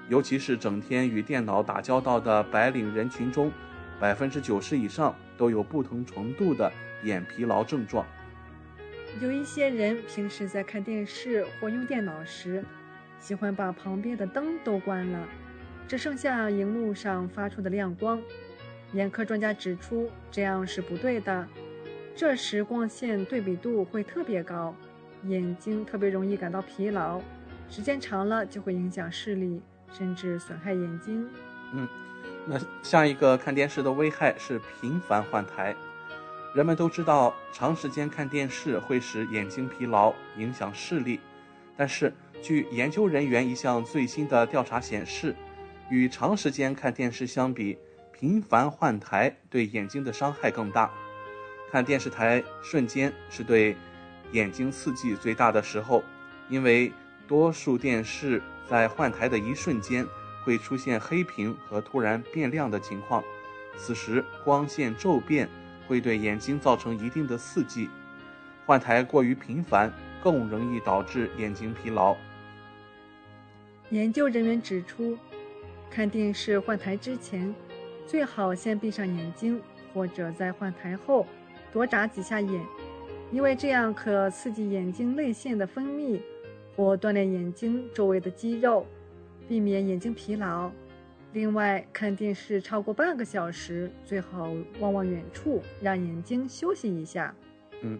[0.08, 3.52] 尤其是整天与电脑打交道的白领人群中，
[4.00, 6.72] 百分之九十以上都有不同程度的
[7.04, 8.06] 眼疲劳症状。
[9.20, 12.64] 有一些人平时在看电视或用电脑时，
[13.20, 15.28] 喜欢把旁边的灯都关了，
[15.86, 18.20] 只剩下荧幕上发出的亮光。
[18.92, 21.46] 眼科专家指出，这样是不对的。
[22.14, 24.74] 这时光线对比度会特别高，
[25.24, 27.20] 眼睛特别容易感到疲劳，
[27.68, 29.60] 时间长了就会影响视力，
[29.92, 31.28] 甚至损害眼睛。
[31.72, 31.88] 嗯，
[32.46, 35.74] 那下一个看电视的危害是频繁换台。
[36.54, 41.20] 人们都知道，长时间看电视会使眼睛疲劳，影响视力。
[41.76, 42.12] 但是，
[42.42, 45.36] 据研究人员一项最新的调查显示，
[45.90, 47.78] 与长时间看电视相比，
[48.12, 50.90] 频繁换台对眼睛的伤害更大。
[51.70, 53.76] 看电视台瞬间是对
[54.32, 56.02] 眼睛刺激最大的时候，
[56.48, 56.90] 因为
[57.28, 60.06] 多数电视在换台的一瞬间
[60.44, 63.24] 会出现黑屏和突然变亮的情况，
[63.76, 65.48] 此时光线骤变。
[65.88, 67.88] 会对眼睛造成一定的刺激，
[68.66, 69.90] 换台过于频繁
[70.22, 72.14] 更容易导致眼睛疲劳。
[73.88, 75.16] 研究人员指出，
[75.90, 77.54] 看电视换台之前，
[78.06, 79.58] 最好先闭上眼睛，
[79.94, 81.26] 或者在换台后
[81.72, 82.62] 多眨几下眼，
[83.32, 86.20] 因为这样可刺激眼睛泪腺的分泌，
[86.78, 88.86] 或锻炼眼睛周围的肌肉，
[89.48, 90.70] 避免眼睛疲劳。
[91.32, 97.34] 另外，看电视超过半个小时，最好望望远处，让眼睛休息一下。
[97.82, 97.98] 嗯，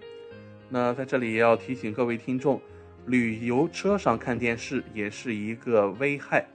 [0.68, 2.60] 那在这里也要提醒各位听众，
[3.06, 6.46] 旅游车上看电视也是一个危害。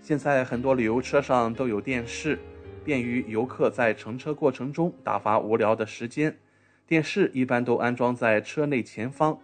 [0.00, 2.38] 现在很多旅游车上都有电视，
[2.84, 6.32] 便于游客在乘车过程中打发无聊的时间。
[6.86, 9.36] 电视一般都安装在车内前方，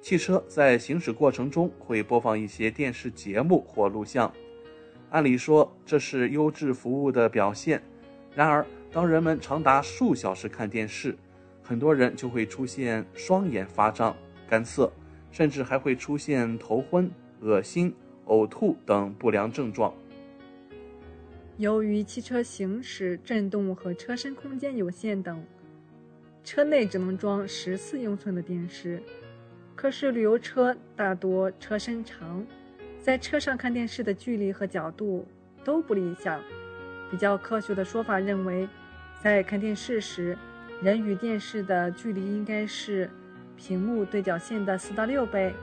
[0.00, 4.32] 汽车在行驶过程中会播放一些电视节目或录像。
[5.10, 7.82] 按理说这是优质服务的表现，
[8.34, 11.16] 然而当人们长达数小时看电视，
[11.62, 14.16] 很多人就会出现双眼发胀、
[14.48, 14.90] 干涩，
[15.30, 17.10] 甚至还会出现头昏、
[17.40, 17.94] 恶心、
[18.26, 19.92] 呕吐等不良症状。
[21.56, 25.44] 由于汽车行驶震动和车身空间有限等，
[26.44, 29.02] 车内只能装十四英寸的电视，
[29.80, 32.44] 可是旅游车大多车身长。
[33.00, 35.24] 在车上看电视的距离和角度
[35.62, 36.40] 都不理想。
[37.08, 38.68] 比较科学的说法认为，
[39.22, 40.36] 在看电视时，
[40.82, 43.08] 人与电视的距离应该是
[43.56, 45.54] 屏幕对角线的四到六倍。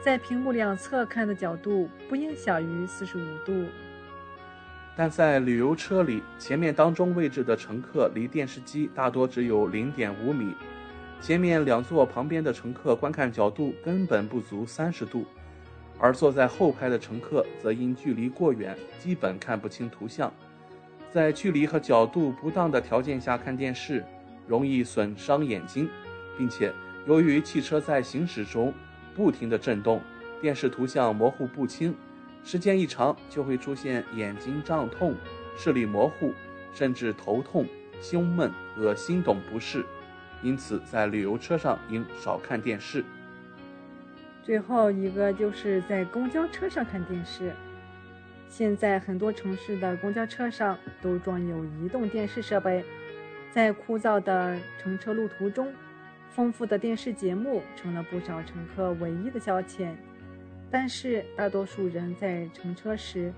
[0.00, 3.66] 在屏幕两侧看的角度不应小于四十五度。
[4.96, 10.54] 但在旅游车里，前面当中位置的乘客离电视机大多只有零点五米，
[11.20, 15.24] 前面两座旁边的乘客观看角度根本不足三十度。
[15.98, 20.30] 而坐在后排的乘客则因距离过远，基本看不清图像。
[21.10, 24.04] 在距离和角度不当的条件下看电视，
[24.46, 25.88] 容易损伤眼睛，
[26.36, 26.70] 并且
[27.06, 28.74] 由于汽车在行驶中
[29.14, 30.02] 不停地震动，
[30.38, 31.94] 电视图像模糊不清，
[32.44, 35.14] 时间一长就会出现眼睛胀痛、
[35.56, 36.34] 视力模糊，
[36.74, 37.66] 甚至头痛、
[38.02, 39.82] 胸闷、恶心等不适。
[40.46, 43.04] 因此，在旅游车上应少看电视。
[44.44, 47.52] 最后一个就是在公交车上看电视。
[48.48, 52.84] 现在很多城市的公交车上都装有移动电视设备，
[53.50, 55.74] 在枯燥的乘车路途中，
[56.30, 59.88] 丰富的电视节目成了不少乘客唯一的消遣。
[60.70, 63.32] 但是大多数人在乘车时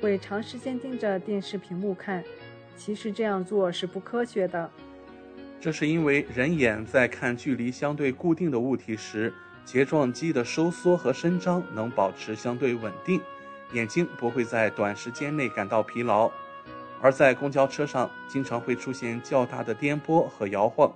[0.00, 2.24] 会长时间盯着电视屏幕看，
[2.76, 4.68] 其实这样做是不科学的。
[5.62, 9.32] 这是因为人眼在看距离相对固定的物体时。
[9.64, 13.20] 睫状肌的收缩和伸张能保持相对稳定，
[13.72, 16.28] 眼睛不会在短时间内感到疲劳。
[17.00, 20.92] 而在公交车上，经常会出现较大的颠簸和摇晃，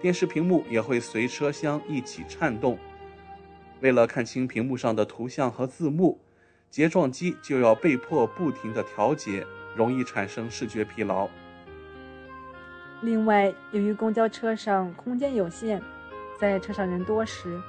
[0.00, 2.78] 电视屏幕也会随车厢一起颤动。
[3.80, 6.20] 为了看清屏幕上的图像和字幕，
[6.70, 9.44] 睫状肌就要被迫不停地调节，
[9.74, 11.28] 容易产生视觉疲劳。
[13.00, 15.80] 另外，由于公交车上空间有限，
[16.38, 17.60] 在车上人多时，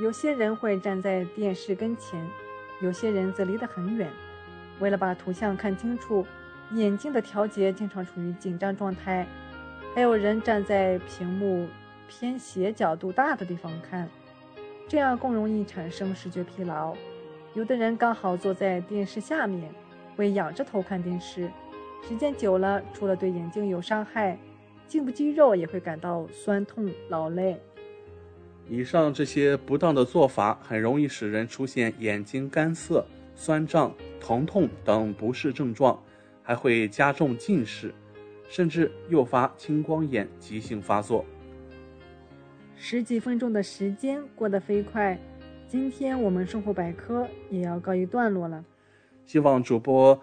[0.00, 2.26] 有些人会站在电视跟前，
[2.80, 4.10] 有些人则离得很远。
[4.78, 6.26] 为了把图像看清楚，
[6.72, 9.26] 眼睛的调节经常处于紧张状态。
[9.94, 11.68] 还有人站在屏幕
[12.08, 14.08] 偏斜角度大的地方看，
[14.88, 16.94] 这样更容易产生视觉疲劳。
[17.52, 19.70] 有的人刚好坐在电视下面，
[20.16, 21.50] 会仰着头看电视，
[22.08, 24.38] 时间久了，除了对眼睛有伤害，
[24.90, 27.56] 颈部肌肉也会感到酸痛、劳累。
[28.68, 33.06] 以上这些不当的做法很容易使人出现眼睛干涩、
[33.36, 36.02] 酸胀、疼痛等不适症状，
[36.42, 37.94] 还会加重近视，
[38.48, 41.24] 甚至诱发青光眼急性发作。
[42.76, 45.16] 十几分钟的时间过得飞快，
[45.68, 48.64] 今天我们生活百科也要告一段落了。
[49.24, 50.20] 希望主播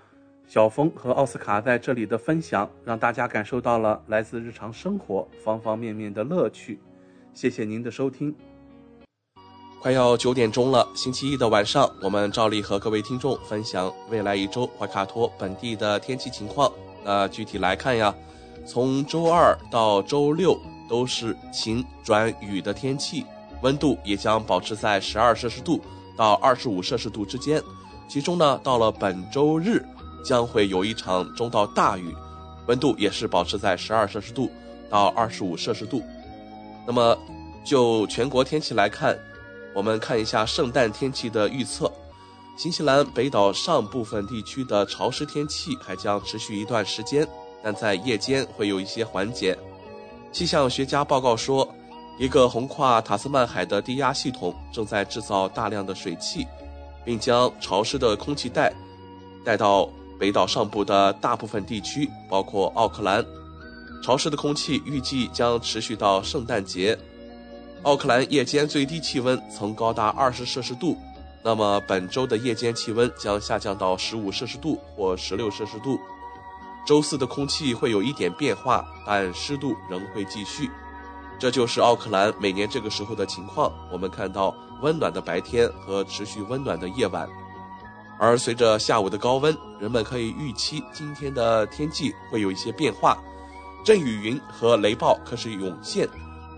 [0.48, 6.80] 小峰和奥斯卡在这里的分享，让大家感受到了来自日常生活方方面面的乐趣。
[7.34, 8.34] 谢谢您的收听。
[9.82, 16.72] 快要九点钟了，星期一的晚上，我们照例和各位听众分享未来一周怀卡托本地的天气情况。
[17.04, 18.16] 那具体来看呀，
[18.66, 20.58] 从周二到周六。
[20.90, 23.26] 都是晴转雨的天气，
[23.62, 25.82] 温度也将保持在十二摄氏度
[26.16, 27.62] 到二十五摄氏度之间。
[28.08, 29.86] 其中呢，到了本周日
[30.28, 32.14] 将会有一场中到大雨，
[32.66, 34.52] 温度也是保持在十二摄氏度
[34.90, 36.04] 到二十五摄氏度。
[36.86, 37.18] 那么，
[37.64, 39.18] 就全国天气来看，
[39.74, 41.90] 我们看一下圣诞天气的预测。
[42.58, 47.26] 新西兰北岛上部分地区的潮湿天气还将持续一段时间，
[47.64, 49.58] 但在夜间会有一些缓解。
[50.34, 51.66] 气象学家报告说，
[52.20, 56.46] 一个横跨塔斯曼海的低压系统正在制造大量的水汽，
[57.06, 58.74] 并将潮湿的空气带
[59.46, 59.88] 带到
[60.20, 63.26] 北岛上部的大部分地区，包括奥克兰。
[64.04, 66.98] 潮湿的空气预计将持续到圣诞节。
[67.84, 70.98] 奥克兰夜间最低气温曾高达二十摄氏度，
[71.44, 76.00] 那么本周的夜间气温将下降到十五摄氏度或十六摄氏度。
[76.86, 80.70] 周四的空气会有一点变化，但湿度仍会继续。
[81.40, 83.72] 这就是奥克兰每年这个时候的情况。
[83.92, 87.28] 我们看到温暖的白天和持续温暖的夜晚，
[88.20, 93.18] 而随着下午的高温，人们可以预期今天的天气会有一些变化。
[93.86, 96.08] 阵雨云和雷暴开始涌现，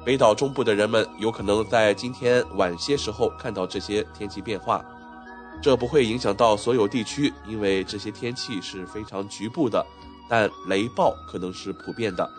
[0.05, 4.83] 北岛中部的人们有可能在今天晚些时候看到这些天气变化。
[5.61, 9.85] 这不会影响到所有地区，因为这些天气是非常局部的。
[10.29, 12.29] 但雷暴可能是普遍的。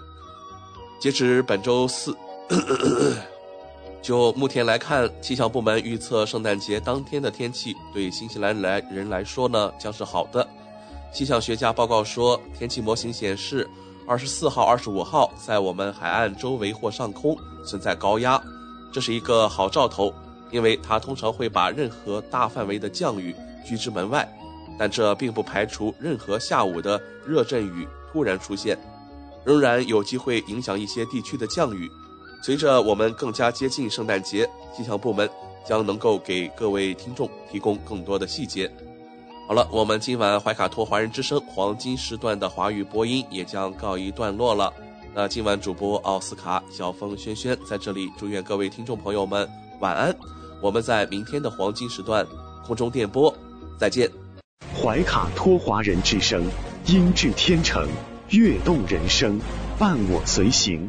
[1.01, 2.17] 截止本周四，
[4.03, 10.47] 就目前来看，气象部门预测圣诞节当天的天气对新西兰来人来说呢将是好的。
[11.13, 13.69] 气象学家报告说，天气模型显示，
[14.07, 17.37] 二十四号、二十五号在我们海岸周围或上空
[17.67, 18.41] 存在高压，
[18.91, 20.15] 这是一个好兆头，
[20.51, 23.35] 因为它通常会把任何大范围的降雨
[23.67, 24.27] 拒之门外。
[24.79, 28.79] 但这并不排除任何下午的热阵雨突然出现，
[29.45, 31.91] 仍然有机会影响一些地区的降雨。
[32.43, 35.29] 随着我们更加接近圣诞节，气象部门
[35.65, 38.71] 将能够给各位听众提供更多的细节。
[39.47, 44.73] 好了，我们今晚怀卡托华人之声黄金时段的华语播音也将告一段落了。
[45.13, 49.49] 那今晚主播奥斯卡、小峰、轩轩在这里祝愿各位听众朋友们
[49.81, 50.15] 晚安。
[50.63, 52.25] 我们在明天的黄金时段
[52.65, 53.35] 空中电波
[53.77, 54.09] 再见。
[54.81, 56.45] 怀卡托华人之声，
[56.87, 57.87] 音质天成，
[58.29, 59.39] 悦动人生，
[59.79, 60.89] 伴我随行。